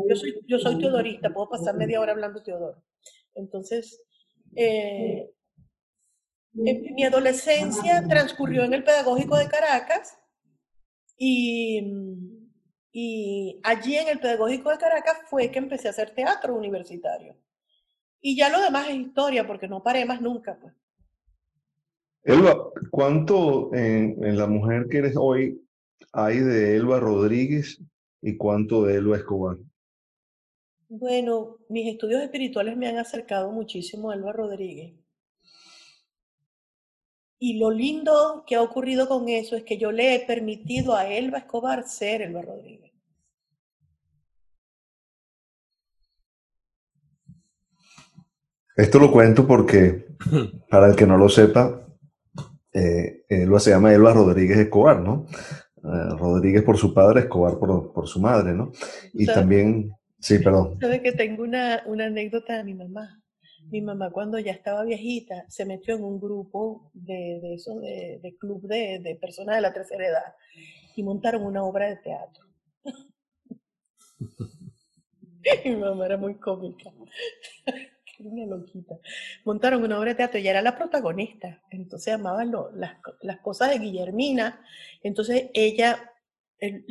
yo 0.08 0.16
soy, 0.16 0.40
yo 0.46 0.58
soy 0.58 0.78
teodorista, 0.78 1.32
puedo 1.32 1.50
pasar 1.50 1.76
media 1.76 2.00
hora 2.00 2.12
hablando 2.12 2.42
Teodoro. 2.42 2.82
Entonces, 3.34 4.02
eh, 4.54 5.30
en 6.64 6.94
mi 6.94 7.04
adolescencia 7.04 8.02
transcurrió 8.08 8.64
en 8.64 8.72
el 8.72 8.84
Pedagógico 8.84 9.36
de 9.36 9.48
Caracas 9.48 10.16
y 11.16 12.36
y 12.98 13.60
allí 13.62 13.94
en 13.94 14.08
el 14.08 14.20
Pedagógico 14.20 14.70
de 14.70 14.78
Caracas 14.78 15.18
fue 15.28 15.50
que 15.50 15.58
empecé 15.58 15.86
a 15.86 15.90
hacer 15.90 16.14
teatro 16.14 16.54
universitario. 16.54 17.36
Y 18.22 18.34
ya 18.38 18.48
lo 18.48 18.58
demás 18.58 18.88
es 18.88 18.96
historia, 18.96 19.46
porque 19.46 19.68
no 19.68 19.82
paré 19.82 20.06
más 20.06 20.22
nunca. 20.22 20.58
Pues. 20.58 20.72
Elba, 22.22 22.70
¿cuánto 22.90 23.68
en, 23.74 24.38
la 24.38 24.46
mujer 24.46 24.86
que 24.88 24.96
eres 24.96 25.14
hoy 25.14 25.60
hay 26.10 26.38
de 26.38 26.76
Elba 26.76 26.98
Rodríguez 26.98 27.82
y 28.22 28.38
cuánto 28.38 28.84
de 28.84 28.94
Elba 28.94 29.18
Escobar? 29.18 29.58
Bueno, 30.88 31.58
mis 31.68 31.92
estudios 31.92 32.22
espirituales 32.22 32.78
me 32.78 32.88
han 32.88 32.96
acercado 32.96 33.52
muchísimo 33.52 34.10
a 34.10 34.14
Elba 34.14 34.32
Rodríguez. 34.32 34.94
Y 37.38 37.58
lo 37.58 37.70
lindo 37.70 38.44
que 38.46 38.56
ha 38.56 38.62
ocurrido 38.62 39.08
con 39.08 39.28
eso 39.28 39.56
es 39.56 39.64
que 39.64 39.76
yo 39.76 39.92
le 39.92 40.14
he 40.14 40.26
permitido 40.26 40.94
a 40.94 41.06
Elba 41.06 41.38
Escobar 41.38 41.86
ser 41.86 42.22
Elba 42.22 42.42
Rodríguez. 42.42 42.92
Esto 48.74 48.98
lo 48.98 49.10
cuento 49.10 49.46
porque, 49.46 50.06
para 50.70 50.88
el 50.88 50.96
que 50.96 51.06
no 51.06 51.16
lo 51.16 51.28
sepa, 51.28 51.86
eh, 52.72 53.24
Elba 53.28 53.58
se 53.58 53.70
llama 53.70 53.92
Elba 53.92 54.12
Rodríguez 54.12 54.58
Escobar, 54.58 55.00
¿no? 55.00 55.26
Eh, 55.76 56.16
Rodríguez 56.18 56.62
por 56.62 56.76
su 56.76 56.92
padre, 56.92 57.20
Escobar 57.20 57.58
por, 57.58 57.92
por 57.92 58.06
su 58.06 58.20
madre, 58.20 58.52
¿no? 58.52 58.72
Y 59.14 59.26
también, 59.26 59.92
sí, 60.18 60.38
perdón. 60.38 60.78
Sabes 60.80 61.00
que 61.00 61.12
tengo 61.12 61.42
una, 61.42 61.82
una 61.86 62.06
anécdota 62.06 62.56
de 62.56 62.64
mi 62.64 62.74
mamá. 62.74 63.22
Mi 63.70 63.80
mamá 63.80 64.10
cuando 64.10 64.38
ya 64.38 64.52
estaba 64.52 64.84
viejita 64.84 65.44
se 65.48 65.64
metió 65.64 65.96
en 65.96 66.04
un 66.04 66.20
grupo 66.20 66.90
de, 66.94 67.40
de 67.40 67.54
eso, 67.54 67.80
de, 67.80 68.20
de 68.22 68.36
club 68.36 68.62
de, 68.62 69.00
de 69.00 69.16
personas 69.16 69.56
de 69.56 69.62
la 69.62 69.72
tercera 69.72 70.06
edad 70.06 70.34
y 70.94 71.02
montaron 71.02 71.44
una 71.44 71.64
obra 71.64 71.88
de 71.88 71.96
teatro. 71.96 72.46
mi 75.64 75.76
mamá 75.76 76.06
era 76.06 76.16
muy 76.16 76.36
cómica 76.36 76.92
una 78.20 78.46
loquita. 78.46 78.98
Montaron 79.44 79.82
una 79.82 79.98
obra 79.98 80.10
de 80.10 80.16
teatro 80.16 80.38
y 80.38 80.48
era 80.48 80.62
la 80.62 80.76
protagonista. 80.76 81.62
Entonces 81.70 82.14
llamaban 82.14 82.52
las, 82.74 83.40
cosas 83.40 83.70
de 83.70 83.78
Guillermina. 83.78 84.60
Entonces 85.02 85.50
ella 85.54 86.12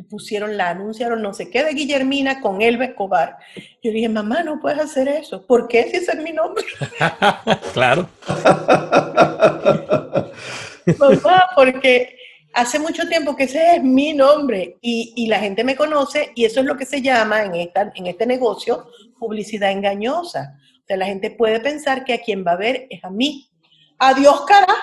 pusieron, 0.09 0.57
la 0.57 0.70
anunciaron 0.70 1.22
no 1.22 1.34
sé 1.34 1.49
qué 1.49 1.63
de 1.63 1.74
Guillermina 1.74 2.41
con 2.41 2.61
Elba 2.61 2.86
Escobar. 2.86 3.38
Yo 3.82 3.91
dije, 3.91 4.09
mamá, 4.09 4.43
no 4.43 4.59
puedes 4.59 4.80
hacer 4.80 5.07
eso. 5.07 5.45
¿Por 5.45 5.68
qué 5.68 5.89
si 5.89 5.97
ese 5.97 6.11
es 6.11 6.20
mi 6.20 6.32
nombre? 6.32 6.63
claro. 7.74 8.07
mamá, 10.99 11.49
porque 11.55 12.18
hace 12.53 12.80
mucho 12.80 13.07
tiempo 13.07 13.36
que 13.36 13.45
ese 13.45 13.76
es 13.76 13.84
mi 13.84 14.13
nombre 14.13 14.78
y, 14.82 15.13
y, 15.16 15.28
la 15.28 15.39
gente 15.39 15.63
me 15.63 15.76
conoce 15.76 16.32
y 16.36 16.45
eso 16.45 16.61
es 16.61 16.66
lo 16.66 16.78
que 16.78 16.86
se 16.86 17.01
llama 17.01 17.43
en, 17.43 17.55
esta, 17.55 17.91
en 17.95 18.07
este 18.07 18.26
negocio 18.26 18.88
publicidad 19.20 19.72
engañosa. 19.72 20.57
O 20.84 20.88
sea, 20.88 20.97
la 20.97 21.07
gente 21.07 21.32
puede 21.32 21.59
pensar 21.59 22.05
que 22.05 22.13
a 22.13 22.22
quien 22.22 22.45
va 22.45 22.51
a 22.51 22.57
ver 22.57 22.88
es 22.89 23.03
a 23.03 23.09
mí. 23.09 23.49
Adiós, 23.97 24.45
cara. 24.45 24.74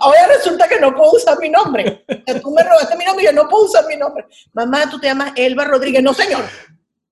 Ahora 0.00 0.26
resulta 0.28 0.66
que 0.66 0.80
no 0.80 0.94
puedo 0.94 1.12
usar 1.12 1.38
mi 1.38 1.50
nombre. 1.50 2.04
Tú 2.42 2.50
me 2.50 2.62
robaste 2.62 2.96
mi 2.96 3.04
nombre 3.04 3.24
y 3.24 3.26
yo 3.26 3.32
no 3.32 3.48
puedo 3.48 3.64
usar 3.64 3.86
mi 3.86 3.96
nombre. 3.96 4.26
Mamá, 4.52 4.88
tú 4.90 4.98
te 4.98 5.08
llamas 5.08 5.32
Elba 5.36 5.64
Rodríguez. 5.64 6.02
No, 6.02 6.14
señor. 6.14 6.42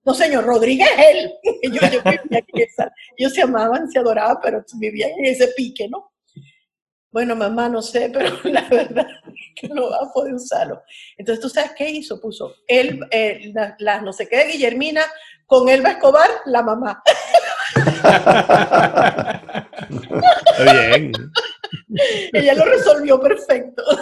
No, 0.03 0.13
señor, 0.13 0.43
Rodríguez 0.45 0.89
es 0.97 1.05
él. 1.15 1.33
Ellos, 3.17 3.33
se 3.33 3.41
amaban, 3.41 3.89
se 3.91 3.99
adoraban, 3.99 4.37
pero 4.41 4.63
vivían 4.75 5.11
en 5.11 5.25
ese 5.25 5.49
pique, 5.49 5.87
¿no? 5.87 6.11
Bueno, 7.11 7.35
mamá, 7.35 7.69
no 7.69 7.81
sé, 7.81 8.09
pero 8.13 8.35
la 8.43 8.67
verdad 8.69 9.07
es 9.27 9.33
que 9.55 9.67
no 9.67 9.89
va 9.91 9.97
a 9.97 10.13
poder 10.13 10.33
usarlo. 10.33 10.81
Entonces, 11.17 11.41
¿tú 11.41 11.49
sabes 11.49 11.73
qué 11.77 11.89
hizo? 11.89 12.19
Puso 12.19 12.55
él, 12.67 12.99
eh, 13.11 13.53
las 13.79 14.01
no 14.01 14.11
sé 14.13 14.27
qué 14.27 14.37
de 14.37 14.47
Guillermina, 14.53 15.03
con 15.45 15.69
Elba 15.69 15.91
Escobar, 15.91 16.29
la 16.45 16.63
mamá. 16.63 17.03
Bien. 20.63 21.11
Ella 22.33 22.53
lo 22.55 22.65
resolvió 22.65 23.19
perfecto. 23.19 23.83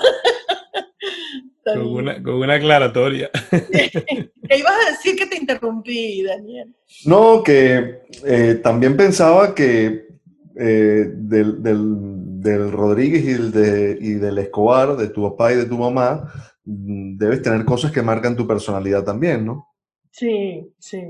Con 1.63 1.85
una, 1.85 2.23
con 2.23 2.35
una, 2.35 2.53
aclaratoria. 2.53 3.29
¿Qué 3.51 4.57
ibas 4.57 4.71
a 4.71 4.91
decir 4.91 5.17
que 5.17 5.25
te 5.25 5.37
interrumpí, 5.37 6.23
Daniel? 6.23 6.73
No, 7.03 7.43
que 7.43 8.03
eh, 8.25 8.61
también 8.63 8.95
pensaba 8.95 9.53
que 9.53 10.07
eh, 10.55 11.11
del, 11.13 11.61
del, 11.61 12.41
del, 12.41 12.71
Rodríguez 12.71 13.25
y, 13.25 13.31
el 13.31 13.51
de, 13.51 13.97
y 13.99 14.13
del 14.13 14.37
Escobar, 14.37 14.95
de 14.95 15.09
tu 15.09 15.29
papá 15.29 15.51
y 15.51 15.57
de 15.57 15.65
tu 15.65 15.77
mamá, 15.77 16.31
mm, 16.63 17.17
debes 17.17 17.41
tener 17.41 17.65
cosas 17.65 17.91
que 17.91 18.01
marcan 18.01 18.37
tu 18.37 18.47
personalidad 18.47 19.03
también, 19.03 19.45
¿no? 19.45 19.67
Sí, 20.09 20.73
sí. 20.79 21.03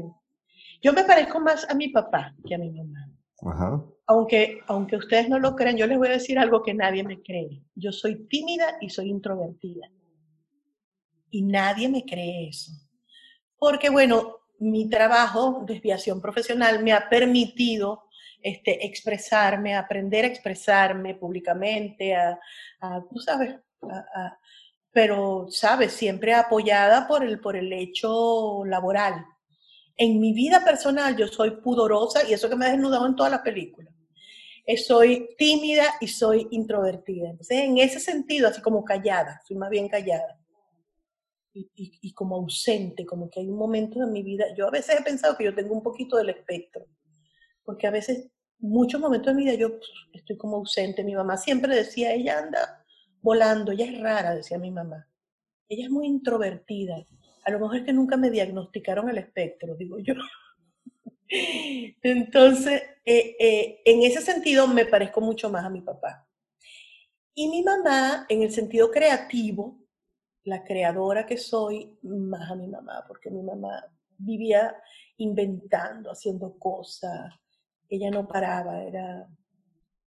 Yo 0.82 0.92
me 0.92 1.04
parezco 1.04 1.40
más 1.40 1.70
a 1.70 1.76
mi 1.76 1.90
papá 1.90 2.34
que 2.46 2.56
a 2.56 2.58
mi 2.58 2.72
mamá. 2.72 3.12
Aunque, 4.08 4.62
aunque 4.68 4.96
ustedes 4.96 5.28
no 5.28 5.38
lo 5.38 5.56
crean, 5.56 5.78
yo 5.78 5.86
les 5.86 5.98
voy 5.98 6.08
a 6.08 6.12
decir 6.12 6.40
algo 6.40 6.64
que 6.64 6.74
nadie 6.74 7.04
me 7.04 7.22
cree. 7.22 7.62
Yo 7.76 7.92
soy 7.92 8.28
tímida 8.28 8.78
y 8.80 8.90
soy 8.90 9.10
introvertida. 9.10 9.90
Y 11.30 11.42
nadie 11.42 11.90
me 11.90 12.06
cree 12.06 12.48
eso. 12.48 12.72
Porque, 13.60 13.90
bueno, 13.90 14.38
mi 14.60 14.90
trabajo, 14.90 15.64
desviación 15.68 16.22
profesional, 16.22 16.82
me 16.84 16.94
ha 16.94 17.10
permitido 17.10 18.04
este, 18.42 18.86
expresarme, 18.86 19.76
aprender 19.76 20.24
a 20.24 20.30
expresarme 20.30 21.16
públicamente, 21.16 22.16
a, 22.16 22.40
tú 23.12 23.20
sabes, 23.20 23.56
pero, 24.92 25.48
sabes, 25.50 25.92
siempre 25.92 26.34
apoyada 26.34 27.08
por 27.08 27.26
el, 27.26 27.40
por 27.40 27.58
el 27.58 27.74
hecho 27.74 28.64
laboral 28.66 29.26
en 29.98 30.20
mi 30.20 30.32
vida 30.32 30.64
personal 30.64 31.18
yo 31.18 31.28
soy 31.28 31.52
pudorosa 31.52 32.28
y 32.28 32.34
eso 32.34 32.48
que 32.48 32.56
me 32.56 32.68
ha 32.68 32.72
desnudado 32.72 33.08
en 33.08 33.16
todas 33.16 33.32
las 33.32 33.42
películas. 33.42 33.94
Soy 34.76 35.30
tímida 35.38 35.86
y 36.02 36.08
soy 36.08 36.48
introvertida. 36.52 37.30
Entonces, 37.30 37.60
en 37.60 37.78
ese 37.78 38.00
sentido, 38.00 38.50
así 38.50 38.62
como 38.62 38.84
callada, 38.84 39.42
soy 39.48 39.56
más 39.58 39.70
bien 39.70 39.88
callada. 39.88 40.40
Y, 41.54 42.14
como 42.14 42.36
ausente, 42.36 43.06
como 43.06 43.30
que 43.30 43.40
hay 43.40 43.50
un 43.50 43.58
momento 43.58 44.04
en 44.04 44.12
mi 44.12 44.22
vida. 44.22 44.46
Yo 44.56 44.68
a 44.68 44.72
veces 44.72 45.00
he 45.00 45.04
pensado 45.04 45.36
que 45.36 45.46
yo 45.46 45.56
tengo 45.56 45.74
un 45.74 45.82
poquito 45.82 46.18
del 46.18 46.30
espectro, 46.30 46.86
porque 47.64 47.88
a 47.88 47.92
veces, 47.92 48.30
muchos 48.60 49.02
momentos 49.02 49.34
de 49.34 49.34
mi 49.34 49.46
vida, 49.46 49.56
yo 49.56 49.70
pues, 49.70 49.90
estoy 50.14 50.38
como 50.38 50.58
ausente. 50.58 51.04
Mi 51.04 51.16
mamá 51.16 51.38
siempre 51.38 51.74
decía, 51.74 52.14
ella 52.14 52.40
anda 52.40 52.86
volando, 53.22 53.72
ella 53.72 53.86
es 53.86 54.00
rara, 54.00 54.36
decía 54.36 54.60
mi 54.60 54.70
mamá. 54.70 55.08
Ella 55.68 55.86
es 55.86 55.90
muy 55.90 56.06
introvertida 56.06 57.04
a 57.48 57.52
lo 57.52 57.60
mejor 57.60 57.78
es 57.78 57.86
que 57.86 57.94
nunca 57.94 58.18
me 58.18 58.30
diagnosticaron 58.30 59.10
el 59.10 59.20
espectro, 59.20 59.74
digo 59.76 59.98
yo. 60.00 60.14
Entonces, 61.30 62.82
eh, 63.06 63.36
eh, 63.40 63.82
en 63.86 64.04
ese 64.04 64.22
sentido 64.22 64.68
me 64.68 64.86
parezco 64.86 65.22
mucho 65.22 65.50
más 65.50 65.66
a 65.66 65.70
mi 65.70 65.82
papá. 65.82 66.28
Y 67.34 67.50
mi 67.50 67.64
mamá, 67.64 68.26
en 68.30 68.42
el 68.42 68.52
sentido 68.52 68.90
creativo, 68.90 69.80
la 70.44 70.64
creadora 70.64 71.26
que 71.26 71.38
soy, 71.38 71.98
más 72.02 72.50
a 72.50 72.56
mi 72.56 72.68
mamá, 72.68 73.04
porque 73.08 73.30
mi 73.30 73.44
mamá 73.44 73.86
vivía 74.18 74.76
inventando, 75.18 76.12
haciendo 76.12 76.58
cosas. 76.58 77.34
Ella 77.90 78.10
no 78.10 78.28
paraba, 78.28 78.84
era 78.84 79.28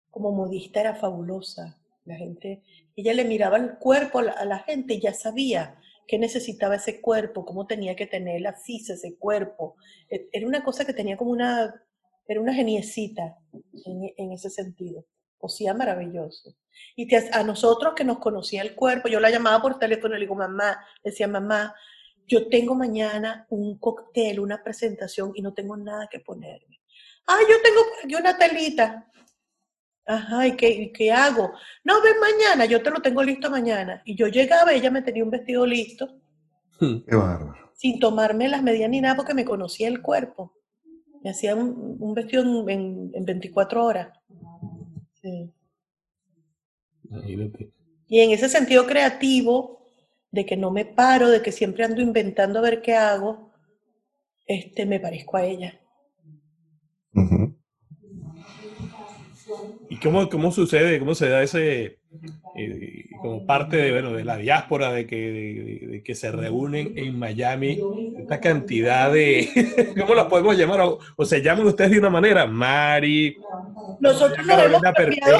como 0.09 0.31
modista, 0.31 0.79
era 0.79 0.95
fabulosa. 0.95 1.77
La 2.05 2.15
gente, 2.15 2.63
ella 2.95 3.13
le 3.13 3.25
miraba 3.25 3.57
el 3.57 3.77
cuerpo 3.77 4.19
a 4.19 4.45
la 4.45 4.59
gente 4.59 4.95
y 4.95 5.01
ya 5.01 5.13
sabía 5.13 5.79
qué 6.09 6.17
necesitaba 6.17 6.75
ese 6.75 7.01
cuerpo, 7.01 7.45
cómo 7.45 7.67
tenía 7.67 7.95
que 7.95 8.07
tener 8.07 8.41
la 8.41 8.53
fisa 8.53 8.95
ese 8.95 9.15
cuerpo. 9.15 9.75
E, 10.09 10.27
era 10.31 10.47
una 10.47 10.63
cosa 10.63 10.83
que 10.83 10.93
tenía 10.93 11.15
como 11.15 11.29
una, 11.31 11.85
era 12.27 12.41
una 12.41 12.53
geniecita 12.53 13.37
en, 13.85 14.31
ese 14.31 14.49
sentido. 14.49 15.05
sea 15.47 15.75
maravilloso. 15.75 16.55
Y 16.95 17.13
a 17.15 17.43
nosotros 17.43 17.93
que 17.95 18.03
nos 18.03 18.17
conocía 18.17 18.63
el 18.63 18.73
cuerpo, 18.73 19.07
yo 19.07 19.19
la 19.19 19.29
llamaba 19.29 19.61
por 19.61 19.77
teléfono 19.77 20.15
y 20.15 20.17
le 20.17 20.25
digo, 20.25 20.35
mamá, 20.35 20.79
decía, 21.03 21.27
mamá, 21.27 21.75
yo 22.25 22.47
tengo 22.49 22.73
mañana 22.73 23.45
un 23.49 23.77
cóctel, 23.77 24.39
una 24.39 24.63
presentación 24.63 25.31
y 25.35 25.41
no 25.43 25.53
tengo 25.53 25.77
nada 25.77 26.07
que 26.09 26.19
ponerme. 26.19 26.79
Ah, 27.27 27.39
yo 27.47 27.55
tengo 27.61 28.17
una 28.19 28.35
telita. 28.35 29.07
Ajá, 30.09 30.47
¿y 30.47 30.55
qué, 30.57 30.91
qué 30.91 31.11
hago? 31.11 31.51
No, 31.83 32.01
ven 32.01 32.15
mañana, 32.19 32.65
yo 32.65 32.81
te 32.81 32.89
lo 32.89 32.99
tengo 32.99 33.21
listo 33.21 33.51
mañana. 33.51 34.01
Y 34.05 34.15
yo 34.15 34.25
llegaba, 34.25 34.73
ella 34.73 34.89
me 34.89 35.03
tenía 35.03 35.23
un 35.23 35.29
vestido 35.29 35.67
listo. 35.67 36.17
Hmm. 36.79 37.01
Qué 37.07 37.15
bárbaro. 37.15 37.71
Sin 37.75 37.99
tomarme 37.99 38.49
las 38.49 38.63
medidas 38.63 38.89
ni 38.89 39.01
nada 39.01 39.15
porque 39.15 39.35
me 39.35 39.45
conocía 39.45 39.87
el 39.87 40.01
cuerpo. 40.01 40.51
Me 41.21 41.29
hacía 41.29 41.53
un, 41.53 42.13
vestido 42.15 42.41
en, 42.67 43.11
24 43.13 43.85
horas. 43.85 44.17
Sí. 45.21 45.53
Y 48.07 48.19
en 48.19 48.31
ese 48.31 48.49
sentido 48.49 48.87
creativo, 48.87 49.85
de 50.31 50.43
que 50.43 50.57
no 50.57 50.71
me 50.71 50.85
paro, 50.85 51.29
de 51.29 51.43
que 51.43 51.51
siempre 51.51 51.83
ando 51.83 52.01
inventando 52.01 52.57
a 52.57 52.63
ver 52.63 52.81
qué 52.81 52.95
hago, 52.95 53.51
este, 54.47 54.87
me 54.87 54.99
parezco 54.99 55.37
a 55.37 55.45
ella. 55.45 55.79
¿Y 59.88 59.88
cómo, 60.01 60.29
cómo 60.29 60.51
sucede, 60.51 60.99
cómo 60.99 61.15
se 61.15 61.29
da 61.29 61.43
ese, 61.43 61.99
eh, 62.55 63.05
como 63.21 63.45
parte 63.45 63.77
de, 63.77 63.91
bueno, 63.91 64.11
de 64.11 64.23
la 64.23 64.37
diáspora, 64.37 64.91
de 64.91 65.05
que, 65.05 65.15
de, 65.15 66.03
que 66.03 66.15
se 66.15 66.31
reúnen 66.31 66.93
en 66.97 67.17
Miami, 67.17 67.79
esta 68.17 68.39
cantidad 68.39 69.11
de, 69.11 69.93
¿cómo 69.99 70.15
la 70.15 70.27
podemos 70.27 70.57
llamar? 70.57 70.81
O, 70.81 71.25
se 71.25 71.41
llaman 71.41 71.67
ustedes 71.67 71.91
de 71.91 71.99
una 71.99 72.09
manera, 72.09 72.45
Mari. 72.45 73.37
Nosotros 73.99 74.45
nos 74.45 74.63
hemos, 74.63 74.81
cambiado, 74.81 75.39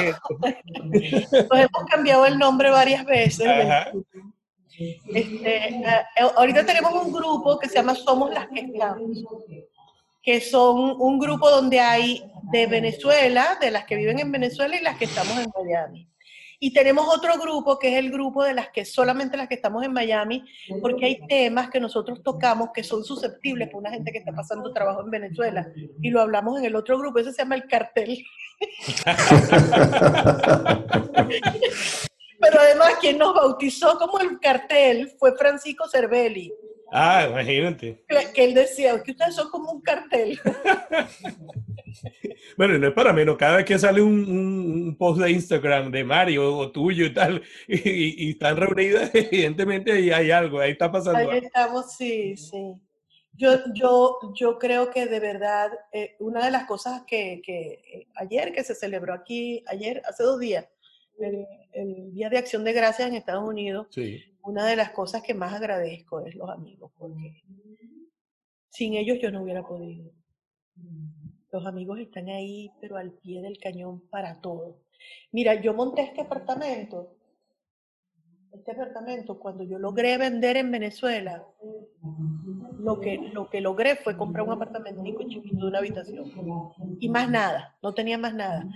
nos 0.82 1.60
hemos 1.60 1.84
cambiado 1.90 2.26
el 2.26 2.38
nombre 2.38 2.70
varias 2.70 3.04
veces. 3.04 3.46
Este, 5.08 5.56
eh, 5.68 5.84
ahorita 6.36 6.64
tenemos 6.64 6.92
un 6.94 7.12
grupo 7.12 7.58
que 7.58 7.68
se 7.68 7.74
llama 7.74 7.94
Somos 7.94 8.32
las 8.32 8.48
que 8.48 8.60
estamos 8.60 9.02
que 10.22 10.40
son 10.40 10.96
un 11.00 11.18
grupo 11.18 11.50
donde 11.50 11.80
hay 11.80 12.22
de 12.52 12.66
Venezuela, 12.66 13.58
de 13.60 13.70
las 13.70 13.84
que 13.84 13.96
viven 13.96 14.18
en 14.18 14.32
Venezuela 14.32 14.76
y 14.76 14.82
las 14.82 14.98
que 14.98 15.06
estamos 15.06 15.38
en 15.38 15.50
Miami. 15.56 16.06
Y 16.62 16.74
tenemos 16.74 17.08
otro 17.08 17.38
grupo 17.38 17.78
que 17.78 17.92
es 17.92 17.98
el 17.98 18.10
grupo 18.10 18.44
de 18.44 18.52
las 18.52 18.68
que 18.68 18.84
solamente 18.84 19.38
las 19.38 19.48
que 19.48 19.54
estamos 19.54 19.82
en 19.82 19.94
Miami, 19.94 20.44
porque 20.82 21.06
hay 21.06 21.26
temas 21.26 21.70
que 21.70 21.80
nosotros 21.80 22.22
tocamos 22.22 22.68
que 22.74 22.84
son 22.84 23.02
susceptibles 23.02 23.68
para 23.68 23.78
una 23.78 23.90
gente 23.90 24.12
que 24.12 24.18
está 24.18 24.32
pasando 24.32 24.70
trabajo 24.70 25.02
en 25.02 25.10
Venezuela. 25.10 25.66
Y 26.02 26.10
lo 26.10 26.20
hablamos 26.20 26.58
en 26.58 26.66
el 26.66 26.76
otro 26.76 26.98
grupo, 26.98 27.18
ese 27.18 27.32
se 27.32 27.42
llama 27.42 27.54
el 27.54 27.66
cartel. 27.66 28.22
Pero 32.40 32.58
además, 32.58 32.94
quien 33.00 33.16
nos 33.16 33.34
bautizó 33.34 33.98
como 33.98 34.18
el 34.18 34.38
cartel 34.38 35.10
fue 35.18 35.34
Francisco 35.36 35.88
Cervelli 35.88 36.52
Ah, 36.92 37.26
imagínate. 37.28 38.04
Que 38.34 38.44
él 38.44 38.54
decía, 38.54 39.00
que 39.02 39.12
ustedes 39.12 39.34
son 39.34 39.50
como 39.50 39.72
un 39.72 39.80
cartel. 39.80 40.38
bueno, 42.56 42.78
no 42.78 42.88
es 42.88 42.94
para 42.94 43.12
menos, 43.12 43.36
cada 43.36 43.58
vez 43.58 43.64
que 43.64 43.78
sale 43.78 44.02
un, 44.02 44.96
post 44.98 45.20
de 45.20 45.30
Instagram 45.30 45.90
de 45.90 46.04
Mario 46.04 46.56
o 46.56 46.72
tuyo 46.72 47.06
y 47.06 47.14
tal, 47.14 47.42
y, 47.68 48.30
están 48.30 48.56
reunidas, 48.56 49.10
evidentemente 49.14 49.92
ahí 49.92 50.10
hay 50.10 50.30
algo, 50.30 50.60
ahí 50.60 50.72
está 50.72 50.90
pasando. 50.90 51.30
Ahí 51.30 51.38
estamos, 51.38 51.96
sí, 51.96 52.36
sí. 52.36 52.74
Yo, 53.32 53.58
yo, 53.72 54.18
yo 54.34 54.58
creo 54.58 54.90
que 54.90 55.06
de 55.06 55.20
verdad, 55.20 55.70
eh, 55.92 56.16
una 56.18 56.44
de 56.44 56.50
las 56.50 56.66
cosas 56.66 57.02
que, 57.06 57.40
que 57.42 57.80
eh, 57.92 58.06
ayer 58.16 58.52
que 58.52 58.64
se 58.64 58.74
celebró 58.74 59.14
aquí, 59.14 59.64
ayer, 59.66 60.02
hace 60.06 60.24
dos 60.24 60.40
días, 60.40 60.66
el, 61.18 61.46
el, 61.72 62.12
Día 62.12 62.28
de 62.28 62.38
Acción 62.38 62.64
de 62.64 62.72
Gracias 62.72 63.08
en 63.08 63.14
Estados 63.14 63.48
Unidos, 63.48 63.86
sí 63.90 64.29
una 64.42 64.66
de 64.66 64.76
las 64.76 64.90
cosas 64.90 65.22
que 65.22 65.34
más 65.34 65.52
agradezco 65.52 66.20
es 66.20 66.34
los 66.34 66.48
amigos, 66.50 66.92
porque 66.98 67.42
sin 68.70 68.94
ellos 68.94 69.18
yo 69.20 69.30
no 69.30 69.42
hubiera 69.42 69.66
podido. 69.66 70.12
Los 71.52 71.66
amigos 71.66 71.98
están 71.98 72.28
ahí, 72.28 72.70
pero 72.80 72.96
al 72.96 73.12
pie 73.12 73.42
del 73.42 73.58
cañón 73.58 74.00
para 74.08 74.40
todo. 74.40 74.78
Mira, 75.32 75.54
yo 75.54 75.74
monté 75.74 76.02
este 76.02 76.20
apartamento, 76.20 77.16
este 78.52 78.72
apartamento, 78.72 79.38
cuando 79.38 79.64
yo 79.64 79.78
logré 79.78 80.16
vender 80.16 80.56
en 80.56 80.70
Venezuela, 80.70 81.44
lo 82.78 83.00
que, 83.00 83.18
lo 83.32 83.48
que 83.48 83.60
logré 83.60 83.96
fue 83.96 84.16
comprar 84.16 84.46
un 84.46 84.52
apartamento 84.52 85.02
chiquito 85.04 85.56
de 85.56 85.68
una 85.68 85.78
habitación. 85.78 86.24
Y 86.98 87.08
más 87.08 87.28
nada, 87.28 87.76
no 87.82 87.92
tenía 87.94 88.18
más 88.18 88.34
nada. 88.34 88.66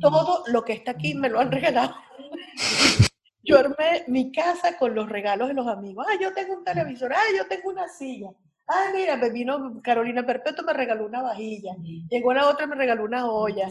Todo 0.00 0.44
lo 0.46 0.64
que 0.64 0.74
está 0.74 0.92
aquí 0.92 1.14
me 1.14 1.28
lo 1.28 1.40
han 1.40 1.50
regalado 1.50 1.94
yo 3.48 3.58
armé 3.58 4.04
mi 4.08 4.30
casa 4.30 4.76
con 4.76 4.94
los 4.94 5.08
regalos 5.08 5.48
de 5.48 5.54
los 5.54 5.66
amigos. 5.66 6.06
Ah, 6.08 6.18
yo 6.20 6.32
tengo 6.34 6.54
un 6.54 6.64
televisor, 6.64 7.12
ah, 7.12 7.22
yo 7.36 7.46
tengo 7.46 7.70
una 7.70 7.88
silla. 7.88 8.30
Ah, 8.66 8.90
mira, 8.92 9.16
me 9.16 9.30
vino 9.30 9.80
Carolina 9.82 10.26
Perpetuo, 10.26 10.64
me 10.64 10.74
regaló 10.74 11.06
una 11.06 11.22
vajilla. 11.22 11.74
Llegó 12.10 12.34
la 12.34 12.48
otra, 12.50 12.66
me 12.66 12.76
regaló 12.76 13.04
una 13.04 13.30
olla. 13.30 13.70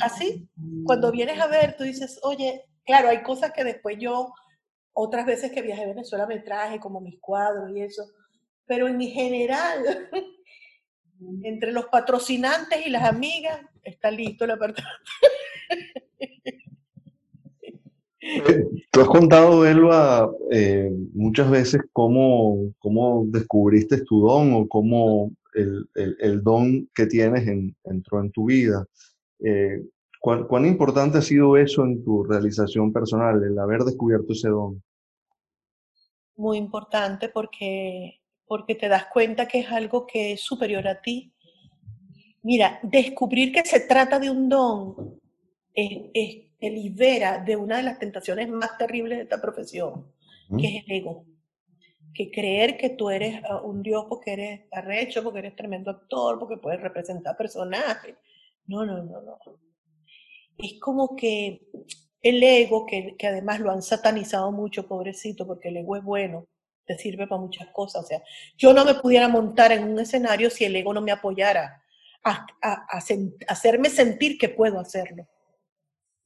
Así, 0.00 0.48
cuando 0.84 1.10
vienes 1.10 1.40
a 1.40 1.48
ver, 1.48 1.76
tú 1.76 1.82
dices, 1.82 2.20
oye, 2.22 2.64
claro, 2.84 3.08
hay 3.08 3.24
cosas 3.24 3.50
que 3.50 3.64
después 3.64 3.96
yo, 3.98 4.32
otras 4.92 5.26
veces 5.26 5.50
que 5.50 5.62
viajé 5.62 5.82
a 5.82 5.88
Venezuela 5.88 6.26
me 6.26 6.38
traje, 6.38 6.78
como 6.78 7.00
mis 7.00 7.18
cuadros 7.18 7.72
y 7.74 7.80
eso. 7.80 8.04
Pero 8.66 8.86
en 8.86 9.00
general, 9.00 10.08
entre 11.42 11.72
los 11.72 11.86
patrocinantes 11.86 12.86
y 12.86 12.90
las 12.90 13.02
amigas, 13.02 13.60
está 13.82 14.12
listo 14.12 14.44
el 14.44 14.52
apartamento. 14.52 15.10
Tú 18.90 19.00
has 19.00 19.08
contado, 19.08 19.66
Elba, 19.66 20.30
eh, 20.50 20.90
muchas 21.12 21.50
veces 21.50 21.82
cómo, 21.92 22.72
cómo, 22.78 23.24
descubriste 23.26 24.04
tu 24.04 24.20
don 24.20 24.54
o 24.54 24.68
cómo 24.68 25.32
el, 25.54 25.88
el, 25.94 26.42
don 26.42 26.88
que 26.94 27.06
tienes 27.06 27.46
entró 27.84 28.20
en 28.20 28.30
tu 28.30 28.46
vida. 28.46 28.86
Eh, 29.40 29.82
¿cuán, 30.20 30.46
¿Cuán 30.46 30.66
importante 30.66 31.18
ha 31.18 31.22
sido 31.22 31.56
eso 31.56 31.84
en 31.84 32.04
tu 32.04 32.24
realización 32.24 32.92
personal, 32.92 33.42
el 33.42 33.58
haber 33.58 33.82
descubierto 33.82 34.32
ese 34.32 34.48
don? 34.48 34.82
Muy 36.36 36.58
importante 36.58 37.28
porque, 37.28 38.20
porque 38.46 38.74
te 38.74 38.88
das 38.88 39.06
cuenta 39.06 39.46
que 39.46 39.60
es 39.60 39.70
algo 39.70 40.06
que 40.06 40.32
es 40.32 40.40
superior 40.40 40.86
a 40.86 41.00
ti. 41.00 41.32
Mira, 42.42 42.78
descubrir 42.82 43.52
que 43.52 43.64
se 43.64 43.80
trata 43.80 44.18
de 44.18 44.30
un 44.30 44.48
don 44.48 45.20
es 45.74 46.45
te 46.58 46.70
libera 46.70 47.38
de 47.38 47.56
una 47.56 47.78
de 47.78 47.82
las 47.82 47.98
tentaciones 47.98 48.48
más 48.48 48.78
terribles 48.78 49.18
de 49.18 49.24
esta 49.24 49.40
profesión, 49.40 50.12
que 50.58 50.66
es 50.68 50.84
el 50.84 50.92
ego. 50.92 51.26
Que 52.14 52.30
creer 52.30 52.78
que 52.78 52.90
tú 52.90 53.10
eres 53.10 53.42
ah, 53.44 53.60
un 53.60 53.82
dios 53.82 54.06
porque 54.08 54.32
eres 54.32 54.60
arrecho, 54.72 55.22
porque 55.22 55.40
eres 55.40 55.54
tremendo 55.54 55.90
actor, 55.90 56.38
porque 56.38 56.56
puedes 56.56 56.80
representar 56.80 57.36
personajes. 57.36 58.16
No, 58.66 58.86
no, 58.86 59.02
no, 59.02 59.20
no. 59.20 59.38
Es 60.56 60.80
como 60.80 61.14
que 61.14 61.60
el 62.22 62.42
ego, 62.42 62.86
que, 62.86 63.16
que 63.18 63.26
además 63.26 63.60
lo 63.60 63.70
han 63.70 63.82
satanizado 63.82 64.50
mucho, 64.50 64.88
pobrecito, 64.88 65.46
porque 65.46 65.68
el 65.68 65.76
ego 65.76 65.96
es 65.96 66.02
bueno, 66.02 66.46
te 66.86 66.96
sirve 66.96 67.26
para 67.26 67.42
muchas 67.42 67.68
cosas. 67.68 68.04
O 68.04 68.06
sea, 68.06 68.22
yo 68.56 68.72
no 68.72 68.86
me 68.86 68.94
pudiera 68.94 69.28
montar 69.28 69.72
en 69.72 69.84
un 69.84 69.98
escenario 70.00 70.48
si 70.48 70.64
el 70.64 70.74
ego 70.74 70.94
no 70.94 71.02
me 71.02 71.12
apoyara 71.12 71.82
a, 72.24 72.46
a, 72.62 72.86
a 72.90 73.02
hacerme 73.48 73.90
sentir 73.90 74.38
que 74.38 74.48
puedo 74.48 74.80
hacerlo 74.80 75.28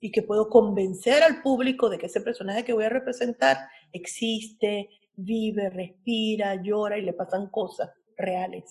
y 0.00 0.10
que 0.10 0.22
puedo 0.22 0.48
convencer 0.48 1.22
al 1.22 1.42
público 1.42 1.90
de 1.90 1.98
que 1.98 2.06
ese 2.06 2.22
personaje 2.22 2.64
que 2.64 2.72
voy 2.72 2.84
a 2.84 2.88
representar 2.88 3.58
existe, 3.92 4.88
vive, 5.14 5.68
respira, 5.70 6.60
llora 6.62 6.98
y 6.98 7.02
le 7.02 7.12
pasan 7.12 7.50
cosas 7.50 7.90
reales 8.16 8.64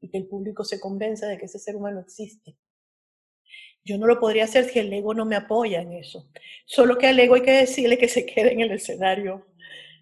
y 0.00 0.10
que 0.10 0.18
el 0.18 0.26
público 0.26 0.64
se 0.64 0.78
convenza 0.78 1.26
de 1.26 1.38
que 1.38 1.46
ese 1.46 1.58
ser 1.58 1.76
humano 1.76 2.00
existe. 2.00 2.56
Yo 3.84 3.96
no 3.96 4.06
lo 4.06 4.20
podría 4.20 4.44
hacer 4.44 4.66
si 4.66 4.78
el 4.78 4.92
ego 4.92 5.14
no 5.14 5.24
me 5.24 5.36
apoya 5.36 5.80
en 5.80 5.94
eso. 5.94 6.28
Solo 6.66 6.98
que 6.98 7.06
al 7.06 7.18
ego 7.18 7.36
hay 7.36 7.42
que 7.42 7.52
decirle 7.52 7.96
que 7.96 8.08
se 8.08 8.26
quede 8.26 8.52
en 8.52 8.60
el 8.60 8.72
escenario. 8.72 9.46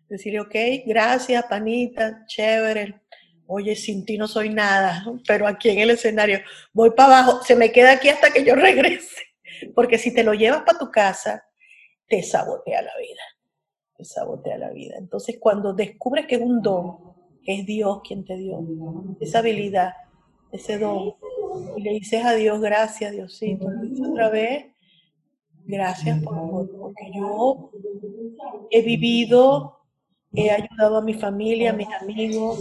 Decirle, 0.09 0.41
ok, 0.41 0.55
gracias, 0.87 1.45
panita, 1.45 2.25
chévere. 2.27 3.03
Oye, 3.47 3.77
sin 3.77 4.05
ti 4.05 4.19
no 4.19 4.27
soy 4.27 4.49
nada, 4.49 5.05
pero 5.27 5.47
aquí 5.47 5.71
en 5.71 5.79
el 5.79 5.91
escenario 5.91 6.41
voy 6.73 6.91
para 6.91 7.21
abajo, 7.21 7.45
se 7.45 7.55
me 7.55 7.71
queda 7.71 7.93
aquí 7.93 8.09
hasta 8.09 8.33
que 8.33 8.45
yo 8.45 8.57
regrese. 8.57 9.26
Porque 9.75 9.99
si 9.99 10.13
te 10.15 10.25
lo 10.25 10.35
llevas 10.35 10.63
para 10.63 10.79
tu 10.79 10.91
casa, 10.91 11.45
te 12.07 12.23
sabotea 12.23 12.83
la 12.83 12.97
vida. 12.99 13.23
Te 13.97 14.05
sabotea 14.05 14.59
la 14.59 14.71
vida. 14.71 14.97
Entonces, 14.99 15.39
cuando 15.41 15.73
descubres 15.73 16.27
que 16.27 16.37
es 16.37 16.43
un 16.43 16.61
don, 16.63 16.99
es 17.47 17.65
Dios 17.65 18.01
quien 18.07 18.25
te 18.25 18.37
dio 18.37 18.59
esa 19.21 19.39
habilidad, 19.39 19.93
ese 20.53 20.79
don, 20.79 21.15
y 21.77 21.83
le 21.83 21.91
dices 21.93 22.25
a 22.25 22.35
Dios, 22.35 22.61
gracias, 22.61 23.13
Diosito, 23.13 23.69
otra 24.11 24.29
vez, 24.31 24.67
gracias 25.65 26.23
por, 26.23 26.69
porque 26.79 27.11
yo 27.15 27.71
he 28.71 28.83
vivido 28.83 29.79
he 30.33 30.51
ayudado 30.51 30.99
a 30.99 31.03
mi 31.03 31.15
familia, 31.15 31.71
a 31.71 31.73
mis 31.73 31.89
amigos, 32.01 32.59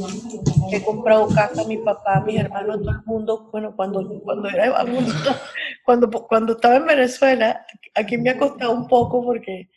he 0.71 0.81
comprado 0.83 1.27
casa 1.27 1.61
a 1.61 1.65
mi 1.65 1.77
papá, 1.77 2.17
a 2.17 2.21
mis 2.21 2.39
hermanos, 2.39 2.77
a 2.77 2.79
todo 2.79 2.91
el 2.91 3.05
mundo. 3.05 3.49
Bueno, 3.51 3.75
cuando, 3.75 4.21
cuando 4.21 4.49
era 4.49 4.73
cuando, 5.85 6.09
cuando 6.09 6.53
estaba 6.53 6.77
en 6.77 6.85
Venezuela, 6.85 7.65
aquí 7.93 8.17
me 8.17 8.29
ha 8.29 8.37
costado 8.37 8.71
un 8.71 8.87
poco 8.87 9.23
porque, 9.23 9.69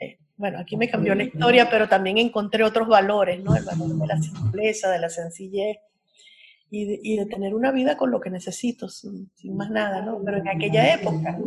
eh, 0.00 0.18
bueno, 0.36 0.58
aquí 0.58 0.76
me 0.76 0.90
cambió 0.90 1.14
la 1.14 1.24
historia, 1.24 1.68
pero 1.70 1.88
también 1.88 2.18
encontré 2.18 2.62
otros 2.64 2.88
valores, 2.88 3.42
¿no? 3.42 3.54
El 3.56 3.64
valor 3.64 3.88
de 3.88 4.06
la 4.06 4.20
simpleza, 4.20 4.90
de 4.90 4.98
la 4.98 5.08
sencillez 5.08 5.78
y 6.70 6.84
de, 6.84 7.00
y 7.02 7.16
de 7.16 7.26
tener 7.26 7.54
una 7.54 7.70
vida 7.70 7.96
con 7.96 8.10
lo 8.10 8.20
que 8.20 8.30
necesito, 8.30 8.88
sin, 8.88 9.30
sin 9.34 9.56
más 9.56 9.70
nada, 9.70 10.02
¿no? 10.02 10.20
Pero 10.24 10.38
en 10.38 10.48
aquella 10.48 10.94
época 10.94 11.38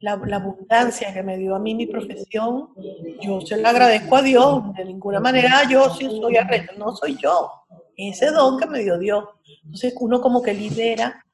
la, 0.00 0.12
abundancia 0.12 1.12
que 1.12 1.22
me 1.22 1.36
dio 1.36 1.54
a 1.54 1.58
mí 1.58 1.74
mi 1.74 1.86
profesión, 1.86 2.70
yo 3.20 3.40
se 3.42 3.56
la 3.56 3.70
agradezco 3.70 4.16
a 4.16 4.22
Dios. 4.22 4.74
De 4.74 4.84
ninguna 4.84 5.20
manera 5.20 5.68
yo 5.70 5.90
sí 5.94 6.06
soy 6.06 6.36
arresto, 6.36 6.72
no 6.78 6.96
soy 6.96 7.16
yo. 7.22 7.50
Ese 7.96 8.30
don 8.30 8.58
que 8.58 8.66
me 8.66 8.82
dio 8.82 8.98
Dios. 8.98 9.24
Entonces 9.62 9.94
uno 10.00 10.20
como 10.20 10.42
que 10.42 10.54
libera 10.54 11.24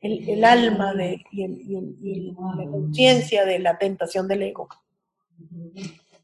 el, 0.00 0.44
alma 0.44 0.92
de, 0.94 1.24
y, 1.32 2.32
la 2.32 2.70
conciencia 2.70 3.44
de 3.44 3.60
la 3.60 3.78
tentación 3.78 4.26
del 4.26 4.42
ego. 4.42 4.68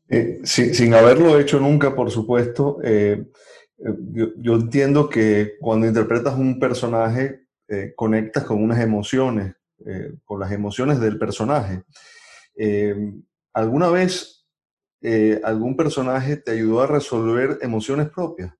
Eh, 0.08 0.40
sin, 0.44 0.94
haberlo 0.94 1.38
hecho 1.38 1.58
nunca, 1.58 1.94
por 1.94 2.10
supuesto, 2.10 2.78
eh, 2.82 3.24
eh, 3.78 4.32
yo, 4.38 4.54
entiendo 4.54 5.08
que 5.08 5.54
cuando 5.60 5.86
interpretas 5.86 6.36
un 6.36 6.58
personaje, 6.58 7.40
conectas 7.96 8.44
con 8.44 8.62
unas 8.62 8.78
emociones 8.80 9.54
eh, 9.86 10.14
con 10.24 10.40
las 10.40 10.52
emociones 10.52 11.00
del 11.00 11.18
personaje. 11.18 11.82
Eh, 12.56 12.94
¿Alguna 13.52 13.88
vez 13.90 14.46
eh, 15.00 15.40
algún 15.44 15.76
personaje 15.76 16.36
te 16.36 16.52
ayudó 16.52 16.80
a 16.80 16.86
resolver 16.86 17.58
emociones 17.62 18.08
propias? 18.10 18.52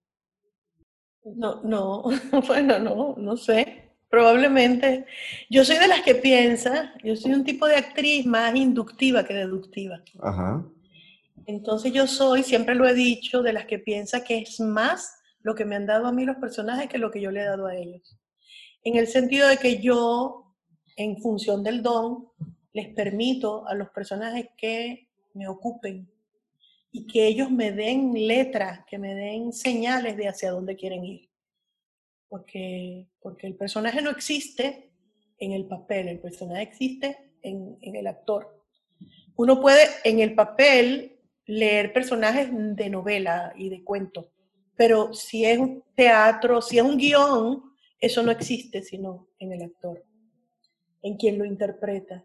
No, 1.25 1.63
no, 1.63 2.05
bueno, 2.47 2.79
no, 2.79 3.15
no 3.17 3.37
sé. 3.37 3.79
Probablemente. 4.11 5.07
Yo 5.49 5.65
soy 5.65 5.79
de 5.79 5.89
las 5.89 6.03
que 6.03 6.15
piensa, 6.15 6.93
yo 7.03 7.17
soy 7.17 7.33
un 7.33 7.45
tipo 7.45 7.67
de 7.67 7.77
actriz 7.77 8.27
más 8.27 8.55
inductiva 8.55 9.25
que 9.25 9.33
deductiva. 9.33 10.03
Ajá. 10.21 10.63
Entonces 11.47 11.95
yo 11.95 12.07
soy, 12.07 12.43
siempre 12.43 12.75
lo 12.75 12.87
he 12.87 12.93
dicho, 12.93 13.43
de 13.43 13.55
las 13.55 13.65
que 13.65 13.79
piensa 13.79 14.23
que 14.23 14.39
es 14.39 14.61
más 14.61 15.17
lo 15.41 15.55
que 15.55 15.65
me 15.65 15.77
han 15.77 15.87
dado 15.87 16.07
a 16.07 16.13
mí 16.13 16.25
los 16.25 16.37
personajes 16.37 16.89
que 16.89 16.99
lo 16.99 17.11
que 17.11 17.21
yo 17.21 17.31
le 17.31 17.41
he 17.41 17.45
dado 17.45 17.67
a 17.67 17.75
ellos. 17.75 18.19
En 18.85 18.97
el 18.97 19.07
sentido 19.07 19.49
de 19.49 19.57
que 19.57 19.81
yo 19.81 20.42
en 20.97 21.19
función 21.19 21.63
del 21.63 21.83
don, 21.83 22.29
les 22.73 22.89
permito 22.89 23.67
a 23.67 23.75
los 23.75 23.91
personajes 23.91 24.49
que 24.57 25.09
me 25.35 25.49
ocupen 25.49 26.09
y 26.91 27.07
que 27.07 27.27
ellos 27.27 27.51
me 27.51 27.73
den 27.73 28.13
letras, 28.27 28.85
que 28.87 28.99
me 28.99 29.15
den 29.15 29.53
señales 29.53 30.17
de 30.17 30.29
hacia 30.29 30.51
dónde 30.51 30.77
quieren 30.77 31.05
ir. 31.05 31.29
Porque, 32.29 33.09
porque 33.21 33.47
el 33.47 33.57
personaje 33.57 34.01
no 34.03 34.11
existe 34.11 34.91
en 35.39 35.53
el 35.53 35.67
papel, 35.67 36.09
el 36.09 36.19
personaje 36.19 36.63
existe 36.63 37.33
en, 37.43 37.79
el 37.83 38.07
actor. 38.07 38.63
Uno 39.37 39.61
puede 39.61 39.87
en 40.05 40.21
el 40.21 40.35
papel 40.35 41.19
leer 41.47 41.93
personajes 41.93 42.49
de 42.53 42.91
novela 42.91 43.53
y 43.57 43.69
de 43.69 43.83
cuento, 43.83 44.31
pero 44.77 45.13
si 45.13 45.45
es 45.45 45.59
un 45.59 45.83
teatro, 45.95 46.63
si 46.63 46.79
es 46.79 46.85
un 46.85 46.97
guion, 46.97 47.63
eso 47.99 48.23
no 48.23 48.31
existe 48.31 48.83
sino 48.83 49.29
en 49.39 49.53
el 49.53 49.63
actor 49.63 50.03
en 51.03 51.17
quien 51.17 51.39
lo 51.39 51.45
interpreta. 51.45 52.25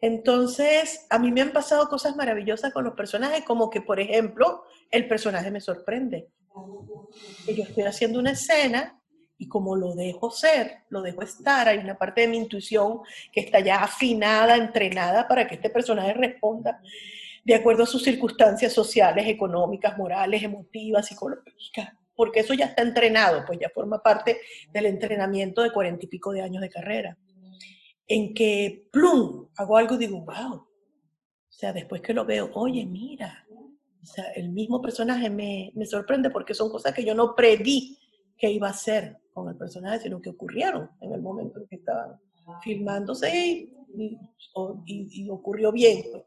Entonces, 0.00 1.06
a 1.08 1.18
mí 1.18 1.32
me 1.32 1.40
han 1.40 1.52
pasado 1.52 1.88
cosas 1.88 2.16
maravillosas 2.16 2.72
con 2.72 2.84
los 2.84 2.94
personajes, 2.94 3.44
como 3.44 3.70
que, 3.70 3.80
por 3.80 3.98
ejemplo, 3.98 4.64
el 4.90 5.08
personaje 5.08 5.50
me 5.50 5.60
sorprende. 5.60 6.28
Yo 7.46 7.62
estoy 7.62 7.84
haciendo 7.84 8.18
una 8.18 8.32
escena 8.32 9.00
y 9.38 9.48
como 9.48 9.76
lo 9.76 9.94
dejo 9.94 10.30
ser, 10.30 10.84
lo 10.88 11.02
dejo 11.02 11.22
estar, 11.22 11.68
hay 11.68 11.78
una 11.78 11.98
parte 11.98 12.22
de 12.22 12.28
mi 12.28 12.38
intuición 12.38 13.00
que 13.32 13.40
está 13.40 13.60
ya 13.60 13.82
afinada, 13.82 14.56
entrenada 14.56 15.28
para 15.28 15.46
que 15.46 15.56
este 15.56 15.70
personaje 15.70 16.14
responda 16.14 16.80
de 17.44 17.54
acuerdo 17.54 17.84
a 17.84 17.86
sus 17.86 18.02
circunstancias 18.02 18.72
sociales, 18.72 19.26
económicas, 19.28 19.96
morales, 19.96 20.42
emotivas, 20.42 21.06
psicológicas, 21.06 21.92
porque 22.14 22.40
eso 22.40 22.54
ya 22.54 22.66
está 22.66 22.82
entrenado, 22.82 23.44
pues 23.46 23.58
ya 23.60 23.70
forma 23.70 24.02
parte 24.02 24.40
del 24.72 24.86
entrenamiento 24.86 25.62
de 25.62 25.70
cuarenta 25.70 26.06
y 26.06 26.08
pico 26.08 26.32
de 26.32 26.42
años 26.42 26.62
de 26.62 26.70
carrera 26.70 27.18
en 28.08 28.34
que, 28.34 28.88
plum, 28.92 29.48
hago 29.56 29.76
algo 29.76 29.94
y 29.94 29.98
digo, 29.98 30.20
wow. 30.20 30.54
O 30.56 31.52
sea, 31.58 31.72
después 31.72 32.02
que 32.02 32.14
lo 32.14 32.24
veo, 32.24 32.50
oye, 32.54 32.84
mira, 32.84 33.46
o 34.02 34.06
sea, 34.06 34.30
el 34.32 34.50
mismo 34.50 34.80
personaje 34.80 35.30
me, 35.30 35.72
me 35.74 35.86
sorprende 35.86 36.30
porque 36.30 36.54
son 36.54 36.70
cosas 36.70 36.94
que 36.94 37.04
yo 37.04 37.14
no 37.14 37.34
preví 37.34 37.98
que 38.36 38.50
iba 38.50 38.68
a 38.68 38.74
ser 38.74 39.18
con 39.32 39.48
el 39.48 39.56
personaje, 39.56 40.00
sino 40.00 40.20
que 40.20 40.30
ocurrieron 40.30 40.90
en 41.00 41.12
el 41.12 41.20
momento 41.20 41.58
en 41.60 41.66
que 41.66 41.76
estaban 41.76 42.20
filmándose 42.62 43.70
y, 43.94 44.18
y, 44.86 45.28
ocurrió 45.30 45.72
bien. 45.72 46.04
Pues. 46.10 46.24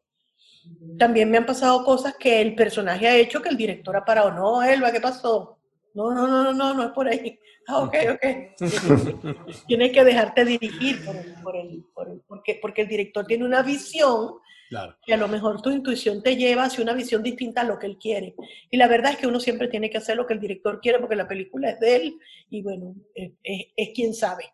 También 0.98 1.30
me 1.30 1.38
han 1.38 1.46
pasado 1.46 1.86
cosas 1.86 2.16
que 2.18 2.42
el 2.42 2.56
personaje 2.56 3.08
ha 3.08 3.18
hecho 3.18 3.42
que 3.42 3.50
el 3.50 3.58
director 3.58 3.96
ha 3.96 4.04
parado. 4.04 4.32
No, 4.32 4.62
Elba, 4.64 4.92
¿qué 4.92 5.00
pasó? 5.00 5.59
No, 6.00 6.14
no, 6.14 6.28
no, 6.28 6.44
no, 6.44 6.54
no, 6.54 6.74
no 6.74 6.84
es 6.84 6.92
por 6.92 7.10
ahí. 7.10 7.38
Ah, 7.68 7.80
ok, 7.80 7.96
ok. 8.14 8.26
Tienes 9.68 9.92
que 9.92 10.06
dejarte 10.06 10.46
dirigir 10.46 11.04
por 11.04 11.14
el, 11.14 11.34
por 11.44 11.56
el, 11.58 11.84
por 11.94 12.10
el, 12.10 12.22
porque, 12.22 12.58
porque 12.62 12.84
el 12.84 12.88
director 12.88 13.26
tiene 13.26 13.44
una 13.44 13.62
visión 13.64 14.36
claro. 14.70 14.96
que 15.06 15.14
a 15.14 15.18
lo 15.18 15.28
mejor 15.28 15.62
tu 15.62 15.70
intuición 15.72 16.24
te 16.24 16.38
lleva 16.38 16.64
hacia 16.64 16.86
una 16.86 16.94
visión 16.94 17.22
distinta 17.22 17.62
a 17.62 17.64
lo 17.66 17.78
que 17.78 17.88
él 17.88 17.98
quiere. 17.98 18.34
Y 18.72 18.78
la 18.78 18.88
verdad 18.88 19.12
es 19.12 19.18
que 19.18 19.28
uno 19.28 19.42
siempre 19.42 19.68
tiene 19.68 19.90
que 19.90 19.98
hacer 19.98 20.16
lo 20.16 20.26
que 20.26 20.36
el 20.36 20.40
director 20.40 20.80
quiere 20.80 21.00
porque 21.00 21.18
la 21.18 21.28
película 21.28 21.72
es 21.72 21.82
de 21.82 21.96
él 21.98 22.20
y 22.50 22.62
bueno, 22.62 22.96
es, 23.14 23.34
es, 23.76 23.90
quien 23.94 24.14
sabe. 24.14 24.46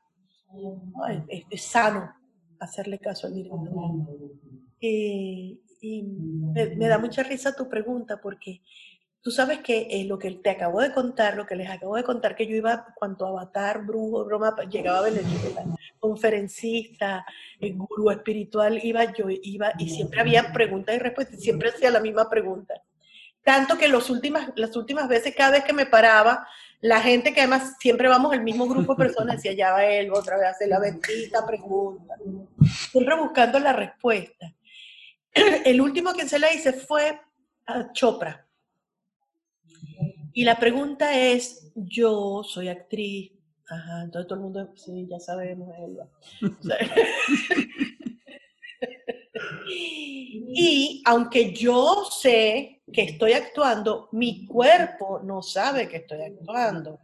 Es, 1.28 1.62
sano 1.62 2.12
hacerle 2.60 2.98
caso 2.98 3.28
al 3.28 3.36
director. 3.36 3.70
y 4.82 6.02
me, 6.02 6.76
me 6.76 6.88
da 6.88 6.98
mucha 6.98 7.22
risa 7.22 7.56
tu 7.56 7.70
pregunta 7.70 8.20
porque 8.20 8.62
Tú 9.26 9.32
sabes 9.32 9.62
que 9.62 9.88
eh, 9.90 10.06
lo 10.06 10.20
que 10.20 10.30
te 10.30 10.52
acabo 10.52 10.82
de 10.82 10.94
contar, 10.94 11.36
lo 11.36 11.48
que 11.48 11.56
les 11.56 11.68
acabo 11.68 11.96
de 11.96 12.04
contar, 12.04 12.36
que 12.36 12.46
yo 12.46 12.56
iba, 12.56 12.94
cuanto 12.94 13.26
avatar, 13.26 13.84
brujo, 13.84 14.24
broma, 14.24 14.56
llegaba 14.70 15.00
a 15.00 15.10
Venezuela, 15.10 15.66
conferencista, 16.00 17.26
eh, 17.60 17.72
gurú 17.72 18.12
espiritual, 18.12 18.80
iba 18.84 19.12
yo, 19.14 19.26
iba, 19.28 19.72
y 19.80 19.90
siempre 19.90 20.22
había 20.22 20.54
preguntas 20.54 20.94
y 20.96 21.00
respuestas, 21.00 21.42
siempre 21.42 21.70
hacía 21.70 21.90
la 21.90 22.02
misma 22.02 22.30
pregunta. 22.30 22.76
Tanto 23.42 23.80
que 23.80 23.88
los 23.88 24.12
últimas, 24.12 24.52
las 24.58 24.76
últimas 24.76 25.08
veces, 25.08 25.34
cada 25.36 25.54
vez 25.54 25.64
que 25.64 25.74
me 25.74 25.88
paraba, 25.88 26.48
la 26.80 27.02
gente 27.02 27.34
que 27.34 27.40
además 27.40 27.78
siempre 27.80 28.08
vamos 28.08 28.32
el 28.32 28.44
mismo 28.44 28.68
grupo 28.68 28.94
de 28.94 29.06
personas, 29.06 29.38
decía, 29.38 29.54
ya 29.54 29.72
va 29.72 29.86
él, 29.86 30.12
otra 30.14 30.38
vez 30.38 30.50
hace 30.50 30.68
la 30.68 30.78
bendita 30.78 31.48
pregunta, 31.48 32.14
siempre 32.92 33.16
buscando 33.16 33.58
la 33.58 33.74
respuesta. 33.74 34.54
El 35.66 35.82
último 35.82 36.14
que 36.14 36.30
se 36.30 36.38
la 36.38 36.54
hice 36.54 36.74
fue 36.74 37.20
a 37.66 37.92
Chopra 37.92 38.45
y 40.34 40.44
la 40.44 40.60
pregunta 40.60 41.18
es, 41.18 41.72
yo 41.76 42.44
soy 42.44 42.68
actriz, 42.68 43.32
ajá, 43.68 44.04
entonces 44.04 44.28
todo 44.28 44.40
el 44.40 44.44
mundo, 44.44 44.70
sí, 44.76 45.08
ya 45.10 45.20
sabemos, 45.20 45.74
Elba. 45.78 46.08
y 49.68 51.02
aunque 51.06 51.54
yo 51.54 52.06
sé 52.12 52.82
que 52.92 53.04
estoy 53.04 53.34
actuando, 53.34 54.10
mi 54.12 54.46
cuerpo 54.46 55.20
no 55.24 55.42
sabe 55.42 55.88
que 55.88 55.98
estoy 55.98 56.22
actuando, 56.22 57.00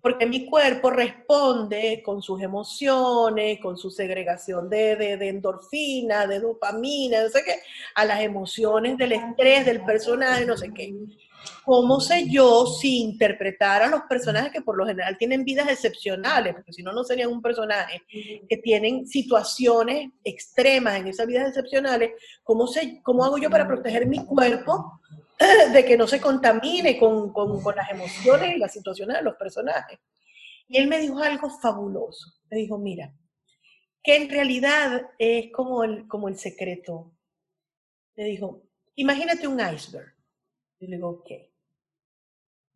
porque 0.00 0.26
mi 0.26 0.46
cuerpo 0.46 0.90
responde 0.90 2.02
con 2.02 2.22
sus 2.22 2.40
emociones, 2.40 3.60
con 3.60 3.76
su 3.76 3.90
segregación 3.90 4.68
de, 4.70 4.96
de, 4.96 5.28
endorfina, 5.28 6.26
de 6.26 6.40
dopamina, 6.40 7.22
no 7.22 7.28
sé 7.28 7.42
qué, 7.44 7.56
a 7.94 8.04
las 8.04 8.20
emociones 8.20 8.96
del 8.96 9.12
estrés 9.12 9.66
del 9.66 9.84
personaje, 9.84 10.46
no 10.46 10.56
sé 10.56 10.72
qué. 10.72 10.94
¿Cómo 11.64 12.00
sé 12.00 12.28
yo 12.28 12.66
si 12.66 13.00
interpretar 13.00 13.82
a 13.82 13.88
los 13.88 14.02
personajes 14.02 14.52
que 14.52 14.62
por 14.62 14.76
lo 14.76 14.86
general 14.86 15.16
tienen 15.18 15.44
vidas 15.44 15.68
excepcionales, 15.68 16.54
porque 16.54 16.72
si 16.72 16.82
no, 16.82 16.92
no 16.92 17.04
serían 17.04 17.30
un 17.30 17.42
personaje, 17.42 18.02
que 18.48 18.56
tienen 18.56 19.06
situaciones 19.06 20.10
extremas 20.24 20.96
en 20.96 21.08
esas 21.08 21.26
vidas 21.26 21.48
excepcionales, 21.48 22.12
¿cómo, 22.42 22.66
sé, 22.66 23.00
cómo 23.02 23.24
hago 23.24 23.38
yo 23.38 23.50
para 23.50 23.66
proteger 23.66 24.06
mi 24.06 24.24
cuerpo 24.24 25.00
de 25.72 25.84
que 25.84 25.96
no 25.96 26.06
se 26.06 26.20
contamine 26.20 26.98
con, 26.98 27.32
con, 27.32 27.62
con 27.62 27.76
las 27.76 27.90
emociones 27.90 28.56
y 28.56 28.58
las 28.58 28.72
situaciones 28.72 29.16
de 29.16 29.22
los 29.22 29.36
personajes? 29.36 29.98
Y 30.68 30.78
él 30.78 30.86
me 30.86 31.00
dijo 31.00 31.18
algo 31.18 31.50
fabuloso. 31.50 32.32
Me 32.48 32.58
dijo, 32.58 32.78
mira, 32.78 33.12
que 34.02 34.16
en 34.16 34.30
realidad 34.30 35.10
es 35.18 35.50
como 35.52 35.84
el, 35.84 36.06
como 36.06 36.28
el 36.28 36.38
secreto. 36.38 37.12
Me 38.16 38.24
dijo, 38.24 38.62
imagínate 38.94 39.46
un 39.46 39.60
iceberg. 39.60 40.14
Y 40.80 40.86
le 40.86 40.96
digo, 40.96 41.10
ok. 41.10 41.30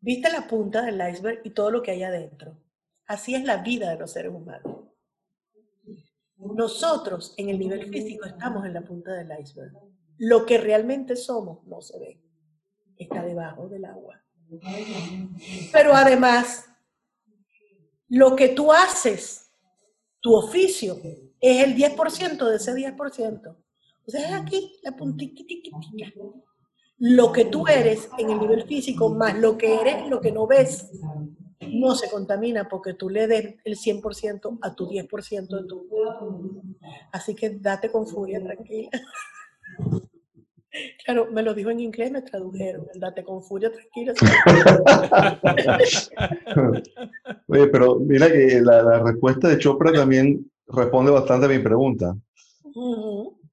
Viste 0.01 0.31
la 0.31 0.47
punta 0.47 0.83
del 0.83 1.01
iceberg 1.11 1.41
y 1.45 1.51
todo 1.51 1.71
lo 1.71 1.83
que 1.83 1.93
hay 1.93 2.03
adentro. 2.03 2.57
Así 3.07 3.35
es 3.35 3.45
la 3.45 3.59
vida 3.59 3.91
de 3.91 3.99
los 3.99 4.13
seres 4.13 4.33
humanos. 4.33 4.85
Nosotros 6.37 7.35
en 7.39 7.49
el 7.49 7.59
nivel 7.59 7.89
físico 7.89 8.27
estamos 8.27 8.67
en 8.67 8.75
la 8.75 8.83
punta 8.83 9.13
del 9.13 9.31
iceberg. 9.41 9.73
Lo 10.19 10.45
que 10.45 10.59
realmente 10.59 11.17
somos 11.17 11.67
no 11.67 11.81
se 11.81 11.99
ve. 11.99 12.21
está 12.99 13.25
debajo 13.25 13.69
del 13.69 13.87
agua. 13.87 14.23
Pero 15.73 15.95
además, 15.95 16.67
lo 18.09 18.37
que 18.37 18.51
tú 18.51 18.71
haces, 18.71 19.51
tu 20.21 20.35
oficio, 20.35 21.01
es 21.41 21.65
el 21.65 21.75
10% 21.75 22.49
de 22.49 22.57
ese 22.57 22.73
10%. 22.75 23.57
O 24.07 24.11
sea, 24.11 24.29
es 24.29 24.35
aquí 24.35 24.79
la 24.83 24.95
puntita. 24.95 25.43
Lo 26.99 27.33
que 27.33 27.47
tú 27.47 27.67
eres 27.67 28.11
en 28.19 28.31
el 28.31 28.39
nivel 28.39 28.65
físico 28.65 29.09
más 29.09 29.39
lo 29.39 29.59
que 29.59 29.81
eres, 29.81 30.09
lo 30.09 30.21
que 30.21 30.33
no 30.33 30.47
ves, 30.47 30.91
no 31.61 31.95
se 31.95 32.11
contamina 32.11 32.69
porque 32.69 32.95
tú 32.95 33.09
le 33.09 33.27
des 33.27 33.57
el 33.65 33.77
100% 33.77 34.59
a 34.63 34.75
tu 34.75 34.89
10% 34.89 35.49
de 35.49 35.69
tu 35.69 35.87
Así 37.13 37.35
que 37.35 37.51
date 37.51 37.91
con 37.91 38.07
furia, 38.07 38.43
tranquila. 38.43 38.91
Claro, 41.05 41.29
me 41.31 41.43
lo 41.43 41.55
dijo 41.55 41.71
en 41.71 41.81
inglés, 41.81 42.11
me 42.11 42.23
tradujeron. 42.23 42.87
Date 42.97 43.23
con 43.23 43.43
furia, 43.43 43.71
tranquila. 43.71 44.13
Oye, 47.47 47.67
pero 47.69 48.01
mira 48.01 48.27
que 48.27 48.61
la, 48.61 48.99
respuesta 49.01 49.49
de 49.49 49.59
Chopra 49.59 49.93
también 49.93 50.51
responde 50.67 51.13
bastante 51.13 51.47
a 51.47 51.49
mi 51.49 51.61
pregunta. 51.61 52.17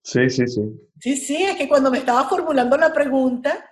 Sí, 0.03 0.29
sí, 0.29 0.47
sí. 0.47 0.61
Sí, 0.99 1.17
sí, 1.17 1.43
es 1.43 1.55
que 1.55 1.67
cuando 1.67 1.91
me 1.91 1.99
estaba 1.99 2.27
formulando 2.27 2.77
la 2.77 2.93
pregunta, 2.93 3.69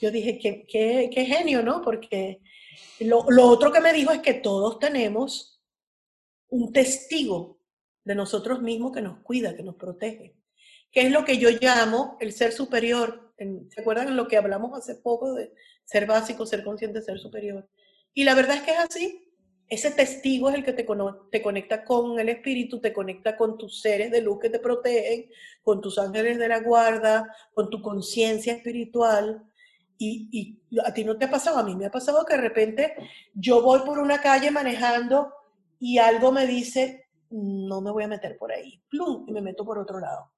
yo 0.00 0.10
dije, 0.10 0.38
qué, 0.38 0.66
qué, 0.66 1.24
genio, 1.24 1.62
¿no? 1.62 1.82
Porque 1.82 2.40
lo, 3.00 3.24
lo 3.30 3.46
otro 3.46 3.72
que 3.72 3.80
me 3.80 3.92
dijo 3.92 4.12
es 4.12 4.20
que 4.20 4.34
todos 4.34 4.78
tenemos 4.78 5.62
un 6.48 6.72
testigo 6.72 7.60
de 8.04 8.14
nosotros 8.14 8.62
mismos 8.62 8.92
que 8.92 9.02
nos 9.02 9.18
cuida, 9.20 9.54
que 9.54 9.62
nos 9.62 9.76
protege 9.76 10.36
que 10.96 11.02
es 11.02 11.12
lo 11.12 11.26
que 11.26 11.36
yo 11.36 11.50
llamo 11.50 12.16
el 12.20 12.32
ser 12.32 12.52
superior. 12.52 13.34
¿Se 13.36 13.82
acuerdan 13.82 14.16
lo 14.16 14.28
que 14.28 14.38
hablamos 14.38 14.72
hace 14.78 14.94
poco 14.94 15.34
de 15.34 15.52
ser 15.84 16.06
básico, 16.06 16.46
ser 16.46 16.64
consciente, 16.64 17.02
ser 17.02 17.18
superior? 17.18 17.68
Y 18.14 18.24
la 18.24 18.34
verdad 18.34 18.56
es 18.56 18.62
que 18.62 18.70
es 18.70 18.78
así. 18.78 19.25
Ese 19.68 19.90
testigo 19.90 20.48
es 20.48 20.54
el 20.54 20.64
que 20.64 20.72
te, 20.72 20.86
te 21.30 21.42
conecta 21.42 21.84
con 21.84 22.20
el 22.20 22.28
espíritu, 22.28 22.80
te 22.80 22.92
conecta 22.92 23.36
con 23.36 23.58
tus 23.58 23.80
seres 23.80 24.10
de 24.10 24.20
luz 24.20 24.38
que 24.38 24.50
te 24.50 24.60
protegen, 24.60 25.28
con 25.62 25.80
tus 25.80 25.98
ángeles 25.98 26.38
de 26.38 26.48
la 26.48 26.60
guarda, 26.60 27.34
con 27.52 27.68
tu 27.68 27.82
conciencia 27.82 28.54
espiritual. 28.54 29.42
Y, 29.98 30.60
a 30.84 30.92
ti 30.92 31.04
no 31.04 31.16
te 31.16 31.24
ha 31.24 31.30
pasado, 31.30 31.58
a 31.58 31.64
mí 31.64 31.74
me 31.74 31.86
ha 31.86 31.90
pasado 31.90 32.24
que 32.24 32.36
de 32.36 32.42
repente 32.42 32.94
yo 33.34 33.62
voy 33.62 33.80
por 33.80 33.98
una 33.98 34.20
calle 34.20 34.50
manejando 34.50 35.32
y 35.80 35.98
algo 35.98 36.30
me 36.30 36.46
dice, 36.46 37.08
no 37.30 37.80
me 37.80 37.90
voy 37.90 38.04
a 38.04 38.08
meter 38.08 38.36
por 38.36 38.52
ahí, 38.52 38.82
plum, 38.88 39.24
y 39.26 39.32
me 39.32 39.40
meto 39.40 39.64
por 39.64 39.78
otro 39.78 39.98
lado 39.98 40.30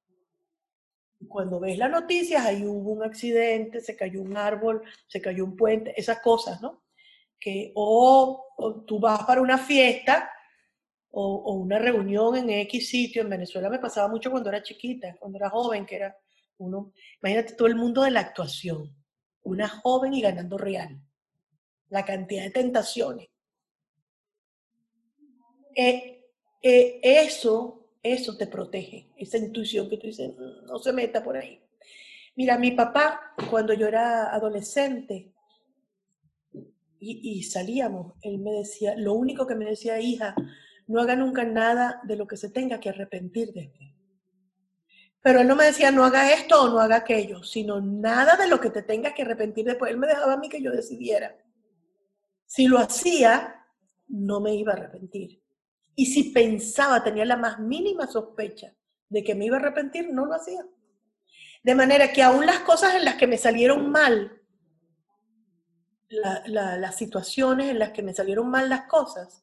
cuando 1.26 1.59
ves 1.59 1.79
las 1.79 1.91
noticias, 1.91 2.45
ahí 2.45 2.64
hubo 2.64 2.93
un 2.93 3.03
accidente, 3.03 3.81
se 3.81 3.97
cayó 3.97 4.22
un 4.22 4.37
árbol, 4.37 4.83
se 5.09 5.20
cayó 5.20 5.45
un 5.45 5.57
puente, 5.57 5.93
esas 5.97 6.20
cosas, 6.20 6.61
¿no? 6.61 6.83
Que 7.41 7.72
o, 7.74 8.84
tú 8.86 8.99
vas 8.99 9.24
para 9.24 9.41
una 9.41 9.59
fiesta 9.59 10.30
o, 11.11 11.53
una 11.55 11.78
reunión 11.78 12.36
en 12.36 12.51
X 12.51 12.89
sitio, 12.89 13.22
en 13.22 13.30
Venezuela 13.30 13.70
me 13.70 13.78
pasaba 13.78 14.09
mucho 14.09 14.30
cuando 14.30 14.49
era 14.49 14.62
chiquita, 14.62 15.16
cuando 15.18 15.39
era 15.39 15.51
joven, 15.51 15.86
que 15.86 15.97
era 15.97 16.16
uno, 16.59 16.93
imagínate 17.22 17.55
todo 17.55 17.68
el 17.68 17.76
mundo 17.76 18.03
de 18.03 18.11
la 18.11 18.20
actuación, 18.20 18.95
una 19.43 19.68
joven 19.68 20.12
y 20.14 20.20
ganando 20.20 20.59
real, 20.59 21.01
la 21.89 22.05
cantidad 22.05 22.43
de 22.43 22.51
tentaciones. 22.51 23.28
Eh, 25.74 26.26
eh, 26.61 27.01
eso 27.03 27.78
eso 28.03 28.36
te 28.36 28.47
protege, 28.47 29.09
esa 29.16 29.39
intuición 29.39 29.89
que 29.89 29.97
tú 29.97 30.07
dices, 30.07 30.32
mm, 30.36 30.66
no 30.66 30.78
se 30.78 30.93
meta 30.93 31.22
por 31.22 31.36
ahí. 31.36 31.61
Mira, 32.36 32.59
mi 32.59 32.70
papá, 32.70 33.34
cuando 33.51 33.74
yo 33.74 33.89
era 33.89 34.32
adolescente 34.32 35.32
y, 37.01 37.42
salíamos, 37.44 38.14
él 38.22 38.38
me 38.38 38.53
decía, 38.53 38.94
lo 38.96 39.14
único 39.14 39.46
que 39.46 39.55
me 39.55 39.66
decía, 39.66 40.01
hija, 40.01 40.34
no 40.86 41.01
haga 41.01 41.16
nunca 41.16 41.44
nada 41.44 42.01
de 42.05 42.16
lo 42.16 42.26
que 42.26 42.36
se 42.36 42.51
tenga 42.51 42.80
que 42.80 42.88
arrepentir 42.88 43.53
de 43.53 43.68
ti. 43.68 43.94
Pero 45.20 45.40
él 45.40 45.49
no 45.49 45.57
me 45.57 45.64
decía, 45.64 45.90
no 45.90 46.05
haga 46.05 46.32
esto 46.32 46.62
o 46.62 46.68
no 46.68 46.80
haga 46.80 46.96
aquello, 46.96 47.42
sino 47.42 47.80
nada 47.80 48.36
de 48.36 48.49
lo 48.49 48.61
que 48.61 48.70
te 48.70 48.82
tengas 48.82 49.12
que 49.12 49.22
arrepentir 49.22 49.64
después. 49.64 49.90
Él 49.90 49.99
me 49.99 50.07
dejaba 50.07 50.34
a 50.34 50.38
mí 50.38 50.49
que 50.49 50.62
yo 50.62 50.70
decidiera. 50.70 51.36
Si 52.46 52.66
lo 52.66 52.78
hacía, 52.78 53.66
no 54.09 54.40
me 54.40 54.55
iba 54.55 54.72
a 54.72 54.76
arrepentir. 54.76 55.42
Y 55.94 56.07
si 56.07 56.30
pensaba, 56.30 57.03
tenía 57.03 57.24
la 57.24 57.36
más 57.36 57.59
mínima 57.59 58.07
sospecha 58.07 58.72
de 59.09 59.24
que 59.24 59.34
me 59.34 59.46
iba 59.46 59.57
a 59.57 59.61
arrepentir, 59.61 60.09
no 60.12 60.26
lo 60.26 60.34
hacía. 60.34 60.64
De 61.62 61.74
manera 61.74 62.12
que 62.12 62.22
aún 62.22 62.46
las 62.46 62.61
cosas 62.61 62.94
en 62.94 63.05
las 63.05 63.16
que 63.16 63.26
me 63.26 63.36
salieron 63.36 63.90
mal, 63.90 64.38
las 66.11 66.97
situaciones 66.97 67.71
en 67.71 67.79
las 67.79 67.91
que 67.91 68.03
me 68.03 68.15
salieron 68.15 68.51
mal 68.51 68.69
las 68.69 68.83
cosas, 68.83 69.43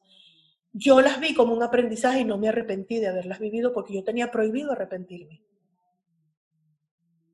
yo 0.72 1.00
las 1.00 1.20
vi 1.20 1.34
como 1.34 1.54
un 1.54 1.62
aprendizaje 1.62 2.20
y 2.20 2.24
no 2.24 2.38
me 2.38 2.48
arrepentí 2.48 2.98
de 2.98 3.08
haberlas 3.08 3.38
vivido 3.38 3.72
porque 3.72 3.94
yo 3.94 4.04
tenía 4.04 4.30
prohibido 4.30 4.72
arrepentirme. 4.72 5.42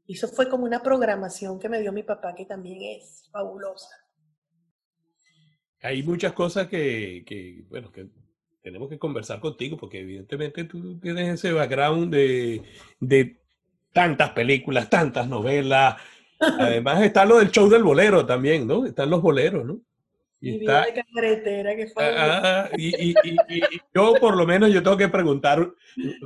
Eso 0.07 0.29
fue 0.29 0.49
como 0.49 0.65
una 0.65 0.83
programación 0.83 1.59
que 1.59 1.69
me 1.69 1.81
dio 1.81 1.93
mi 1.93 2.03
papá, 2.03 2.35
que 2.35 2.45
también 2.45 2.83
es 2.83 3.29
fabulosa. 3.33 3.89
Hay 5.81 6.03
muchas 6.03 6.33
cosas 6.33 6.69
que, 6.69 7.65
bueno, 7.69 7.91
que 7.91 8.09
tenemos 8.63 8.89
que 8.89 8.99
conversar 8.99 9.41
contigo 9.41 9.77
porque 9.77 10.01
evidentemente 10.01 10.65
tú 10.65 11.01
tienes 11.01 11.35
ese 11.35 11.53
background 11.53 12.15
de 12.15 13.43
tantas 13.93 14.31
películas, 14.31 14.89
tantas 14.89 15.29
novelas. 15.29 15.97
Además 16.59 17.03
está 17.03 17.25
lo 17.25 17.39
del 17.39 17.51
show 17.51 17.69
del 17.69 17.83
bolero 17.83 18.27
también, 18.27 18.67
¿no? 18.67 18.87
Están 18.87 19.11
los 19.11 19.23
boleros, 19.23 19.65
¿no? 19.65 19.81
Y, 20.41 20.61
está, 20.61 20.87
de 20.87 21.05
carretera 21.15 21.77
que 21.77 21.87
fue. 21.87 22.05
Ah, 22.05 22.69
y, 22.77 23.11
y, 23.11 23.15
yo 23.95 24.15
por 24.21 24.37
lo 24.37 24.45
menos 24.45 24.73
yo 24.73 24.83
tengo 24.83 24.97
que 24.97 25.09
preguntar 25.09 25.73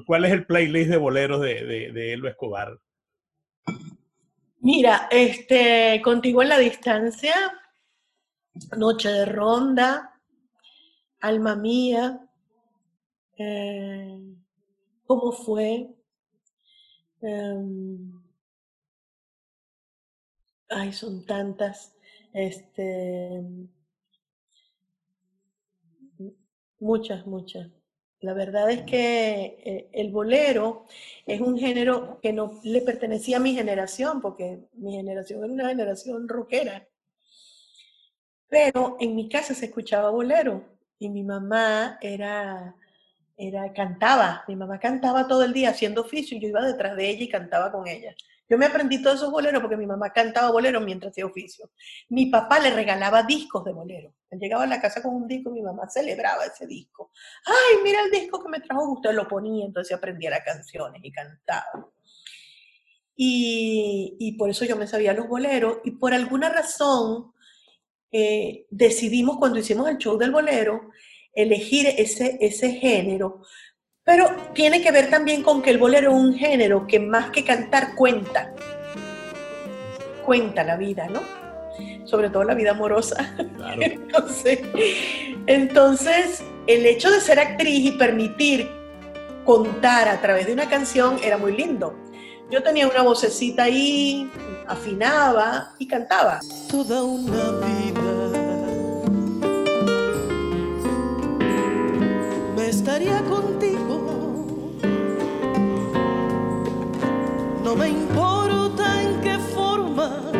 cuál 0.06 0.24
es 0.24 0.32
el 0.32 0.46
playlist 0.46 0.90
de 0.90 0.96
boleros 0.96 1.42
de, 1.42 1.64
de, 1.64 1.92
de 1.92 2.12
Elba 2.14 2.30
Escobar. 2.30 2.78
Mira, 4.60 5.08
este, 5.10 6.00
contigo 6.02 6.42
en 6.42 6.48
la 6.48 6.58
distancia, 6.58 7.34
Noche 8.76 9.10
de 9.10 9.26
Ronda, 9.26 10.18
Alma 11.20 11.54
Mía, 11.54 12.26
eh, 13.36 14.18
cómo 15.06 15.32
fue. 15.32 15.88
Em, 17.20 18.15
ay, 20.68 20.92
son 20.92 21.24
tantas. 21.26 21.94
Este, 22.32 23.42
muchas, 26.80 27.26
muchas. 27.26 27.68
La 28.20 28.32
verdad 28.34 28.70
es 28.70 28.82
que 28.82 29.58
eh, 29.64 29.90
el 29.92 30.10
bolero 30.10 30.86
es 31.26 31.40
un 31.40 31.58
género 31.58 32.18
que 32.22 32.32
no 32.32 32.60
le 32.64 32.80
pertenecía 32.80 33.36
a 33.36 33.40
mi 33.40 33.54
generación, 33.54 34.20
porque 34.20 34.60
mi 34.74 34.92
generación 34.92 35.44
era 35.44 35.52
una 35.52 35.68
generación 35.68 36.28
rockera. 36.28 36.86
Pero 38.48 38.96
en 39.00 39.14
mi 39.14 39.28
casa 39.28 39.54
se 39.54 39.66
escuchaba 39.66 40.10
bolero 40.10 40.64
y 40.98 41.08
mi 41.08 41.22
mamá 41.22 41.98
era 42.00 42.74
era, 43.36 43.72
cantaba, 43.72 44.44
mi 44.48 44.56
mamá 44.56 44.78
cantaba 44.80 45.28
todo 45.28 45.44
el 45.44 45.52
día 45.52 45.70
haciendo 45.70 46.02
oficio 46.02 46.36
y 46.36 46.40
yo 46.40 46.48
iba 46.48 46.62
detrás 46.62 46.96
de 46.96 47.10
ella 47.10 47.24
y 47.24 47.28
cantaba 47.28 47.70
con 47.70 47.86
ella. 47.86 48.14
Yo 48.48 48.56
me 48.56 48.66
aprendí 48.66 49.02
todos 49.02 49.16
esos 49.16 49.30
boleros 49.30 49.60
porque 49.60 49.76
mi 49.76 49.86
mamá 49.86 50.12
cantaba 50.12 50.50
boleros 50.50 50.82
mientras 50.84 51.10
hacía 51.10 51.26
oficio. 51.26 51.70
Mi 52.08 52.26
papá 52.26 52.60
le 52.60 52.70
regalaba 52.70 53.24
discos 53.24 53.64
de 53.64 53.72
bolero. 53.72 54.14
Él 54.30 54.38
llegaba 54.38 54.64
a 54.64 54.68
la 54.68 54.80
casa 54.80 55.02
con 55.02 55.14
un 55.14 55.26
disco 55.26 55.50
y 55.50 55.54
mi 55.54 55.62
mamá 55.62 55.88
celebraba 55.88 56.44
ese 56.44 56.66
disco. 56.66 57.10
Ay, 57.44 57.82
mira 57.82 58.00
el 58.04 58.10
disco 58.10 58.42
que 58.42 58.48
me 58.48 58.60
trajo 58.60 58.92
usted, 58.92 59.12
lo 59.12 59.26
ponía, 59.26 59.66
entonces 59.66 59.96
aprendía 59.96 60.30
las 60.30 60.44
canciones 60.44 61.00
y 61.02 61.10
cantaba. 61.10 61.90
Y, 63.18 64.36
por 64.38 64.50
eso 64.50 64.64
yo 64.64 64.76
me 64.76 64.86
sabía 64.86 65.14
los 65.14 65.26
boleros 65.26 65.78
y 65.84 65.92
por 65.92 66.12
alguna 66.12 66.50
razón 66.50 67.32
eh, 68.12 68.66
decidimos 68.70 69.38
cuando 69.38 69.58
hicimos 69.58 69.88
el 69.88 69.96
show 69.96 70.18
del 70.18 70.30
bolero 70.30 70.90
elegir 71.36 71.86
ese, 71.98 72.38
ese 72.40 72.72
género, 72.72 73.42
pero 74.06 74.30
tiene 74.54 74.80
que 74.82 74.92
ver 74.92 75.10
también 75.10 75.42
con 75.42 75.60
que 75.60 75.70
el 75.70 75.78
bolero 75.78 76.12
es 76.12 76.16
un 76.16 76.32
género 76.32 76.86
que 76.86 77.00
más 77.00 77.30
que 77.30 77.44
cantar 77.44 77.96
cuenta, 77.96 78.54
cuenta 80.24 80.62
la 80.62 80.76
vida, 80.76 81.08
¿no? 81.08 81.22
Sobre 82.04 82.30
todo 82.30 82.44
la 82.44 82.54
vida 82.54 82.70
amorosa. 82.70 83.34
Entonces, 83.80 84.60
entonces, 85.48 86.44
el 86.68 86.86
hecho 86.86 87.10
de 87.10 87.20
ser 87.20 87.40
actriz 87.40 87.84
y 87.84 87.92
permitir 87.92 88.70
contar 89.44 90.08
a 90.08 90.20
través 90.20 90.46
de 90.46 90.52
una 90.52 90.68
canción 90.68 91.18
era 91.22 91.36
muy 91.36 91.56
lindo. 91.56 91.96
Yo 92.48 92.62
tenía 92.62 92.86
una 92.86 93.02
vocecita 93.02 93.64
ahí, 93.64 94.30
afinaba 94.68 95.74
y 95.80 95.88
cantaba. 95.88 96.38
Toda 96.70 97.02
una 97.02 97.32
vida 97.32 98.26
estaría 102.68 103.20
contigo. 103.22 103.85
No 107.66 107.74
me 107.74 107.88
importa 107.88 109.02
en 109.02 109.20
qué 109.22 109.38
forma, 109.40 110.30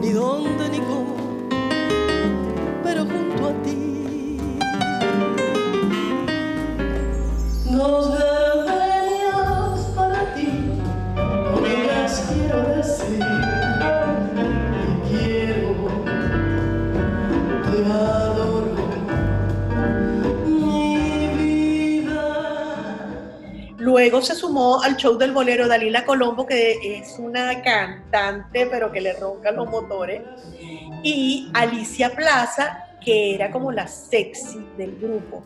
ni 0.00 0.12
dónde, 0.12 0.66
ni 0.70 0.78
cómo, 0.78 1.14
pero 2.82 3.04
junto 3.04 3.48
a 3.48 3.52
ti. 3.62 4.38
Nos 7.70 8.14
deberíamos 8.18 9.80
para 9.94 10.34
ti, 10.34 10.48
no 11.16 11.60
quiero 12.32 12.62
decir, 12.76 13.20
te 14.34 15.08
quiero, 15.10 15.74
te. 17.70 18.11
Luego 24.02 24.20
se 24.20 24.34
sumó 24.34 24.82
al 24.82 24.96
show 24.96 25.16
del 25.16 25.30
bolero 25.30 25.68
Dalila 25.68 26.04
Colombo, 26.04 26.44
que 26.44 26.98
es 26.98 27.20
una 27.20 27.62
cantante, 27.62 28.66
pero 28.66 28.90
que 28.90 29.00
le 29.00 29.12
roncan 29.12 29.54
los 29.54 29.70
motores. 29.70 30.22
Y 31.04 31.48
Alicia 31.54 32.10
Plaza, 32.10 32.88
que 33.04 33.34
era 33.34 33.50
como 33.50 33.72
la 33.72 33.86
sexy 33.86 34.64
del 34.76 34.96
grupo. 34.96 35.44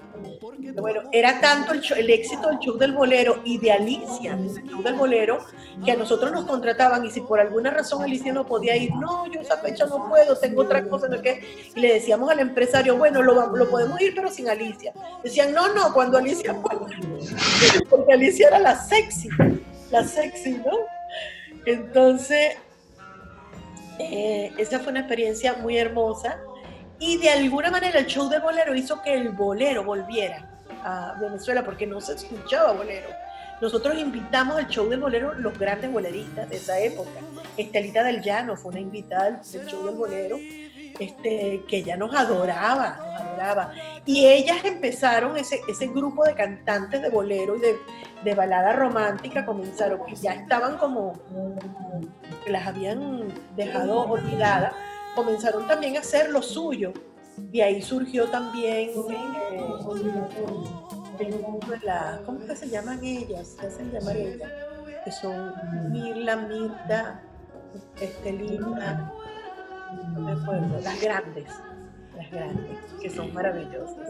Bueno, 0.81 1.03
era 1.13 1.41
tanto 1.41 1.73
el, 1.73 2.11
éxito 2.11 2.49
del 2.49 2.59
show 2.59 2.77
del 2.77 2.93
bolero 2.93 3.41
y 3.45 3.59
de 3.59 3.73
Alicia, 3.73 4.37
del 4.37 4.69
show 4.69 4.83
del 4.83 4.95
bolero, 4.95 5.39
que 5.85 5.93
a 5.93 5.97
nosotros 5.97 6.33
nos 6.33 6.45
contrataban 6.45 7.05
y 7.05 7.11
si 7.11 7.21
por 7.21 7.41
alguna 7.41 7.71
razón 7.71 8.03
Alicia 8.03 8.33
no 8.33 8.47
podía 8.47 8.77
ir, 8.77 8.95
no, 8.95 9.31
yo 9.31 9.41
esa 9.41 9.59
fecha 9.59 9.87
no 9.87 10.09
puedo, 10.09 10.37
tengo 10.37 10.63
otra 10.63 10.87
cosa, 10.89 11.09
no 11.09 11.21
qué, 11.23 11.43
y 11.75 11.81
le 11.81 11.95
decíamos 11.95 12.31
al 12.31 12.41
empresario, 12.41 12.97
bueno, 12.97 13.23
lo, 13.23 13.55
lo 13.55 13.71
podemos 13.71 14.01
ir, 14.01 14.15
pero 14.15 14.31
sin 14.31 14.49
Alicia. 14.49 14.93
Decían, 15.23 15.53
no, 15.53 15.73
no, 15.75 15.93
cuando 15.93 16.19
Alicia 16.19 16.55
pueda, 16.63 16.87
porque 17.89 18.13
Alicia 18.13 18.49
era 18.49 18.59
la 18.59 18.77
sexy, 18.77 19.29
la 19.91 20.05
sexy, 20.05 20.53
¿no? 20.53 20.73
Entonces, 21.65 22.57
eh, 23.99 24.53
esa 24.59 24.79
fue 24.81 24.91
una 24.91 25.01
experiencia 25.01 25.55
muy 25.55 25.79
hermosa 25.79 26.39
y 26.99 27.19
de 27.19 27.31
alguna 27.31 27.71
manera 27.71 27.99
el 27.99 28.07
show 28.07 28.29
del 28.29 28.41
bolero 28.41 28.75
hizo 28.75 29.03
que 29.03 29.15
el 29.15 29.31
bolero 29.31 29.85
volviera 29.85 30.49
a 30.85 31.15
Venezuela 31.21 31.65
porque 31.65 31.87
no 31.87 32.01
se 32.01 32.15
escuchaba 32.15 32.73
bolero. 32.73 33.09
Nosotros 33.61 33.97
invitamos 33.99 34.57
al 34.59 34.69
show 34.69 34.89
del 34.89 35.01
bolero 35.01 35.35
los 35.35 35.59
grandes 35.59 35.91
boleristas 35.91 36.49
de 36.49 36.57
esa 36.57 36.79
época. 36.79 37.11
Estelita 37.57 38.05
del 38.05 38.23
Llano 38.23 38.57
fue 38.57 38.73
una 38.73 38.81
invitada 38.81 39.31
del 39.31 39.67
show 39.67 39.87
del 39.87 39.95
bolero 39.95 40.39
este, 40.99 41.63
que 41.69 41.79
ella 41.79 41.97
nos 41.97 42.15
adoraba, 42.15 42.99
nos 42.99 43.21
adoraba. 43.21 43.73
Y 44.05 44.27
ellas 44.27 44.65
empezaron, 44.65 45.37
ese, 45.37 45.61
ese 45.69 45.87
grupo 45.89 46.25
de 46.25 46.35
cantantes 46.35 47.03
de 47.03 47.11
bolero 47.11 47.57
y 47.57 47.61
de, 47.61 47.77
de 48.25 48.35
balada 48.35 48.73
romántica 48.73 49.45
comenzaron, 49.45 50.01
y 50.09 50.15
ya 50.17 50.33
estaban 50.33 50.79
como, 50.79 51.19
las 52.47 52.67
habían 52.67 53.29
dejado 53.57 54.01
olvidadas, 54.03 54.75
comenzaron 55.17 55.67
también 55.67 55.97
a 55.97 56.01
hacer 56.01 56.31
lo 56.31 56.41
suyo. 56.41 56.93
Y 57.53 57.61
ahí 57.61 57.83
surgió 57.83 58.27
también 58.27 58.91
eh, 58.91 58.95
el 61.19 61.39
grupo 61.39 61.71
de 61.71 61.79
la, 61.83 62.21
¿cómo 62.25 62.47
que 62.47 62.55
se 62.55 62.69
llaman 62.69 63.03
ellas? 63.03 63.57
¿Qué 63.59 63.67
hacen 63.67 63.91
llamar 63.91 64.17
ellas? 64.17 64.51
Que 65.05 65.11
son 65.11 65.53
Mirla, 65.91 66.37
Mirta, 66.37 67.23
Estelina, 68.01 69.13
no 70.13 70.21
me 70.21 70.33
acuerdo, 70.33 70.81
las 70.81 71.01
grandes, 71.01 71.49
las 72.17 72.31
grandes, 72.31 72.79
que 73.01 73.11
son 73.11 73.33
maravillosas. 73.33 74.09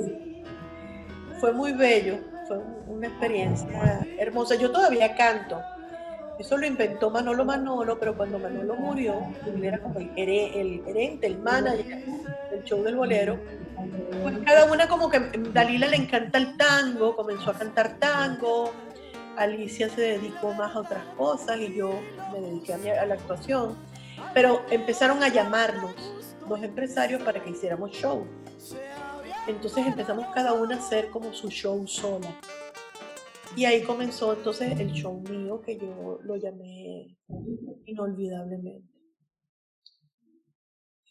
Fue 1.40 1.52
muy 1.52 1.72
bello, 1.72 2.18
fue 2.48 2.59
una 2.86 3.09
experiencia 3.09 4.07
hermosa. 4.18 4.54
Yo 4.54 4.70
todavía 4.70 5.14
canto. 5.16 5.61
Eso 6.39 6.59
lo 6.59 6.66
inventó 6.66 7.11
Manolo 7.11 7.45
Manolo, 7.45 7.99
pero 7.99 8.16
cuando 8.16 8.39
Manolo 8.39 8.74
murió, 8.76 9.14
él 9.47 9.64
era 9.64 9.78
como 9.78 9.99
el, 9.99 10.11
el 10.16 11.39
manager 11.39 12.05
del 12.51 12.64
show 12.64 12.82
del 12.82 12.97
bolero. 12.97 13.39
Pues 14.22 14.39
cada 14.45 14.70
una 14.70 14.87
como 14.87 15.09
que 15.09 15.18
Dalila 15.53 15.87
le 15.87 15.97
encanta 15.97 16.39
el 16.39 16.57
tango, 16.57 17.16
comenzó 17.16 17.51
a 17.51 17.55
cantar 17.55 17.99
tango, 17.99 18.72
Alicia 19.37 19.89
se 19.89 20.01
dedicó 20.01 20.53
más 20.55 20.74
a 20.74 20.80
otras 20.80 21.05
cosas 21.16 21.59
y 21.59 21.74
yo 21.74 21.99
me 22.32 22.41
dediqué 22.41 22.74
a, 22.74 23.03
a 23.03 23.07
la 23.07 23.14
actuación. 23.14 23.76
Pero 24.34 24.62
empezaron 24.70 25.22
a 25.22 25.28
llamarnos 25.28 25.95
los 26.49 26.62
empresarios 26.62 27.22
para 27.22 27.43
que 27.43 27.51
hiciéramos 27.51 27.91
show. 27.93 28.26
Entonces 29.47 29.87
empezamos 29.87 30.26
cada 30.34 30.53
una 30.53 30.76
a 30.76 30.78
hacer 30.78 31.09
como 31.11 31.32
su 31.32 31.49
show 31.49 31.87
sola. 31.87 32.28
Y 33.55 33.64
ahí 33.64 33.82
comenzó 33.82 34.34
entonces 34.34 34.78
el 34.78 34.92
show 34.92 35.20
mío 35.30 35.61
que 35.62 35.78
yo 35.78 36.18
lo 36.22 36.36
llamé 36.36 37.16
inolvidablemente. 37.86 38.92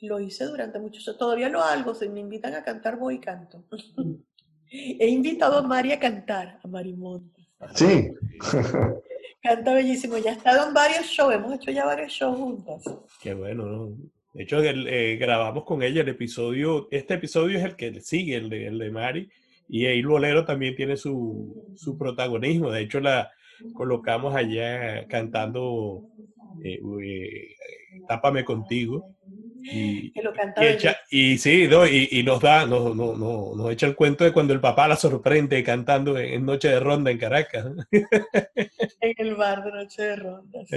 Lo 0.02 0.20
hice 0.20 0.46
durante 0.46 0.78
muchos 0.78 1.08
años. 1.08 1.18
Todavía 1.18 1.50
lo 1.50 1.62
hago. 1.62 1.96
Si 1.96 2.08
me 2.10 2.20
invitan 2.20 2.54
a 2.54 2.64
cantar, 2.64 2.98
voy 2.98 3.16
y 3.16 3.20
canto. 3.20 3.66
He 4.70 5.08
invitado 5.08 5.58
a 5.60 5.62
Mari 5.64 5.94
a 5.94 6.00
cantar, 6.00 6.60
a 6.64 6.68
Marimonte. 6.68 7.48
Sí. 7.74 8.10
Canta 9.42 9.74
bellísimo. 9.74 10.18
Ya 10.18 10.32
ha 10.32 10.34
estado 10.36 10.68
en 10.68 10.74
varios 10.74 11.06
shows. 11.06 11.34
Hemos 11.34 11.54
hecho 11.54 11.72
ya 11.72 11.86
varios 11.86 12.12
shows 12.12 12.38
juntas. 12.38 12.84
Qué 13.22 13.34
bueno, 13.34 13.66
¿no? 13.66 13.98
De 14.34 14.44
hecho, 14.44 14.60
el- 14.60 14.88
eh, 14.88 15.16
grabamos 15.18 15.64
con 15.64 15.82
ella 15.82 16.02
el 16.02 16.10
episodio, 16.10 16.88
este 16.92 17.14
episodio 17.14 17.58
es 17.58 17.64
el 17.64 17.76
que 17.76 18.02
sigue, 18.02 18.36
el 18.36 18.50
de, 18.50 18.68
el 18.68 18.78
de 18.80 18.92
Mari, 18.92 19.30
y 19.68 19.86
ahí 19.86 20.04
Bolero 20.04 20.46
también 20.46 20.76
tiene 20.76 20.98
su, 20.98 21.74
su 21.76 21.98
protagonismo. 21.98 22.72
De 22.72 22.82
hecho, 22.82 23.00
la 23.00 23.32
colocamos 23.74 24.36
allá 24.36 25.08
cantando 25.08 26.04
eh, 26.64 26.80
eh, 27.04 27.56
Tápame 28.08 28.44
contigo. 28.44 29.16
Y, 29.64 30.12
Que 30.12 30.22
lo 30.22 30.32
y, 30.32 30.66
echa- 30.66 30.98
y 31.10 31.38
sí, 31.40 31.68
no, 31.68 31.88
y, 31.88 32.08
y 32.12 32.22
nos 32.24 32.40
da, 32.40 32.68
nos, 32.68 32.96
nos, 32.96 33.18
nos, 33.18 33.56
nos 33.58 33.72
echa 33.72 33.88
el 33.88 33.96
cuento 33.96 34.24
de 34.24 34.32
cuando 34.32 34.54
el 34.54 34.60
papá 34.62 34.88
la 34.88 34.96
sorprende 34.96 35.64
cantando 35.64 36.18
en, 36.20 36.34
en 36.34 36.46
Noche 36.46 36.68
de 36.68 36.80
Ronda 36.80 37.10
en 37.10 37.18
Caracas. 37.18 37.66
en 37.92 39.14
el 39.18 39.36
bar 39.36 39.64
de 39.64 39.72
Noche 39.72 40.04
de. 40.04 40.16
Sí. 40.66 40.76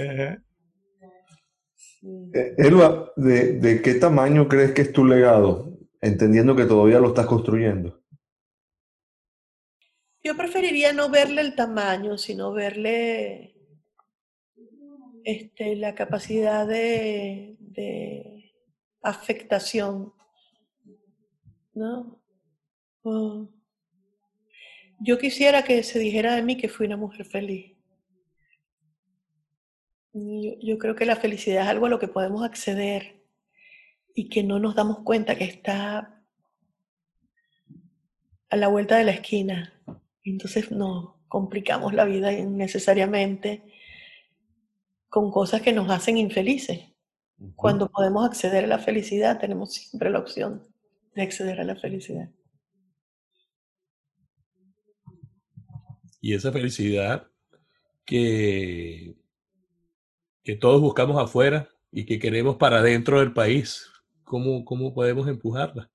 Eh, 2.33 2.55
Elba, 2.57 3.11
¿de, 3.15 3.59
de 3.59 3.81
qué 3.81 3.95
tamaño 3.95 4.47
crees 4.47 4.71
que 4.71 4.81
es 4.83 4.93
tu 4.93 5.05
legado? 5.05 5.73
Entendiendo 6.01 6.55
que 6.55 6.65
todavía 6.65 6.99
lo 6.99 7.09
estás 7.09 7.25
construyendo. 7.25 7.98
Yo 10.23 10.35
preferiría 10.35 10.91
no 10.91 11.09
verle 11.09 11.41
el 11.41 11.55
tamaño, 11.55 12.17
sino 12.17 12.51
verle 12.51 13.55
este, 15.23 15.75
la 15.75 15.95
capacidad 15.95 16.67
de, 16.67 17.55
afectación. 19.01 20.13
¿no? 21.73 22.21
Oh. 23.03 23.49
Yo 24.99 25.17
quisiera 25.17 25.63
que 25.63 25.83
se 25.83 25.99
dijera 25.99 26.35
de 26.35 26.43
mí 26.43 26.57
que 26.57 26.67
fui 26.67 26.85
una 26.85 26.97
mujer 26.97 27.25
feliz. 27.25 27.77
Yo 30.11 30.77
creo 30.77 30.95
que 30.95 31.05
la 31.05 31.15
felicidad 31.15 31.63
es 31.63 31.69
algo 31.69 31.85
a 31.85 31.89
lo 31.89 31.99
que 31.99 32.09
podemos 32.09 32.43
acceder 32.43 33.23
y 34.13 34.27
que 34.27 34.43
no 34.43 34.59
nos 34.59 34.75
damos 34.75 34.99
cuenta 34.99 35.35
que 35.35 35.45
está 35.45 36.21
a 38.49 38.55
la 38.57 38.67
vuelta 38.67 38.97
de 38.97 39.05
la 39.05 39.11
esquina. 39.11 39.73
Entonces 40.29 40.71
nos 40.71 41.15
complicamos 41.27 41.93
la 41.93 42.05
vida 42.05 42.31
innecesariamente 42.33 43.63
con 45.09 45.31
cosas 45.31 45.61
que 45.61 45.73
nos 45.73 45.89
hacen 45.89 46.17
infelices. 46.17 46.81
Cuando 47.55 47.89
podemos 47.89 48.25
acceder 48.25 48.65
a 48.65 48.67
la 48.67 48.79
felicidad, 48.79 49.39
tenemos 49.39 49.73
siempre 49.73 50.09
la 50.09 50.19
opción 50.19 50.67
de 51.15 51.21
acceder 51.21 51.59
a 51.61 51.63
la 51.63 51.75
felicidad. 51.75 52.29
Y 56.19 56.33
esa 56.33 56.51
felicidad 56.51 57.27
que, 58.05 59.15
que 60.43 60.55
todos 60.55 60.81
buscamos 60.81 61.21
afuera 61.21 61.69
y 61.91 62.05
que 62.05 62.19
queremos 62.19 62.57
para 62.57 62.81
dentro 62.81 63.19
del 63.19 63.33
país, 63.33 63.89
¿cómo, 64.25 64.65
cómo 64.65 64.93
podemos 64.93 65.27
empujarla? 65.29 65.89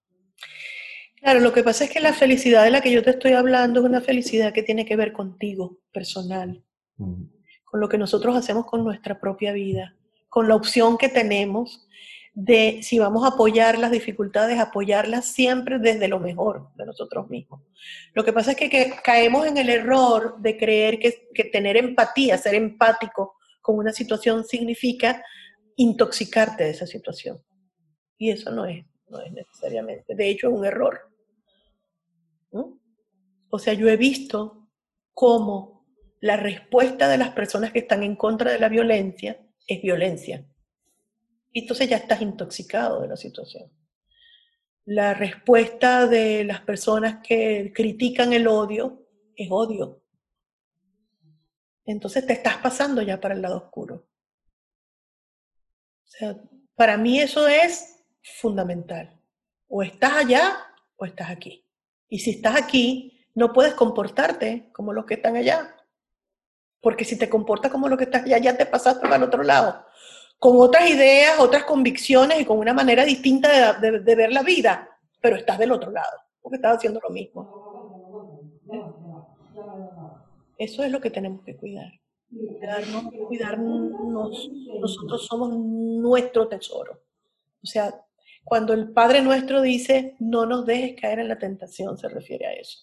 Claro, 1.24 1.40
lo 1.40 1.54
que 1.54 1.64
pasa 1.64 1.84
es 1.84 1.90
que 1.90 2.00
la 2.00 2.12
felicidad 2.12 2.64
de 2.64 2.70
la 2.70 2.82
que 2.82 2.92
yo 2.92 3.02
te 3.02 3.08
estoy 3.08 3.32
hablando 3.32 3.80
es 3.80 3.86
una 3.86 4.02
felicidad 4.02 4.52
que 4.52 4.62
tiene 4.62 4.84
que 4.84 4.94
ver 4.94 5.14
contigo, 5.14 5.78
personal, 5.90 6.62
Mm. 6.98 7.24
con 7.64 7.80
lo 7.80 7.88
que 7.88 7.96
nosotros 7.96 8.36
hacemos 8.36 8.66
con 8.66 8.84
nuestra 8.84 9.18
propia 9.18 9.54
vida, 9.54 9.96
con 10.28 10.48
la 10.48 10.54
opción 10.54 10.98
que 10.98 11.08
tenemos 11.08 11.88
de 12.34 12.80
si 12.82 12.98
vamos 12.98 13.24
a 13.24 13.28
apoyar 13.28 13.78
las 13.78 13.90
dificultades, 13.90 14.58
apoyarlas 14.58 15.24
siempre 15.24 15.78
desde 15.78 16.08
lo 16.08 16.20
mejor 16.20 16.68
de 16.76 16.84
nosotros 16.84 17.30
mismos. 17.30 17.62
Lo 18.12 18.22
que 18.22 18.34
pasa 18.34 18.50
es 18.50 18.58
que, 18.58 18.68
que 18.68 18.92
caemos 19.02 19.46
en 19.46 19.56
el 19.56 19.70
error 19.70 20.36
de 20.40 20.58
creer 20.58 20.98
que, 20.98 21.30
que 21.32 21.44
tener 21.44 21.78
empatía, 21.78 22.36
ser 22.36 22.54
empático 22.54 23.36
con 23.62 23.78
una 23.78 23.92
situación 23.92 24.44
significa 24.44 25.24
intoxicarte 25.76 26.64
de 26.64 26.70
esa 26.70 26.86
situación. 26.86 27.42
Y 28.18 28.30
eso 28.30 28.50
no 28.50 28.66
es, 28.66 28.84
no 29.08 29.22
es 29.22 29.32
necesariamente. 29.32 30.14
De 30.14 30.28
hecho, 30.28 30.48
es 30.48 30.54
un 30.54 30.66
error. 30.66 31.13
O 33.48 33.58
sea, 33.58 33.74
yo 33.74 33.88
he 33.88 33.96
visto 33.96 34.68
cómo 35.12 35.86
la 36.20 36.36
respuesta 36.36 37.08
de 37.08 37.18
las 37.18 37.30
personas 37.30 37.72
que 37.72 37.80
están 37.80 38.02
en 38.02 38.16
contra 38.16 38.50
de 38.52 38.58
la 38.58 38.68
violencia 38.68 39.46
es 39.66 39.82
violencia. 39.82 40.46
Y 41.52 41.60
entonces 41.60 41.88
ya 41.88 41.98
estás 41.98 42.20
intoxicado 42.20 43.02
de 43.02 43.08
la 43.08 43.16
situación. 43.16 43.70
La 44.86 45.14
respuesta 45.14 46.06
de 46.06 46.44
las 46.44 46.60
personas 46.62 47.20
que 47.26 47.72
critican 47.74 48.32
el 48.32 48.48
odio 48.48 49.06
es 49.36 49.48
odio. 49.50 50.02
Entonces 51.86 52.26
te 52.26 52.32
estás 52.32 52.56
pasando 52.58 53.02
ya 53.02 53.20
para 53.20 53.34
el 53.34 53.42
lado 53.42 53.58
oscuro. 53.58 54.08
O 56.04 56.06
sea, 56.06 56.36
para 56.74 56.96
mí 56.96 57.20
eso 57.20 57.46
es 57.46 58.04
fundamental. 58.40 59.20
O 59.68 59.82
estás 59.82 60.12
allá 60.14 60.56
o 60.96 61.04
estás 61.04 61.30
aquí. 61.30 61.63
Y 62.14 62.18
si 62.20 62.30
estás 62.30 62.54
aquí, 62.56 63.12
no 63.34 63.52
puedes 63.52 63.74
comportarte 63.74 64.70
como 64.72 64.92
los 64.92 65.04
que 65.06 65.14
están 65.14 65.36
allá. 65.36 65.74
Porque 66.80 67.04
si 67.04 67.18
te 67.18 67.28
comportas 67.28 67.70
como 67.72 67.88
lo 67.88 67.96
que 67.96 68.04
estás 68.04 68.24
ya, 68.24 68.38
ya 68.38 68.56
te 68.56 68.66
pasaste 68.66 69.00
para 69.02 69.16
el 69.16 69.22
otro 69.24 69.42
lado. 69.42 69.84
Con 70.38 70.56
otras 70.60 70.88
ideas, 70.90 71.38
otras 71.40 71.64
convicciones 71.64 72.40
y 72.40 72.44
con 72.44 72.58
una 72.58 72.74
manera 72.74 73.04
distinta 73.04 73.74
de, 73.80 73.90
de- 73.92 74.00
de 74.00 74.14
ver 74.14 74.32
la 74.32 74.42
vida, 74.42 74.88
pero 75.20 75.36
estás 75.36 75.58
del 75.58 75.72
otro 75.72 75.90
lado, 75.90 76.18
porque 76.42 76.56
estás 76.56 76.76
haciendo 76.76 77.00
lo 77.02 77.10
mismo. 77.10 77.54
Eso 80.58 80.82
es 80.84 80.90
lo 80.92 81.00
que 81.00 81.10
tenemos 81.10 81.42
que 81.44 81.56
cuidar. 81.56 81.92
Cuidarnos, 82.46 83.04
cuidarnos. 83.26 84.52
Nosotros 84.80 85.26
somos 85.26 85.50
nuestro 85.56 86.48
tesoro. 86.48 87.02
O 87.62 87.66
sea, 87.66 88.03
cuando 88.44 88.74
el 88.74 88.92
Padre 88.92 89.22
nuestro 89.22 89.62
dice, 89.62 90.16
no 90.20 90.46
nos 90.46 90.66
dejes 90.66 91.00
caer 91.00 91.18
en 91.18 91.28
la 91.28 91.38
tentación, 91.38 91.96
se 91.98 92.08
refiere 92.08 92.46
a 92.46 92.52
eso. 92.52 92.78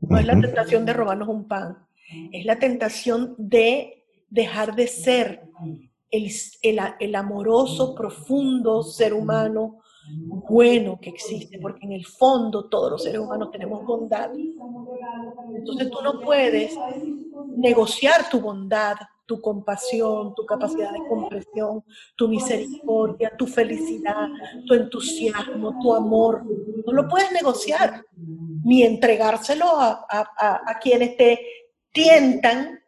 No 0.00 0.18
es 0.18 0.26
la 0.26 0.40
tentación 0.40 0.86
de 0.86 0.92
robarnos 0.92 1.28
un 1.28 1.48
pan, 1.48 1.76
es 2.32 2.44
la 2.44 2.58
tentación 2.58 3.34
de 3.36 4.04
dejar 4.30 4.74
de 4.76 4.86
ser 4.86 5.42
el, 6.10 6.30
el, 6.62 6.80
el 7.00 7.14
amoroso, 7.14 7.94
profundo 7.94 8.82
ser 8.82 9.12
humano 9.12 9.80
bueno 10.48 10.98
que 11.00 11.10
existe, 11.10 11.58
porque 11.58 11.84
en 11.84 11.92
el 11.92 12.06
fondo 12.06 12.68
todos 12.68 12.92
los 12.92 13.02
seres 13.02 13.20
humanos 13.20 13.50
tenemos 13.50 13.84
bondad. 13.84 14.30
Entonces 15.54 15.90
tú 15.90 15.98
no 16.02 16.20
puedes 16.20 16.74
negociar 17.56 18.28
tu 18.30 18.40
bondad, 18.40 18.96
tu 19.28 19.40
compasión, 19.42 20.34
tu 20.34 20.46
capacidad 20.46 20.90
de 20.90 21.06
comprensión, 21.06 21.84
tu 22.16 22.28
misericordia, 22.28 23.30
tu 23.36 23.46
felicidad, 23.46 24.26
tu 24.66 24.72
entusiasmo, 24.72 25.78
tu 25.80 25.94
amor. 25.94 26.42
No 26.86 26.92
lo 26.92 27.06
puedes 27.06 27.30
negociar, 27.30 28.04
ni 28.64 28.82
entregárselo 28.82 29.66
a, 29.66 30.06
a, 30.10 30.26
a, 30.36 30.70
a 30.70 30.78
quienes 30.78 31.16
te 31.18 31.38
tientan, 31.92 32.80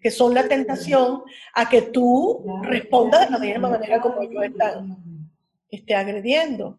que 0.00 0.12
son 0.12 0.32
la 0.32 0.46
tentación, 0.46 1.22
a 1.54 1.68
que 1.68 1.82
tú 1.82 2.44
respondas 2.62 3.26
de 3.26 3.32
la 3.32 3.38
misma 3.38 3.70
manera 3.70 4.00
como 4.00 4.22
ellos 4.22 4.44
están 4.44 4.96
esté 5.70 5.94
agrediendo. 5.96 6.78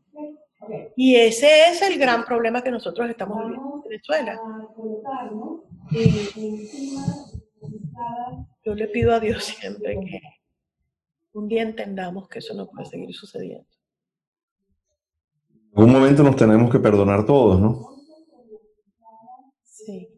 Y 0.96 1.16
ese 1.16 1.70
es 1.70 1.82
el 1.82 2.00
gran 2.00 2.24
problema 2.24 2.64
que 2.64 2.72
nosotros 2.72 3.10
estamos 3.10 3.40
viviendo 3.44 3.76
en 3.76 3.90
Venezuela. 3.90 4.42
Y 5.92 6.86
yo 8.64 8.76
le 8.76 8.88
pido 8.88 9.14
a 9.14 9.20
Dios 9.20 9.44
siempre 9.44 10.00
que 10.00 10.20
un 11.34 11.48
día 11.48 11.62
entendamos 11.62 12.28
que 12.28 12.40
eso 12.40 12.54
no 12.54 12.70
puede 12.70 12.86
seguir 12.86 13.14
sucediendo. 13.14 13.68
En 15.50 15.78
algún 15.78 15.94
momento 15.94 16.24
nos 16.24 16.36
tenemos 16.36 16.70
que 16.70 16.80
perdonar 16.80 17.26
todos, 17.26 17.60
¿no? 17.60 17.96
Sí, 19.64 20.10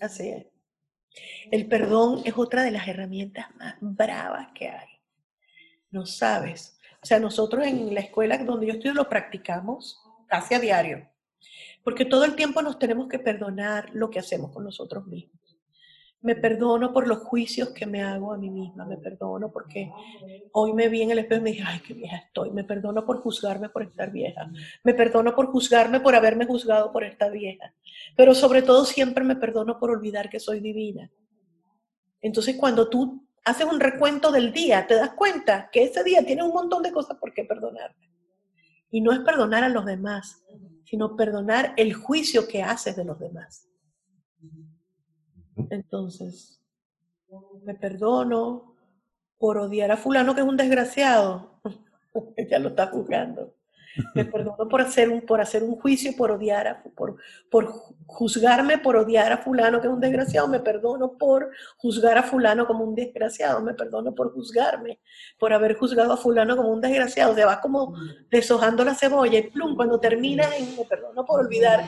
así 0.00 0.28
es. 0.28 0.46
El 1.50 1.68
perdón 1.68 2.22
es 2.24 2.36
otra 2.36 2.62
de 2.62 2.70
las 2.70 2.86
herramientas 2.86 3.46
más 3.56 3.76
bravas 3.80 4.48
que 4.54 4.68
hay. 4.68 4.88
No 5.90 6.04
sabes. 6.04 6.78
O 7.02 7.06
sea, 7.06 7.18
nosotros 7.18 7.66
en 7.66 7.94
la 7.94 8.00
escuela 8.00 8.38
donde 8.38 8.66
yo 8.66 8.72
estudio 8.74 8.94
lo 8.94 9.08
practicamos 9.08 10.00
casi 10.26 10.54
a 10.54 10.60
diario. 10.60 11.08
Porque 11.82 12.04
todo 12.04 12.24
el 12.24 12.34
tiempo 12.34 12.62
nos 12.62 12.78
tenemos 12.78 13.08
que 13.08 13.18
perdonar 13.18 13.90
lo 13.92 14.10
que 14.10 14.18
hacemos 14.18 14.50
con 14.52 14.64
nosotros 14.64 15.06
mismos. 15.06 15.43
Me 16.24 16.34
perdono 16.34 16.90
por 16.90 17.06
los 17.06 17.18
juicios 17.18 17.68
que 17.68 17.84
me 17.84 18.02
hago 18.02 18.32
a 18.32 18.38
mí 18.38 18.48
misma. 18.48 18.86
Me 18.86 18.96
perdono 18.96 19.52
porque 19.52 19.92
hoy 20.52 20.72
me 20.72 20.88
vi 20.88 21.02
en 21.02 21.10
el 21.10 21.18
espejo 21.18 21.42
y 21.42 21.44
me 21.44 21.50
dije, 21.50 21.64
ay, 21.66 21.80
qué 21.86 21.92
vieja 21.92 22.16
estoy. 22.16 22.50
Me 22.50 22.64
perdono 22.64 23.04
por 23.04 23.20
juzgarme 23.20 23.68
por 23.68 23.82
estar 23.82 24.10
vieja. 24.10 24.50
Me 24.84 24.94
perdono 24.94 25.34
por 25.34 25.48
juzgarme 25.48 26.00
por 26.00 26.14
haberme 26.14 26.46
juzgado 26.46 26.90
por 26.92 27.04
estar 27.04 27.30
vieja. 27.30 27.74
Pero 28.16 28.34
sobre 28.34 28.62
todo 28.62 28.86
siempre 28.86 29.22
me 29.22 29.36
perdono 29.36 29.78
por 29.78 29.90
olvidar 29.90 30.30
que 30.30 30.40
soy 30.40 30.60
divina. 30.60 31.10
Entonces 32.22 32.56
cuando 32.56 32.88
tú 32.88 33.22
haces 33.44 33.66
un 33.66 33.78
recuento 33.78 34.32
del 34.32 34.50
día, 34.50 34.86
te 34.86 34.94
das 34.94 35.10
cuenta 35.10 35.68
que 35.70 35.82
ese 35.82 36.02
día 36.04 36.24
tiene 36.24 36.42
un 36.42 36.54
montón 36.54 36.82
de 36.82 36.90
cosas 36.90 37.18
por 37.18 37.34
qué 37.34 37.44
perdonarte. 37.44 38.08
Y 38.90 39.02
no 39.02 39.12
es 39.12 39.18
perdonar 39.20 39.62
a 39.62 39.68
los 39.68 39.84
demás, 39.84 40.42
sino 40.86 41.16
perdonar 41.16 41.74
el 41.76 41.92
juicio 41.92 42.48
que 42.48 42.62
haces 42.62 42.96
de 42.96 43.04
los 43.04 43.18
demás. 43.18 43.68
Entonces, 45.74 46.60
me 47.64 47.74
perdono 47.74 48.74
por 49.38 49.58
odiar 49.58 49.90
a 49.90 49.96
fulano 49.96 50.34
que 50.34 50.40
es 50.40 50.46
un 50.46 50.56
desgraciado. 50.56 51.60
ya 52.50 52.58
lo 52.58 52.70
está 52.70 52.86
juzgando. 52.86 53.54
Me 54.14 54.24
perdono 54.24 54.68
por 54.68 54.80
hacer 54.80 55.08
un, 55.08 55.20
por 55.20 55.40
hacer 55.40 55.62
un 55.62 55.76
juicio, 55.76 56.16
por 56.16 56.32
odiar, 56.32 56.66
a, 56.66 56.82
por, 56.82 57.16
por 57.48 57.72
juzgarme 58.06 58.78
por 58.78 58.96
odiar 58.96 59.30
a 59.32 59.38
fulano 59.38 59.80
que 59.80 59.86
es 59.86 59.92
un 59.92 60.00
desgraciado. 60.00 60.48
Me 60.48 60.60
perdono 60.60 61.16
por 61.16 61.50
juzgar 61.76 62.18
a 62.18 62.22
fulano 62.22 62.66
como 62.66 62.84
un 62.84 62.94
desgraciado. 62.94 63.60
Me 63.60 63.74
perdono 63.74 64.14
por 64.14 64.32
juzgarme, 64.32 65.00
por 65.38 65.52
haber 65.52 65.76
juzgado 65.76 66.12
a 66.12 66.16
fulano 66.16 66.56
como 66.56 66.70
un 66.70 66.80
desgraciado. 66.80 67.34
Se 67.34 67.44
va 67.44 67.60
como 67.60 67.94
deshojando 68.30 68.84
la 68.84 68.94
cebolla 68.94 69.38
y 69.38 69.50
plum, 69.50 69.76
cuando 69.76 70.00
termina 70.00 70.56
en 70.56 70.76
me 70.76 70.84
perdono 70.84 71.24
por 71.24 71.40
olvidar 71.40 71.84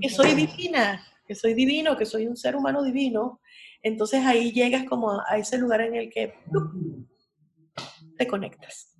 que 0.00 0.08
soy 0.08 0.34
divina, 0.34 1.00
que 1.28 1.34
soy 1.34 1.52
divino, 1.52 1.96
que 1.96 2.06
soy 2.06 2.26
un 2.26 2.36
ser 2.36 2.56
humano 2.56 2.82
divino. 2.82 3.40
Entonces 3.82 4.24
ahí 4.24 4.50
llegas 4.50 4.84
como 4.84 5.12
a, 5.12 5.24
a 5.28 5.36
ese 5.36 5.58
lugar 5.58 5.82
en 5.82 5.94
el 5.94 6.10
que 6.10 6.32
te 8.16 8.26
conectas. 8.26 8.96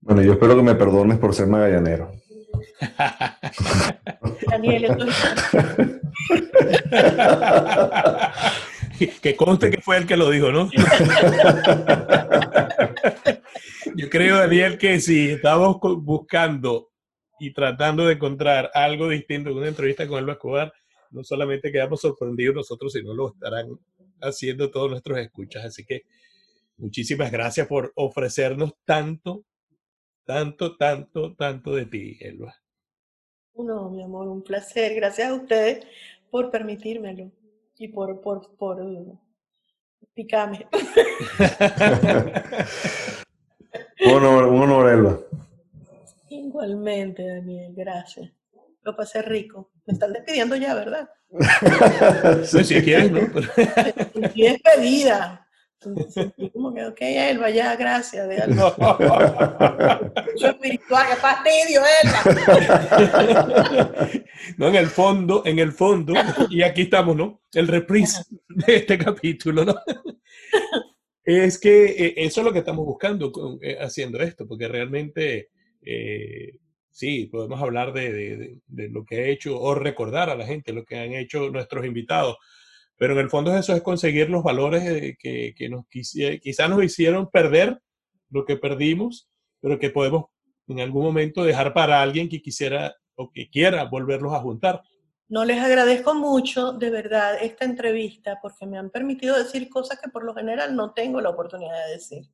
Bueno, 0.00 0.22
yo 0.22 0.34
espero 0.34 0.54
que 0.54 0.62
me 0.62 0.74
perdones 0.74 1.18
por 1.18 1.34
ser 1.34 1.46
magallanero. 1.46 2.12
Daniel, 4.50 4.84
entonces, 4.84 5.34
que 9.22 9.34
conste 9.36 9.70
que 9.70 9.80
fue 9.80 9.96
el 9.96 10.06
que 10.06 10.16
lo 10.16 10.30
dijo, 10.30 10.52
¿no? 10.52 10.70
Yo 13.94 14.10
creo, 14.10 14.36
Daniel, 14.36 14.78
que 14.78 15.00
si 15.00 15.30
estamos 15.30 15.78
buscando 15.80 16.90
y 17.38 17.52
tratando 17.52 18.06
de 18.06 18.14
encontrar 18.14 18.70
algo 18.74 19.08
distinto 19.08 19.50
en 19.50 19.58
una 19.58 19.68
entrevista 19.68 20.06
con 20.06 20.18
Elba 20.18 20.34
Escobar, 20.34 20.72
no 21.10 21.24
solamente 21.24 21.70
quedamos 21.72 22.00
sorprendidos 22.00 22.54
nosotros, 22.54 22.92
sino 22.92 23.14
lo 23.14 23.32
estarán 23.32 23.78
haciendo 24.20 24.70
todos 24.70 24.90
nuestros 24.90 25.18
escuchas. 25.18 25.64
Así 25.64 25.84
que 25.84 26.02
muchísimas 26.76 27.30
gracias 27.30 27.66
por 27.66 27.92
ofrecernos 27.94 28.74
tanto, 28.84 29.44
tanto, 30.24 30.76
tanto, 30.76 31.34
tanto 31.34 31.74
de 31.74 31.86
ti, 31.86 32.18
Elba. 32.20 32.54
no, 33.54 33.90
mi 33.90 34.02
amor, 34.02 34.28
un 34.28 34.42
placer. 34.42 34.94
Gracias 34.94 35.28
a 35.28 35.34
ustedes 35.34 35.86
por 36.30 36.50
permitírmelo 36.50 37.30
y 37.78 37.88
por, 37.88 38.20
por, 38.20 38.56
por 38.56 38.78
picarme. 40.14 40.66
Un 44.04 44.12
honor, 44.12 44.44
un 44.44 44.62
honor, 44.62 44.92
Elba. 44.92 45.18
Igualmente, 46.44 47.26
Daniel, 47.26 47.72
gracias. 47.74 48.30
Lo 48.82 48.94
pasé 48.96 49.22
rico. 49.22 49.70
Me 49.86 49.94
están 49.94 50.12
despidiendo 50.12 50.56
ya, 50.56 50.74
¿verdad? 50.74 51.08
Pues 51.28 52.68
si 52.68 52.80
quieres, 52.82 53.10
¿no? 53.10 53.20
Pero- 53.32 53.48
Y 54.34 54.42
despedida. 54.42 55.42
Sentí 56.08 56.50
como 56.50 56.72
que, 56.74 56.84
ok, 56.86 56.96
Elba, 57.00 57.50
ya, 57.50 57.76
gracias. 57.76 58.26
déjalo. 58.28 58.74
Mucho 60.32 60.46
espiritual, 60.48 61.06
qué 61.10 61.16
fastidio, 61.16 61.82
Elba. 62.02 62.20
No, 64.58 64.68
en 64.68 64.74
el 64.76 64.86
fondo, 64.86 65.42
en 65.44 65.58
el 65.58 65.72
fondo, 65.72 66.14
y 66.50 66.62
aquí 66.62 66.82
estamos, 66.82 67.16
¿no? 67.16 67.42
El 67.52 67.66
reprise 67.68 68.22
de 68.48 68.76
este 68.76 68.96
capítulo, 68.98 69.64
¿no? 69.64 69.74
Es 71.24 71.58
que 71.58 71.84
eh, 71.86 72.14
eso 72.18 72.40
es 72.40 72.44
lo 72.44 72.52
que 72.52 72.60
estamos 72.60 72.86
buscando 72.86 73.32
eh, 73.60 73.76
haciendo 73.80 74.18
esto, 74.20 74.46
porque 74.46 74.68
realmente, 74.68 75.50
eh, 75.86 76.58
sí, 76.90 77.26
podemos 77.26 77.62
hablar 77.62 77.92
de, 77.92 78.60
lo 78.66 79.04
que 79.04 79.16
ha 79.16 79.26
hecho 79.28 79.58
o 79.58 79.74
recordar 79.74 80.28
a 80.28 80.36
la 80.36 80.46
gente 80.46 80.72
lo 80.72 80.84
que 80.84 80.98
han 80.98 81.12
hecho 81.14 81.50
nuestros 81.50 81.86
invitados, 81.86 82.36
pero 82.96 83.12
en 83.12 83.20
el 83.20 83.30
fondo 83.30 83.56
eso 83.56 83.74
es 83.74 83.82
conseguir 83.82 84.28
los 84.28 84.42
valores 84.42 84.82
eh, 84.84 85.16
que, 85.18 85.54
que 85.56 85.68
nos 85.68 85.86
quizás 85.88 86.68
nos 86.68 86.82
hicieron 86.82 87.30
perder 87.30 87.78
lo 88.30 88.44
que 88.44 88.56
perdimos, 88.56 89.30
pero 89.60 89.78
que 89.78 89.90
podemos 89.90 90.24
en 90.68 90.80
algún 90.80 91.04
momento 91.04 91.44
dejar 91.44 91.72
para 91.72 92.02
alguien 92.02 92.28
que 92.28 92.42
quisiera 92.42 92.96
o 93.14 93.30
que 93.30 93.48
quiera 93.48 93.84
volverlos 93.84 94.34
a 94.34 94.40
juntar. 94.40 94.82
No 95.28 95.44
les 95.44 95.60
agradezco 95.60 96.14
mucho, 96.14 96.72
de 96.72 96.90
verdad, 96.90 97.38
esta 97.42 97.64
entrevista, 97.64 98.38
porque 98.40 98.66
me 98.66 98.78
han 98.78 98.90
permitido 98.90 99.36
decir 99.36 99.68
cosas 99.68 100.00
que 100.00 100.10
por 100.10 100.24
lo 100.24 100.34
general 100.34 100.76
no 100.76 100.92
tengo 100.92 101.20
la 101.20 101.30
oportunidad 101.30 101.86
de 101.86 101.92
decir. 101.94 102.24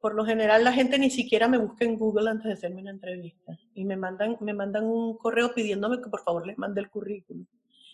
Por 0.00 0.14
lo 0.14 0.24
general 0.24 0.64
la 0.64 0.72
gente 0.72 0.98
ni 0.98 1.10
siquiera 1.10 1.46
me 1.46 1.58
busca 1.58 1.84
en 1.84 1.96
Google 1.98 2.30
antes 2.30 2.46
de 2.46 2.52
hacerme 2.54 2.80
una 2.80 2.90
entrevista 2.90 3.58
y 3.74 3.84
me 3.84 3.96
mandan, 3.96 4.36
me 4.40 4.54
mandan 4.54 4.84
un 4.86 5.16
correo 5.18 5.52
pidiéndome 5.54 6.00
que 6.02 6.08
por 6.08 6.22
favor 6.22 6.46
les 6.46 6.56
mande 6.56 6.80
el 6.80 6.88
currículum. 6.88 7.44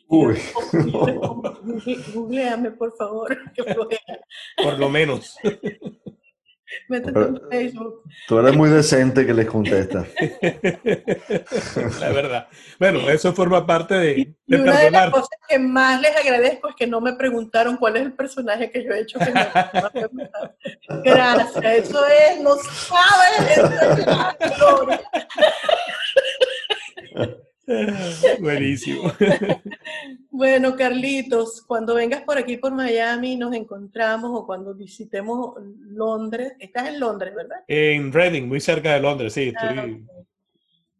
Uy. 0.09 0.34
les 0.34 0.52
pongo- 0.52 0.70
yo 0.72 1.07
les 1.07 1.18
pongo, 1.18 1.61
"Google- 1.64 1.96
Googleame, 2.14 2.70
por 2.72 2.96
favor, 2.96 3.52
que 3.52 3.64
flojera". 3.64 4.20
Por 4.62 4.78
lo 4.78 4.88
menos. 4.88 5.36
Métete 6.88 7.12
Pero- 7.12 7.26
en 7.28 7.40
Facebook. 7.50 8.02
Tú 8.26 8.38
eres 8.38 8.56
muy 8.56 8.68
decente 8.70 9.24
que 9.24 9.32
les 9.34 9.46
contesta. 9.46 10.04
La 12.00 12.08
verdad. 12.10 12.48
Bueno, 12.78 13.08
eso 13.08 13.32
forma 13.32 13.64
parte 13.66 13.94
de, 13.94 14.18
Y 14.18 14.36
de 14.46 14.60
una 14.60 14.80
de 14.80 14.90
las 14.90 15.10
cosas 15.10 15.28
que 15.48 15.58
más 15.58 16.00
les 16.00 16.16
agradezco 16.16 16.68
es 16.70 16.74
que 16.76 16.86
no 16.86 17.00
me 17.00 17.12
preguntaron 17.14 17.76
cuál 17.76 17.96
es 17.96 18.02
el 18.02 18.12
personaje 18.14 18.70
que 18.70 18.84
yo 18.84 18.90
he 18.92 19.00
hecho. 19.00 19.18
que 19.18 19.32
me-. 20.12 20.30
Gracias, 21.04 21.64
eso 21.64 22.04
es, 22.06 22.40
no 22.40 22.56
sabes, 22.56 23.56
eso 23.56 23.66
es 23.66 24.06
la 24.06 24.36
gloria. 24.56 25.00
Buenísimo. 28.40 29.12
Bueno, 30.30 30.76
Carlitos, 30.76 31.62
cuando 31.66 31.94
vengas 31.94 32.22
por 32.22 32.38
aquí 32.38 32.56
por 32.58 32.72
Miami 32.72 33.36
nos 33.36 33.54
encontramos 33.54 34.30
o 34.32 34.46
cuando 34.46 34.74
visitemos 34.74 35.54
Londres, 35.80 36.52
estás 36.60 36.88
en 36.88 37.00
Londres, 37.00 37.34
¿verdad? 37.34 37.58
En 37.66 38.12
Reading, 38.12 38.44
muy 38.46 38.60
cerca 38.60 38.94
de 38.94 39.00
Londres, 39.00 39.32
sí. 39.32 39.52
Ah, 39.58 39.68
Estoy... 39.74 40.06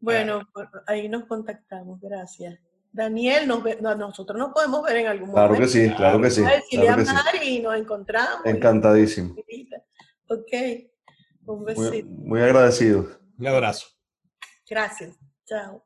Bueno, 0.01 0.49
por- 0.53 0.71
ahí 0.87 1.09
nos 1.09 1.25
contactamos, 1.27 2.01
gracias. 2.01 2.59
Daniel, 2.93 3.47
nos 3.47 3.63
ve- 3.63 3.79
no, 3.81 3.95
nosotros 3.95 4.39
nos 4.39 4.53
podemos 4.53 4.83
ver 4.83 4.97
en 4.97 5.07
algún 5.07 5.31
Claro 5.33 5.49
momento. 5.55 5.67
que 5.67 5.73
sí, 5.73 5.91
claro 5.95 6.21
que 6.21 6.31
sí. 6.31 6.43
Claro 6.71 6.97
que 6.99 7.05
sí. 7.07 7.13
Mari 7.15 7.49
y 7.49 7.61
nos 7.61 7.77
encontramos. 7.77 8.41
Encantadísimo. 8.45 9.37
Ok, 10.29 10.53
un 11.45 11.63
Muy, 11.63 11.75
besito. 11.75 12.09
muy 12.09 12.41
agradecido. 12.41 13.09
Un 13.39 13.47
abrazo. 13.47 13.87
Gracias. 14.69 15.17
Chao. 15.45 15.86